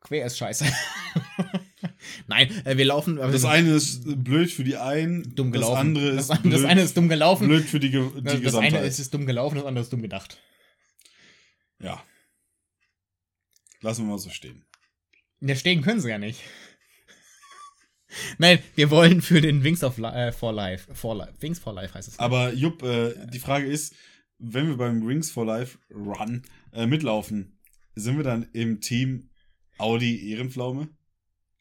Quer 0.00 0.26
ist 0.26 0.36
scheiße. 0.38 0.66
Nein, 2.26 2.50
äh, 2.66 2.76
wir 2.76 2.84
laufen. 2.84 3.16
wir 3.16 3.28
Das 3.28 3.44
eine 3.44 3.74
ist 3.74 4.02
blöd 4.04 4.50
für 4.50 4.64
die 4.64 4.76
einen, 4.76 5.34
dumm 5.34 5.52
gelaufen. 5.52 5.72
das 5.74 5.78
andere 5.78 6.08
ist 6.10 6.30
das, 6.30 6.42
blöd, 6.42 6.54
das 6.54 6.64
eine 6.64 6.82
ist 6.82 6.96
dumm 6.96 7.08
gelaufen. 7.08 7.46
blöd 7.48 7.64
für 7.64 7.78
die, 7.78 7.90
die 7.90 8.22
das, 8.22 8.40
das 8.40 8.54
eine 8.56 8.80
ist, 8.80 8.98
ist 8.98 9.14
dumm 9.14 9.26
gelaufen, 9.26 9.56
das 9.56 9.64
andere 9.64 9.82
ist 9.84 9.92
dumm 9.92 10.02
gedacht. 10.02 10.38
ja. 11.78 12.02
Lassen 13.80 14.04
wir 14.04 14.12
mal 14.12 14.18
so 14.18 14.30
stehen. 14.30 14.64
Ja, 15.40 15.56
stehen 15.56 15.82
können 15.82 16.00
sie 16.00 16.08
ja 16.08 16.18
nicht. 16.18 16.40
Nein, 18.38 18.60
wir 18.74 18.90
wollen 18.90 19.22
für 19.22 19.40
den 19.40 19.64
Wings 19.64 19.82
of 19.82 19.98
äh, 19.98 20.30
for 20.30 20.52
Life. 20.52 20.94
For 20.94 21.16
Life. 21.16 21.34
Wings 21.40 21.58
for 21.58 21.72
Life 21.72 21.94
heißt 21.94 22.08
es. 22.08 22.18
Aber 22.18 22.52
Jupp, 22.52 22.82
äh, 22.82 23.14
die 23.26 23.38
Frage 23.40 23.66
ist, 23.66 23.94
wenn 24.44 24.68
wir 24.68 24.76
beim 24.76 25.06
Rings 25.06 25.30
for 25.30 25.46
Life 25.46 25.78
Run 25.94 26.42
äh, 26.72 26.86
mitlaufen, 26.86 27.58
sind 27.94 28.16
wir 28.16 28.24
dann 28.24 28.48
im 28.52 28.80
Team 28.80 29.30
Audi 29.78 30.30
Ehrenpflaume? 30.30 30.88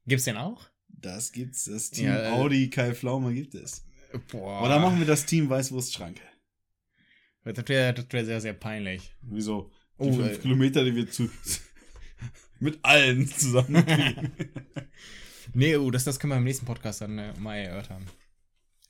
Gibt's 0.08 0.26
den 0.26 0.38
auch? 0.38 0.68
Das 0.88 1.32
gibt's, 1.32 1.66
das 1.66 1.92
Team 1.92 2.08
Ja, 2.08 2.24
äh, 2.24 2.28
Audi 2.32 2.70
Kai 2.70 2.94
Pflaume 2.94 3.34
gibt 3.34 3.54
es. 3.56 3.86
Boah. 4.32 4.64
Oder 4.64 4.80
machen 4.80 5.00
wir 5.00 5.06
das 5.06 5.26
Team 5.26 5.50
Weißwurstschranke? 5.50 6.22
Das 7.44 7.68
wäre 7.68 7.94
das 7.94 8.06
wär 8.10 8.26
sehr, 8.26 8.42
sehr 8.42 8.54
peinlich. 8.54 9.16
Wieso? 9.22 9.72
Die 10.00 10.10
Oh, 10.10 10.14
fünf 10.14 10.34
äh. 10.34 10.38
Kilometer, 10.38 10.84
die 10.84 10.96
wir 10.96 11.10
zu 11.10 11.30
mit 12.60 12.80
allen 12.84 13.28
zusammen 13.28 13.86
kriegen. 13.86 14.32
Nee, 15.54 15.76
oh, 15.76 15.92
das, 15.92 16.06
das 16.06 16.18
können 16.18 16.32
wir 16.32 16.38
im 16.38 16.46
nächsten 16.46 16.66
Podcast 16.66 17.02
dann 17.02 17.18
äh, 17.18 17.34
mal 17.38 17.58
erörtern. 17.58 18.06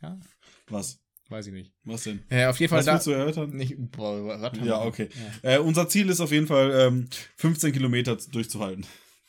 Ja, 0.02 0.20
Was? 0.68 1.00
Weiß 1.32 1.48
ich 1.48 1.54
nicht. 1.54 1.72
Was 1.86 2.04
denn? 2.04 2.22
Äh, 2.30 2.46
auf 2.46 2.60
jeden 2.60 2.70
Fall 2.70 2.80
Was 2.80 2.86
da. 2.86 2.94
willst 2.94 3.08
du 3.08 3.12
erörtern? 3.12 3.50
Nicht, 3.52 3.76
boah, 3.78 4.40
haben 4.40 4.64
Ja, 4.66 4.82
okay. 4.84 5.10
Ja. 5.44 5.56
Äh, 5.56 5.60
unser 5.60 5.88
Ziel 5.90 6.10
ist 6.10 6.20
auf 6.20 6.32
jeden 6.32 6.48
Fall, 6.48 6.72
ähm, 6.76 7.08
15 7.38 7.72
Kilometer 7.72 8.18
durchzuhalten. 8.32 8.86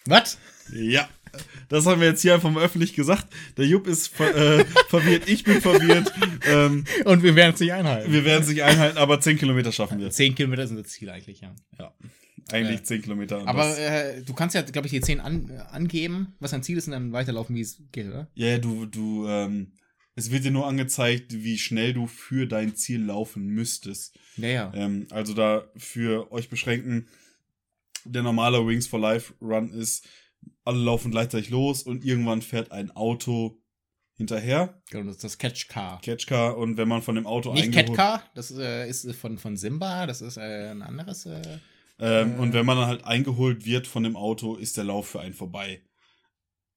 Was? 0.07 0.37
Ja, 0.75 1.09
das 1.69 1.87
haben 1.87 2.01
wir 2.01 2.09
jetzt 2.09 2.23
hier 2.23 2.35
einfach 2.35 2.51
mal 2.51 2.63
öffentlich 2.65 2.93
gesagt. 2.95 3.29
Der 3.57 3.67
Jupp 3.67 3.87
ist 3.87 4.09
ver 4.09 4.35
äh, 4.59 4.65
verwirrt, 4.89 5.29
ich 5.29 5.45
bin 5.45 5.61
verwirrt. 5.61 6.13
Ähm, 6.47 6.85
Und 7.05 7.23
wir 7.23 7.37
werden 7.37 7.55
es 7.55 7.61
nicht 7.61 7.73
einhalten. 7.73 8.13
wir 8.13 8.25
werden 8.25 8.43
es 8.43 8.49
nicht 8.49 8.63
einhalten, 8.65 8.99
aber 8.99 9.21
10 9.21 9.39
Kilometer 9.39 9.71
schaffen 9.71 10.01
wir. 10.01 10.11
10 10.11 10.35
Kilometer 10.35 10.67
sind 10.67 10.77
das 10.79 10.89
Ziel 10.89 11.09
eigentlich, 11.09 11.41
ja. 11.41 11.55
Ja, 11.79 11.95
eigentlich 12.51 12.81
Äh, 12.81 12.85
10 12.85 13.03
Kilometer. 13.03 13.41
Und 13.41 13.49
Aber 13.49 13.79
äh, 13.79 14.23
du 14.23 14.35
kannst 14.35 14.57
ja, 14.57 14.63
glaube 14.63 14.89
ich, 14.89 14.93
die 14.93 15.01
10 15.01 15.21
an, 15.21 15.49
äh, 15.51 15.59
angeben, 15.71 16.35
was 16.41 16.51
dein 16.51 16.65
Ziel 16.65 16.79
ist 16.79 16.87
und 16.89 16.93
dann 16.93 17.13
weiterlaufen, 17.13 17.55
wie 17.55 17.61
es 17.61 17.81
geht, 17.93 18.09
oder? 18.09 18.29
ja, 18.35 18.49
ja, 18.49 18.59
du, 18.59 18.87
du, 18.87 19.27
ähm, 19.29 19.73
es 20.15 20.31
wird 20.31 20.45
dir 20.45 20.51
nur 20.51 20.67
angezeigt, 20.67 21.33
wie 21.43 21.59
schnell 21.59 21.93
du 21.95 22.07
für 22.07 22.47
dein 22.47 22.75
Ziel 22.77 23.03
laufen 23.05 23.47
müsstest. 23.47 24.19
Ja, 24.37 24.49
ja. 24.49 24.73
Ähm, 24.75 25.07
also 25.11 25.35
da 25.35 25.65
für 25.77 26.31
euch 26.33 26.49
beschränken, 26.49 27.09
der 28.05 28.23
normale 28.23 28.67
Wings 28.67 28.87
for 28.87 29.01
Life 29.01 29.33
Run 29.41 29.71
ist, 29.73 30.07
alle 30.65 30.79
laufen 30.81 31.11
gleichzeitig 31.11 31.51
los 31.51 31.83
und 31.83 32.05
irgendwann 32.05 32.43
fährt 32.43 32.73
ein 32.73 32.91
Auto 32.91 33.59
hinterher, 34.15 34.83
Genau, 34.91 35.07
das 35.07 35.17
ist 35.17 35.25
das 35.25 35.39
Catch 35.39 35.69
Car. 35.69 36.01
Catchcar, 36.03 36.57
und 36.59 36.77
wenn 36.77 36.87
man 36.89 37.01
von 37.03 37.15
dem 37.15 37.27
Auto 37.27 37.53
Nicht 37.53 37.65
eingeholt- 37.75 37.87
Cat 37.87 37.97
Car, 37.97 38.31
das 38.35 38.51
äh, 38.51 38.89
ist 38.89 39.11
von, 39.17 39.39
von 39.39 39.57
Simba, 39.57 40.07
das 40.07 40.21
ist 40.21 40.37
äh, 40.37 40.71
ein 40.71 40.83
anderes. 40.83 41.27
Äh, 41.27 41.41
Ähm, 41.99 42.35
Äh. 42.35 42.39
und 42.39 42.53
wenn 42.53 42.67
man 42.67 42.77
dann 42.79 42.89
halt 42.89 43.05
eingeholt 43.05 43.65
wird 43.65 43.87
von 43.87 44.03
dem 44.03 44.17
Auto, 44.17 44.57
ist 44.57 44.77
der 44.77 44.85
Lauf 44.85 45.09
für 45.09 45.21
einen 45.21 45.35
vorbei. 45.35 45.83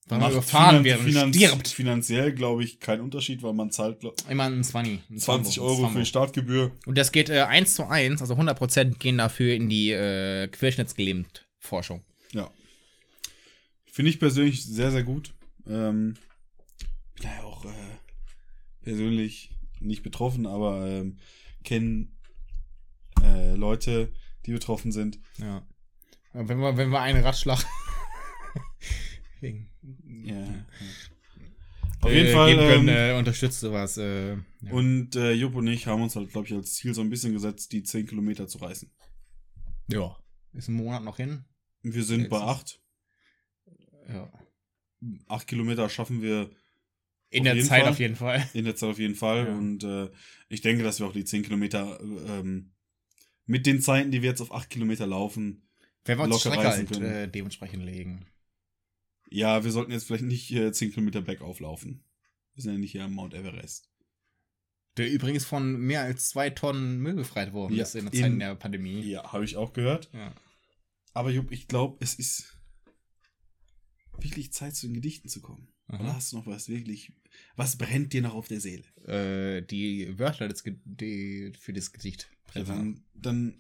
Weil 0.08 0.20
man 0.20 0.32
überfahren 0.32 0.84
wird 0.84 1.00
und 1.00 1.06
finanz- 1.06 1.36
stirbt. 1.36 1.68
Finanziell, 1.68 2.32
glaube 2.34 2.64
ich, 2.64 2.80
kein 2.80 3.02
Unterschied, 3.02 3.42
weil 3.44 3.54
man 3.54 3.72
zahlt 3.72 4.00
glaub, 4.02 4.16
Immer 4.30 4.44
ein 4.46 4.64
20. 4.64 5.02
ein 5.10 5.18
20 5.18 5.56
Zwambo, 5.56 5.60
ein 5.60 5.60
Euro 5.70 5.76
für 5.76 5.82
Zwambo. 5.84 6.00
die 6.00 6.06
Startgebühr. 6.06 6.72
Und 6.86 6.98
das 6.98 7.12
geht 7.12 7.30
äh, 7.30 7.42
1 7.42 7.74
zu 7.76 7.88
1, 7.88 8.22
also 8.22 8.36
100% 8.36 8.98
gehen 9.00 9.18
dafür 9.18 9.54
in 9.56 9.68
die 9.70 9.92
äh, 9.92 10.48
Querschnittsgelähmt-Forschung. 10.48 12.04
Ja. 12.34 12.52
Finde 13.92 14.12
ich 14.12 14.20
persönlich 14.20 14.64
sehr, 14.66 14.92
sehr 14.92 15.04
gut. 15.04 15.34
Ähm, 15.68 16.16
bin 17.16 17.24
ja 17.24 17.44
auch 17.44 17.66
äh, 17.66 17.70
persönlich 18.84 19.52
nicht 19.80 20.04
betroffen, 20.04 20.46
aber 20.46 20.86
ähm, 20.88 21.18
kenne 21.64 22.08
äh, 23.24 23.56
Leute, 23.56 24.12
die 24.46 24.52
betroffen 24.52 24.92
sind. 24.92 25.18
Ja. 25.40 25.66
Wenn 26.34 26.60
wir, 26.60 26.78
wenn 26.78 26.90
wir 26.90 27.02
einen 27.02 27.24
Ratschlag. 27.24 27.66
wegen- 29.46 29.70
Ja. 30.26 30.66
Auf 32.02 32.12
äh, 32.12 32.16
jeden 32.22 32.34
Fall. 32.34 32.56
Können, 32.56 32.88
ähm, 32.90 33.16
äh, 33.16 33.18
unterstützt 33.18 33.60
sowas. 33.62 33.98
Äh, 33.98 34.34
ja. 34.34 34.38
Und 34.72 35.16
äh, 35.16 35.32
Jupp 35.32 35.56
und 35.56 35.68
ich 35.68 35.88
haben 35.88 36.02
uns 36.02 36.16
halt, 36.16 36.30
glaube 36.32 36.48
ich, 36.48 36.54
als 36.54 36.74
Ziel 36.76 36.94
so 36.94 37.02
ein 37.02 37.10
bisschen 37.10 37.34
gesetzt, 37.34 37.72
die 37.72 37.84
10 37.84 38.06
Kilometer 38.08 38.48
zu 38.48 38.58
reißen. 38.60 38.90
ja. 39.88 40.16
Ist 40.54 40.70
ein 40.70 40.76
Monat 40.76 41.04
noch 41.04 41.18
hin. 41.18 41.44
Wir 41.84 42.04
sind 42.04 42.22
Jetzt 42.22 42.30
bei 42.30 42.38
ist- 42.38 42.44
8. 42.44 42.82
Ja. 44.08 44.32
8 45.28 45.48
Kilometer 45.48 45.90
schaffen 45.90 46.22
wir 46.22 46.50
In 47.30 47.44
der 47.44 47.60
Zeit 47.60 47.82
Fall. 47.82 47.90
auf 47.92 48.00
jeden 48.00 48.16
Fall. 48.16 48.48
in 48.54 48.64
der 48.64 48.76
Zeit 48.78 48.90
auf 48.92 49.00
jeden 49.00 49.16
Fall. 49.16 49.48
Ja. 49.48 49.54
Und 49.54 49.84
äh, 49.84 50.10
ich 50.48 50.62
denke, 50.62 50.84
dass 50.84 51.00
wir 51.00 51.08
auch 51.08 51.12
die 51.14 51.26
10 51.26 51.44
Kilometer 51.44 52.00
ähm, 52.02 52.72
mit 53.46 53.66
den 53.66 53.82
Zeiten, 53.82 54.12
die 54.12 54.22
wir 54.22 54.30
jetzt 54.30 54.40
auf 54.42 54.54
8 54.54 54.70
Kilometer 54.70 55.06
laufen, 55.08 55.68
Wenn 56.06 56.18
wir 56.20 56.24
uns 56.24 56.42
die 56.42 56.48
locker 56.50 56.72
Strecke 56.72 57.02
halt 57.02 57.02
äh, 57.02 57.28
dementsprechend 57.28 57.84
legen. 57.84 58.26
Ja, 59.30 59.64
wir 59.64 59.72
sollten 59.72 59.92
jetzt 59.92 60.06
vielleicht 60.08 60.24
nicht 60.24 60.52
äh, 60.52 60.72
10 60.72 60.92
Kilometer 60.94 61.22
bergauf 61.22 61.60
laufen. 61.60 62.04
Wir 62.54 62.64
sind 62.64 62.74
ja 62.74 62.78
nicht 62.80 62.92
hier 62.92 63.04
am 63.04 63.14
Mount 63.14 63.34
Everest. 63.34 63.90
Der 64.98 65.12
übrigens 65.12 65.44
von 65.44 65.78
mehr 65.80 66.02
als 66.04 66.30
zwei 66.30 66.50
Tonnen 66.50 67.00
Müll 67.00 67.16
befreit 67.16 67.52
worden 67.52 67.76
Ja, 67.76 67.84
ist 67.84 67.96
in 67.96 68.06
der 68.06 68.14
in- 68.14 68.22
Zeit 68.40 68.42
der 68.42 68.56
Pandemie. 68.56 69.02
Ja, 69.02 69.34
habe 69.34 69.44
ich 69.44 69.58
auch 69.58 69.74
gehört. 69.74 70.10
Ja. 70.14 70.34
Aber 71.14 71.32
Jupp, 71.32 71.52
ich 71.52 71.68
glaube, 71.68 71.98
es 72.00 72.16
ist 72.16 72.58
wirklich 74.20 74.54
Zeit, 74.54 74.76
zu 74.76 74.88
den 74.88 74.94
Gedichten 74.96 75.28
zu 75.30 75.42
kommen. 75.42 75.68
Aha. 75.88 76.02
Oder 76.02 76.16
hast 76.16 76.32
du 76.32 76.38
noch 76.38 76.48
was 76.48 76.70
wirklich, 76.70 77.12
was 77.56 77.78
brennt 77.78 78.14
dir 78.14 78.22
noch 78.22 78.34
auf 78.34 78.48
der 78.48 78.60
Seele? 78.62 78.84
Äh, 79.06 79.62
die 79.64 80.18
Wörter 80.18 80.48
des 80.48 80.64
die, 80.86 81.52
für 81.60 81.74
das 81.74 81.92
Gedicht. 81.92 82.30
Ja, 82.54 82.64
dann, 82.64 83.04
dann 83.14 83.56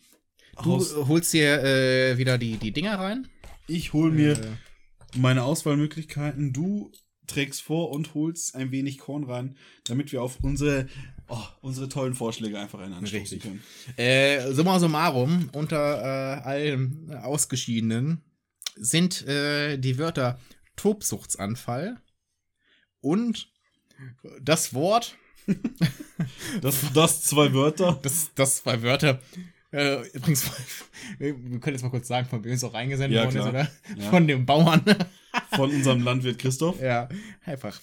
Du 0.63 0.79
holst 1.07 1.33
dir 1.33 1.61
äh, 1.63 2.17
wieder 2.17 2.37
die, 2.37 2.55
die 2.57 2.71
Dinger 2.71 2.97
rein. 2.97 3.27
ich 3.67 3.91
hol 3.91 4.09
mir 4.11 4.39
Äh, 4.39 4.51
meine 5.17 5.43
Auswahlmöglichkeiten. 5.43 6.53
Du 6.53 6.91
trägst 7.27 7.61
vor 7.61 7.91
und 7.91 8.13
holst 8.13 8.55
ein 8.55 8.71
wenig 8.71 8.99
Korn 8.99 9.23
rein, 9.23 9.57
damit 9.85 10.11
wir 10.11 10.21
auf 10.21 10.39
unsere, 10.41 10.87
oh, 11.27 11.43
unsere 11.61 11.89
tollen 11.89 12.13
Vorschläge 12.13 12.59
einfach 12.59 12.79
einen 12.79 12.93
anstoßen 12.93 13.19
Richtig. 13.19 13.41
können. 13.41 13.63
Äh, 13.97 14.51
summa 14.53 14.79
summarum, 14.79 15.49
unter 15.53 15.77
äh, 15.77 16.41
allen 16.41 17.11
Ausgeschiedenen 17.15 18.23
sind 18.75 19.25
äh, 19.27 19.77
die 19.77 19.97
Wörter 19.97 20.39
Tobsuchtsanfall 20.75 21.97
und 23.01 23.49
das 24.41 24.73
Wort, 24.73 25.17
Das, 26.61 26.75
das 26.93 27.21
zwei 27.23 27.53
Wörter. 27.53 27.99
das, 28.01 28.31
das 28.35 28.57
zwei 28.57 28.81
Wörter, 28.81 29.21
äh, 29.75 30.07
übrigens, 30.13 30.49
wir 31.19 31.33
können 31.59 31.75
jetzt 31.75 31.83
mal 31.83 31.89
kurz 31.89 32.07
sagen, 32.07 32.27
von 32.27 32.43
wem 32.43 32.53
es 32.53 32.63
auch 32.63 32.73
reingesendet 32.73 33.17
Ja, 33.17 33.25
worden 33.25 33.35
ist, 33.37 33.41
klar. 33.41 33.49
oder? 33.49 34.01
Ja. 34.03 34.09
Von 34.09 34.27
dem 34.27 34.45
Bauern. 34.45 34.83
Von 35.55 35.69
unserem 35.69 36.01
Landwirt 36.01 36.39
Christoph. 36.39 36.81
ja, 36.81 37.09
einfach 37.43 37.79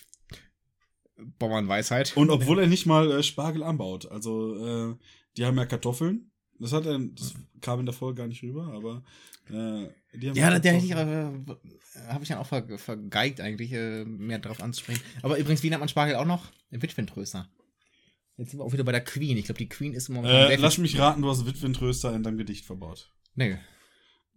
Bauernweisheit. 1.38 2.16
Und 2.16 2.30
obwohl 2.30 2.58
er 2.60 2.66
nicht 2.66 2.86
mal 2.86 3.10
äh, 3.10 3.22
Spargel 3.22 3.62
anbaut. 3.62 4.10
Also, 4.10 4.92
äh, 4.92 4.96
die 5.36 5.44
haben 5.44 5.56
ja 5.58 5.66
Kartoffeln. 5.66 6.30
Das 6.58 6.72
hat 6.72 6.86
er, 6.86 6.98
das 6.98 7.34
kam 7.60 7.80
in 7.80 7.86
der 7.86 7.94
Folge 7.94 8.18
gar 8.22 8.28
nicht 8.28 8.42
rüber, 8.42 8.72
aber 8.72 9.02
äh, 9.50 9.88
die 10.16 10.28
haben 10.30 10.36
Ja, 10.36 10.58
der 10.58 10.72
hätte 10.72 10.86
ich, 10.86 10.92
äh, 10.92 12.06
habe 12.08 12.22
ich 12.22 12.28
dann 12.28 12.38
auch 12.38 12.46
ver 12.46 12.66
vergeigt 12.78 13.40
eigentlich, 13.40 13.72
äh, 13.72 14.04
mehr 14.04 14.38
drauf 14.38 14.62
anzusprechen. 14.62 15.02
Aber 15.22 15.38
übrigens, 15.38 15.62
wie 15.62 15.70
nennt 15.70 15.80
man 15.80 15.88
Spargel 15.88 16.16
auch 16.16 16.24
noch? 16.24 16.50
Witwentröster. 16.70 17.48
Jetzt 18.42 18.50
sind 18.50 18.58
wir 18.60 18.64
auch 18.64 18.72
wieder 18.72 18.82
bei 18.84 18.90
der 18.92 19.04
Queen. 19.04 19.36
Ich 19.36 19.44
glaube, 19.44 19.58
die 19.58 19.68
Queen 19.68 19.92
ist 19.94 20.08
momentan 20.08 20.50
Äh, 20.50 20.56
lass 20.56 20.76
mich 20.78 20.98
raten, 20.98 21.22
du 21.22 21.30
hast 21.30 21.46
Witwentröster 21.46 22.12
in 22.14 22.24
deinem 22.24 22.38
Gedicht 22.38 22.64
verbaut. 22.64 23.08
Nee. 23.36 23.56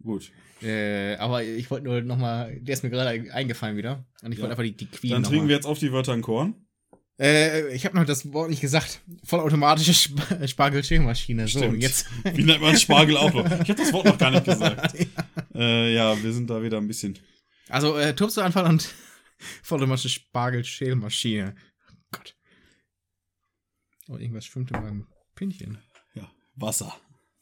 Gut. 0.00 0.30
Äh, 0.62 1.16
aber 1.16 1.42
ich 1.42 1.68
wollte 1.70 1.86
nur 1.86 2.00
noch 2.02 2.16
mal, 2.16 2.56
der 2.60 2.72
ist 2.74 2.84
mir 2.84 2.90
gerade 2.90 3.10
ein- 3.10 3.30
eingefallen 3.32 3.76
wieder. 3.76 4.06
Und 4.22 4.30
ich 4.30 4.38
Ja. 4.38 4.42
wollte 4.44 4.52
einfach 4.52 4.62
die, 4.62 4.76
die 4.76 4.86
Queen 4.86 5.10
Dann 5.10 5.24
trinken 5.24 5.48
wir 5.48 5.56
jetzt 5.56 5.66
auf 5.66 5.78
die 5.80 5.90
Wörter 5.92 6.12
ein 6.12 6.22
Korn. 6.22 6.54
Äh, 7.18 7.74
ich 7.74 7.84
habe 7.84 7.96
noch 7.96 8.04
das 8.04 8.32
Wort 8.32 8.48
nicht 8.50 8.60
gesagt. 8.60 9.00
Vollautomatische 9.24 9.90
Sp 9.90 10.20
Spargelschälmaschine. 10.46 11.48
So, 11.48 11.58
Stimmt. 11.58 11.82
jetzt. 11.82 12.06
Wie 12.32 12.44
nennt 12.44 12.60
man 12.60 12.76
Spargel 12.76 13.16
auch 13.16 13.32
noch? 13.32 13.44
Ich 13.62 13.70
habe 13.70 13.74
das 13.74 13.92
Wort 13.92 14.04
noch 14.06 14.18
gar 14.18 14.30
nicht 14.30 14.44
gesagt. 14.44 14.94
Äh, 15.54 15.94
ja, 15.94 16.22
wir 16.22 16.32
sind 16.34 16.50
da 16.50 16.62
wieder 16.62 16.76
ein 16.76 16.86
bisschen. 16.86 17.18
Also, 17.70 17.96
äh, 17.96 18.14
Turbso-Anfall 18.14 18.66
und 18.66 18.88
vollautomatische 19.62 20.10
Spargelschälmaschine. 20.10 21.54
Oh, 24.08 24.16
irgendwas 24.16 24.44
schwimmt 24.44 24.70
in 24.70 24.80
meinem 24.80 25.06
Pinchen. 25.34 25.78
Ja, 26.14 26.30
Wasser. 26.54 26.94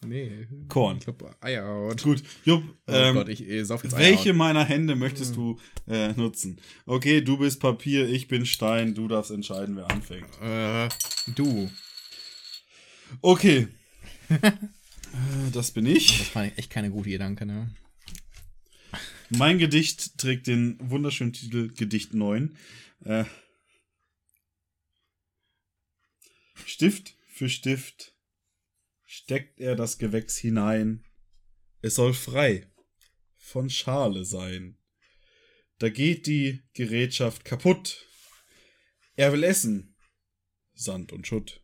Nee. 0.05 0.47
Korn. 0.69 0.99
Ich 0.99 1.05
glaube, 1.05 1.35
Eierhaut. 1.41 2.03
Gut, 2.03 2.23
Jupp, 2.45 2.63
Oh 2.87 2.93
ähm, 2.93 3.15
Gott, 3.15 3.29
ich 3.29 3.49
äh, 3.49 3.65
sauf 3.65 3.85
jetzt 3.85 3.97
welche 3.97 4.31
Eierhaut. 4.31 4.37
meiner 4.37 4.65
Hände 4.65 4.97
möchtest 4.97 5.37
du 5.37 5.59
äh, 5.89 6.13
nutzen? 6.13 6.61
Okay, 6.87 7.23
du 7.23 7.39
bist 7.39 7.61
Papier, 7.61 8.09
ich 8.09 8.29
bin 8.29 8.45
Stein, 8.47 8.95
du 8.95 9.09
darfst 9.09 9.31
entscheiden, 9.31 9.77
wer 9.77 9.91
anfängt. 9.91 10.29
Äh, 10.43 10.89
du. 11.35 11.71
Okay. 13.21 13.69
äh, 14.29 14.51
das 15.53 15.71
bin 15.71 15.87
ich. 15.87 16.19
Das 16.19 16.35
war 16.35 16.45
echt 16.45 16.71
keine 16.71 16.91
gute 16.91 17.11
Gedanke, 17.11 17.47
ne? 17.47 17.71
Mein 19.31 19.59
Gedicht 19.59 20.19
trägt 20.19 20.47
den 20.47 20.77
wunderschönen 20.81 21.33
Titel 21.33 21.73
Gedicht 21.75 22.15
9. 22.15 22.57
Äh, 23.05 23.25
Stift 26.65 27.17
für 27.27 27.49
Stift 27.49 28.15
steckt 29.05 29.61
er 29.61 29.77
das 29.77 29.99
Gewächs 29.99 30.37
hinein. 30.37 31.05
Es 31.81 31.97
soll 31.97 32.15
frei 32.15 32.71
von 33.37 33.69
Schale 33.69 34.25
sein. 34.25 34.79
Da 35.79 35.89
geht 35.89 36.27
die 36.27 36.63
Gerätschaft 36.73 37.45
kaputt. 37.45 38.07
Er 39.17 39.33
will 39.33 39.45
essen. 39.45 39.95
Sand 40.75 41.13
und 41.13 41.27
Schutt. 41.27 41.63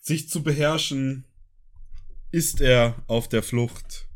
Sich 0.00 0.28
zu 0.28 0.42
beherrschen, 0.42 1.24
ist 2.32 2.60
er 2.60 3.04
auf 3.06 3.28
der 3.28 3.42
Flucht 3.42 4.08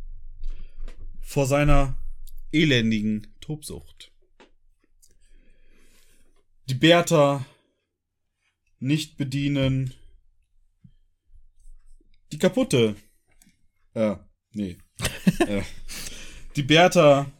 vor 1.20 1.46
seiner 1.46 1.96
elendigen 2.52 3.34
Tobsucht. 3.40 4.12
Die 6.66 6.74
Bertha 6.74 7.46
nicht 8.80 9.16
bedienen. 9.16 9.94
Die 12.32 12.38
kaputte. 12.38 12.96
Äh, 13.94 14.16
nee. 14.52 14.78
äh, 15.40 15.62
die 16.56 16.62
Bertha, 16.62 17.30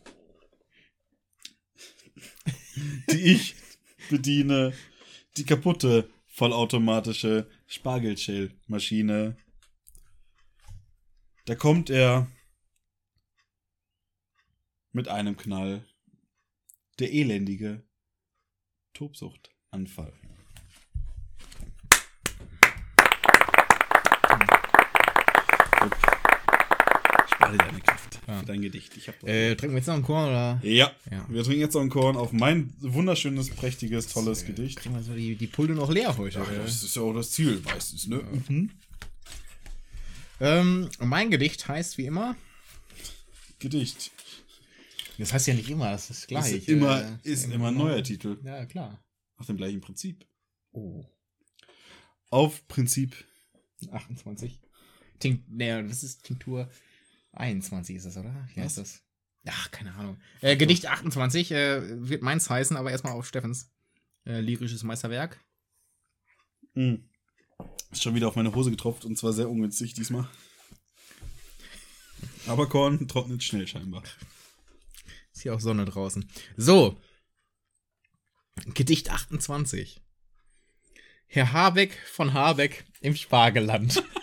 die 3.11 3.32
ich 3.32 3.57
bediene. 4.09 4.72
Die 5.36 5.45
kaputte 5.45 6.11
vollautomatische 6.26 7.51
Spargelshell-Maschine. 7.66 9.36
Da 11.47 11.55
kommt 11.55 11.91
er 11.91 12.30
mit 14.93 15.09
einem 15.09 15.36
Knall. 15.36 15.86
Der 16.99 17.12
elendige 17.12 17.82
Tobsuchtanfall. 18.93 20.12
Dir 27.53 27.59
deine 27.59 27.80
Kraft 27.80 28.20
Ja. 28.26 28.40
für 28.40 28.46
dein 28.46 28.62
Gedicht. 28.62 28.96
Äh, 29.24 29.55
trinken 29.57 29.74
wir 29.74 29.78
jetzt 29.78 29.86
noch 29.86 29.94
einen 29.94 30.03
Korn 30.03 30.28
oder? 30.28 30.61
ja. 30.62 30.90
Ja. 31.11 31.26
wir 31.28 31.42
trinken 31.42 31.61
jetzt 31.61 31.74
noch 31.74 31.80
einen 31.80 31.90
Korn 31.90 32.16
auf 32.16 32.32
mein 32.32 32.72
wunderschönes, 32.80 33.51
prächtiges, 33.51 34.09
tolles 34.09 34.44
Gedicht. 34.44 34.78
Kriegen 34.78 34.94
wir 34.94 35.03
so 35.03 35.14
die, 35.14 35.36
die 35.36 35.46
Pulte 35.46 35.74
noch 35.74 35.90
leer 35.90 36.16
heute. 36.16 36.40
Ach, 36.42 36.53
das 36.53 36.82
ist 36.82 36.96
ja 36.96 37.03
auch 37.03 37.12
das 37.14 37.30
Ziel 37.30 37.61
meistens, 37.64 38.07
ne? 38.07 38.22
Mhm. 38.48 38.70
Ähm, 40.40 40.88
mein 41.01 41.30
Gedicht 41.30 41.68
heißt 41.68 41.98
wie 41.98 42.07
immer. 42.07 42.36
Gedicht. 43.59 44.11
Das 45.18 45.34
heißt 45.34 45.48
ja 45.48 45.55
nicht 45.55 45.68
immer, 45.68 45.90
das 45.90 46.09
ist 46.09 46.28
gleich. 46.28 46.53
ist 46.53 46.68
immer, 46.68 47.03
äh, 47.03 47.18
ist 47.24 47.53
immer 47.53 47.68
ein 47.68 47.76
neuer 47.76 48.03
Titel. 48.03 48.38
Ja, 48.42 48.64
klar. 48.64 49.05
Nach 49.38 49.44
dem 49.44 49.59
gleichen 49.59 49.80
Prinzip. 49.82 50.26
Oh. 50.72 51.05
Auf 52.30 52.66
Prinzip. 52.68 53.22
28. 53.90 54.59
Tink, 55.18 55.44
nee, 55.48 55.82
das 55.82 56.03
ist 56.03 56.24
Tinktur 56.24 56.70
21 57.33 57.97
ist 57.97 58.07
das, 58.07 58.16
oder? 58.16 58.49
Wie 58.55 58.61
heißt 58.61 58.78
das? 58.78 59.03
Ach, 59.47 59.70
keine 59.70 59.95
Ahnung. 59.95 60.18
Äh, 60.41 60.57
Gedicht 60.57 60.87
28 60.87 61.53
äh, 61.53 62.09
wird 62.09 62.22
meins 62.22 62.51
heißen, 62.51 62.76
aber 62.76 62.91
erstmal 62.91 63.14
auf 63.14 63.26
Steffens 63.26 63.70
äh, 64.26 64.41
lyrisches 64.41 64.83
Meisterwerk. 64.83 65.41
Hm. 66.74 67.09
Ist 67.91 68.03
schon 68.03 68.14
wieder 68.14 68.28
auf 68.28 68.37
meine 68.37 68.55
Hose 68.55 68.70
getropft 68.70 69.05
und 69.05 69.16
zwar 69.16 69.33
sehr 69.33 69.49
ungünstig 69.49 69.95
diesmal. 69.95 70.28
Aber 72.47 72.68
Korn 72.68 73.09
trocknet 73.09 73.43
schnell 73.43 73.66
scheinbar. 73.66 74.03
Ist 75.33 75.43
hier 75.43 75.55
auch 75.55 75.61
Sonne 75.61 75.85
draußen. 75.85 76.28
So. 76.57 77.01
Gedicht 78.74 79.11
28. 79.11 80.03
Herr 81.26 81.53
Habeck 81.53 81.97
von 82.07 82.35
Habeck 82.35 82.85
im 83.01 83.14
Spargelland. 83.16 84.03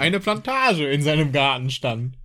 Eine 0.00 0.18
Plantage 0.18 0.90
in 0.90 1.02
seinem 1.02 1.30
Garten 1.30 1.68
stand. 1.68 2.16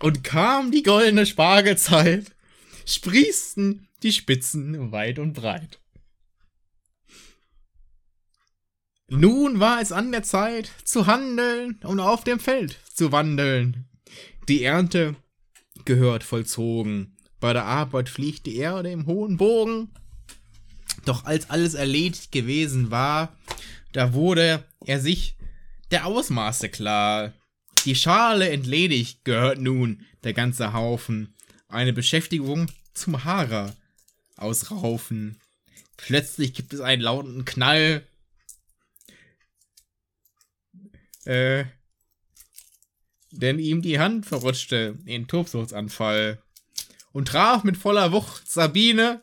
Und 0.00 0.24
kam 0.24 0.72
die 0.72 0.82
goldene 0.82 1.24
Spargelzeit, 1.24 2.34
sprießten 2.84 3.86
die 4.02 4.10
Spitzen 4.10 4.90
weit 4.90 5.20
und 5.20 5.34
breit. 5.34 5.78
Nun 9.08 9.60
war 9.60 9.80
es 9.80 9.92
an 9.92 10.10
der 10.10 10.24
Zeit 10.24 10.72
zu 10.82 11.06
handeln 11.06 11.78
und 11.84 12.00
auf 12.00 12.24
dem 12.24 12.40
Feld 12.40 12.76
zu 12.92 13.12
wandeln. 13.12 13.88
Die 14.48 14.64
Ernte 14.64 15.14
gehört 15.84 16.24
vollzogen. 16.24 17.16
Bei 17.38 17.52
der 17.52 17.66
Arbeit 17.66 18.08
fliegt 18.08 18.46
die 18.46 18.56
Erde 18.56 18.90
im 18.90 19.06
hohen 19.06 19.36
Bogen. 19.36 19.90
Doch 21.04 21.24
als 21.24 21.50
alles 21.50 21.74
erledigt 21.74 22.32
gewesen 22.32 22.90
war, 22.90 23.36
da 23.92 24.12
wurde 24.12 24.64
er 24.84 24.98
sich 24.98 25.36
der 25.92 26.06
Ausmaße 26.06 26.68
klar. 26.68 27.32
Die 27.84 27.94
Schale 27.94 28.48
entledigt 28.50 29.24
gehört 29.24 29.58
nun 29.58 30.04
der 30.24 30.32
ganze 30.32 30.72
Haufen. 30.72 31.34
Eine 31.68 31.92
Beschäftigung 31.92 32.70
zum 32.94 33.24
Haarer 33.24 33.76
ausraufen. 34.36 35.40
Plötzlich 35.96 36.54
gibt 36.54 36.72
es 36.74 36.80
einen 36.80 37.02
lauten 37.02 37.44
Knall. 37.44 38.06
Äh, 41.24 41.64
denn 43.30 43.58
ihm 43.58 43.82
die 43.82 43.98
Hand 43.98 44.26
verrutschte 44.26 44.98
in 45.06 45.28
Tobsuchtsanfall 45.28 46.42
und 47.12 47.28
traf 47.28 47.64
mit 47.64 47.76
voller 47.76 48.12
Wucht 48.12 48.50
Sabine, 48.50 49.20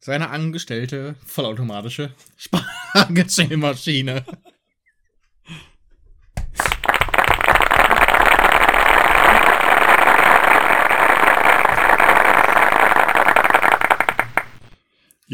seine 0.00 0.30
angestellte 0.30 1.14
vollautomatische 1.24 2.14
Spargelmaschine. 2.36 4.24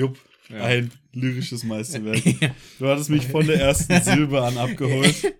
Jupp, 0.00 0.18
Ja. 0.48 0.64
ein 0.64 0.90
lyrisches 1.12 1.62
Meisterwerk. 1.64 2.22
Du 2.78 2.86
hattest 2.88 3.10
mich 3.10 3.26
von 3.26 3.46
der 3.46 3.60
ersten 3.60 4.00
Silbe 4.02 4.42
an 4.42 4.56
abgeholt. 4.58 5.14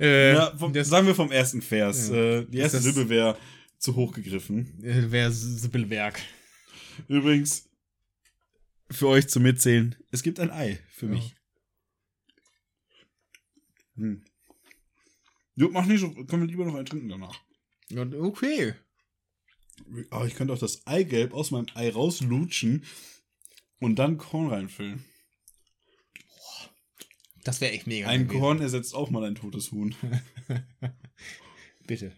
Äh, 0.00 0.32
Ja, 0.34 0.56
vom, 0.56 0.72
sagen 0.84 1.06
wir 1.06 1.14
vom 1.14 1.30
ersten 1.30 1.60
Vers. 1.62 2.08
Äh, 2.10 2.44
die 2.46 2.58
erste 2.58 2.78
Silbe 2.80 3.08
wäre 3.08 3.36
zu 3.78 3.94
hoch 3.96 4.12
gegriffen. 4.12 4.72
wäre 4.78 5.30
Sibyllwerk. 5.32 6.20
Übrigens, 7.08 7.68
für 8.90 9.08
euch 9.08 9.28
zum 9.28 9.42
Mitzählen, 9.42 9.94
es 10.10 10.22
gibt 10.22 10.40
ein 10.40 10.50
Ei 10.50 10.78
für 10.90 11.06
mich. 11.06 11.34
Hm. 13.96 14.22
Jupp, 15.56 15.72
mach 15.72 15.86
nicht 15.86 16.00
so, 16.00 16.10
können 16.10 16.42
wir 16.42 16.48
lieber 16.48 16.64
noch 16.64 16.74
ein 16.74 16.86
trinken 16.86 17.08
danach. 17.08 17.38
Okay. 17.92 18.74
Aber 20.10 20.26
ich 20.26 20.34
könnte 20.34 20.52
auch 20.54 20.58
das 20.58 20.86
Eigelb 20.86 21.34
aus 21.34 21.50
meinem 21.50 21.66
Ei 21.74 21.90
rauslutschen 21.90 22.84
und 23.80 23.96
dann 23.98 24.16
Korn 24.18 24.48
reinfüllen. 24.48 25.04
Das 27.44 27.60
wäre 27.60 27.72
echt 27.72 27.86
mega. 27.86 28.06
Ein 28.08 28.24
gewesen. 28.26 28.40
Korn 28.40 28.60
ersetzt 28.60 28.94
auch 28.94 29.10
mal 29.10 29.24
ein 29.24 29.34
totes 29.34 29.72
Huhn. 29.72 29.94
Bitte. 31.86 32.12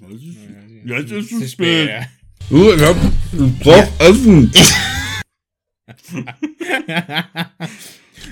Ja, 0.00 0.08
das 0.08 0.22
ist, 0.22 0.36
Ja, 0.84 0.98
jetzt 1.00 1.10
ist 1.12 1.32
es 1.32 1.38
Zu 1.40 1.48
spät. 1.48 1.88
spät. 1.90 2.08
Du, 2.48 2.72
ich 2.72 2.80
hab, 2.82 2.96
ich 3.32 3.58
brauch 3.58 4.00
Essen. 4.00 4.50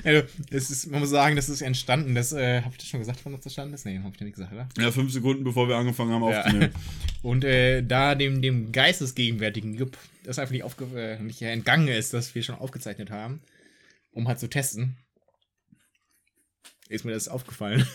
also, 0.05 0.27
es 0.51 0.71
ist, 0.71 0.87
man 0.91 1.01
muss 1.01 1.11
sagen, 1.11 1.37
das 1.37 1.49
ist 1.49 1.61
entstanden. 1.63 2.15
Das, 2.15 2.33
äh, 2.33 2.63
hab 2.63 2.73
ich 2.73 2.79
das 2.79 2.89
schon 2.89 3.01
gesagt, 3.01 3.21
wann 3.25 3.33
das 3.35 3.45
entstanden 3.45 3.75
ist? 3.75 3.85
Nee, 3.87 3.99
hab 4.03 4.15
ich 4.15 4.21
ja 4.21 4.25
nicht 4.25 4.37
gesagt, 4.37 4.53
oder? 4.53 4.69
Ja, 4.79 4.91
fünf 4.93 5.13
Sekunden 5.13 5.45
bevor 5.45 5.69
wir 5.69 5.77
angefangen 5.77 6.13
haben 6.13 6.23
Ja. 6.31 6.41
aufzunehmen. 6.43 6.73
Und 7.23 7.45
äh, 7.45 7.83
da 7.83 8.15
dem, 8.15 8.43
dem 8.43 8.71
geistesgegenwärtigen 8.73 9.75
Jupp 9.75 9.97
das 10.25 10.39
einfach 10.39 10.53
nicht, 10.53 10.63
aufge 10.65 10.85
äh, 10.95 11.19
nicht 11.21 11.43
entgangen 11.43 11.89
ist, 11.89 12.13
dass 12.13 12.35
wir 12.35 12.43
schon 12.43 12.55
aufgezeichnet 12.57 13.11
haben, 13.11 13.43
um 14.13 14.29
halt 14.29 14.39
zu 14.39 14.49
testen, 14.49 14.97
ist 16.89 17.05
mir 17.05 17.13
das 17.13 17.29
aufgefallen. 17.29 17.87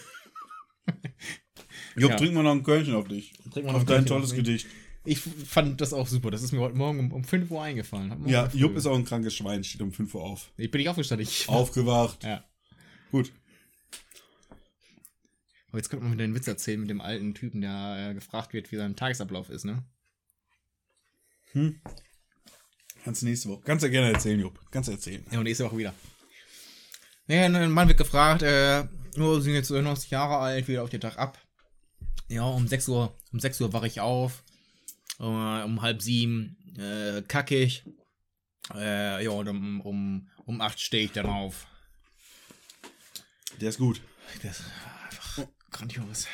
Jupp, 1.96 2.12
Ja. 2.12 2.18
trink 2.18 2.34
mal 2.34 2.44
noch 2.44 2.52
ein 2.52 2.64
Körnchen 2.64 2.96
auf 2.96 3.08
dich. 3.08 3.34
Trink 3.52 3.66
mal 3.66 3.76
Auf 3.76 3.82
ein 3.82 3.88
dein 3.88 4.06
tolles. 4.06 4.34
Gedicht. 4.34 4.68
Ich 5.04 5.20
fand 5.20 5.80
das 5.80 5.94
auch 5.94 6.08
super. 6.08 6.32
Das 6.32 6.44
ist 6.44 6.52
mir 6.52 6.60
heute 6.60 6.76
Morgen 6.76 7.00
um, 7.00 7.14
um 7.14 7.24
5 7.24 7.50
Uhr 7.50 7.64
eingefallen. 7.64 8.28
Ja. 8.28 8.50
Jupp 8.54 8.76
ist 8.76 8.86
auch 8.86 8.96
ein 8.96 9.06
krankes 9.06 9.36
Schwein, 9.36 9.64
steht 9.64 9.82
um 9.82 9.92
5 9.94 10.14
Uhr 10.16 10.24
auf. 10.24 10.52
Ich 10.58 10.70
bin 10.70 10.80
nicht 10.80 10.90
aufgestanden. 10.90 11.26
Ich 11.28 11.48
Aufgewacht. 11.48 12.24
Ja. 12.24 12.44
Gut. 13.12 13.32
Aber 15.70 15.78
jetzt 15.78 15.90
könnte 15.90 16.04
man 16.04 16.14
wieder 16.14 16.26
den 16.26 16.36
Witz 16.36 16.48
erzählen 16.48 16.80
mit 16.80 16.90
dem 16.90 17.02
alten 17.02 17.34
Typen, 17.34 17.62
der 17.62 18.10
äh, 18.10 18.14
gefragt 18.14 18.54
wird, 18.54 18.72
wie 18.72 18.78
sein 18.78 18.96
Tagesablauf 18.96 19.50
ist, 19.50 19.66
ne? 19.66 19.84
Hm. 21.52 21.80
Kannst 23.04 23.22
du 23.22 23.26
nächste 23.26 23.50
Woche. 23.50 23.62
Kannst 23.66 23.86
du 23.86 23.90
gerne 23.90 24.12
erzählen, 24.12 24.40
Jupp. 24.40 24.60
Kannst 24.72 24.90
du 24.90 24.94
erzählen. 24.94 25.26
Ja, 25.32 25.38
und 25.40 25.46
nächste 25.46 25.66
Woche 25.66 25.78
wieder. 25.78 25.94
Naja, 27.28 27.46
ein 27.46 27.72
Mann 27.72 27.88
wird 27.88 27.98
gefragt, 27.98 28.42
äh, 28.42 28.86
oh, 29.18 29.40
sind 29.40 29.54
jetzt 29.54 29.70
90 29.70 30.12
Jahre 30.12 30.38
alt, 30.38 30.68
wieder 30.68 30.84
auf 30.84 30.90
den 30.90 31.02
Tag 31.02 31.18
ab. 31.18 31.38
Ja, 32.30 32.44
um 32.44 32.68
6 32.68 32.88
Uhr, 32.90 33.16
um 33.32 33.40
6 33.40 33.62
Uhr 33.62 33.74
wache 33.74 33.88
ich 33.88 34.00
auf. 34.00 34.44
Äh, 35.20 35.24
um 35.24 35.82
halb 35.82 36.02
sieben 36.02 36.58
äh, 36.78 37.22
kacke 37.22 37.58
ich. 37.58 37.84
Äh, 38.74 39.24
ja, 39.24 39.30
und 39.32 39.48
um, 39.48 39.82
um, 39.82 40.30
um 40.46 40.62
8 40.62 40.80
stehe 40.80 41.06
ich 41.06 41.12
dann 41.12 41.26
auf. 41.26 41.68
Der 43.60 43.70
ist 43.70 43.78
gut. 43.78 44.02
Das 44.44 44.62
war 44.62 45.06
einfach 45.06 45.48
grandios. 45.72 46.28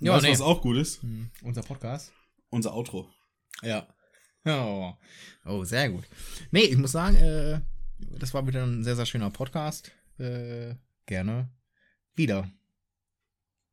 Ja, 0.00 0.14
weißt 0.14 0.24
nee. 0.24 0.32
was 0.32 0.40
auch 0.40 0.62
gut 0.62 0.76
ist? 0.76 1.02
Hm, 1.02 1.30
Unser 1.42 1.62
Podcast. 1.62 2.12
Unser 2.50 2.74
Outro. 2.74 3.08
Ja. 3.62 3.86
Oh. 4.44 4.92
oh, 5.44 5.64
sehr 5.64 5.90
gut. 5.90 6.04
Nee, 6.50 6.64
ich 6.64 6.76
muss 6.76 6.92
sagen, 6.92 7.16
äh, 7.16 7.60
das 8.18 8.34
war 8.34 8.46
wieder 8.46 8.64
ein 8.64 8.82
sehr, 8.82 8.96
sehr 8.96 9.06
schöner 9.06 9.30
Podcast. 9.30 9.92
Äh, 10.18 10.74
gerne 11.06 11.48
wieder. 12.14 12.50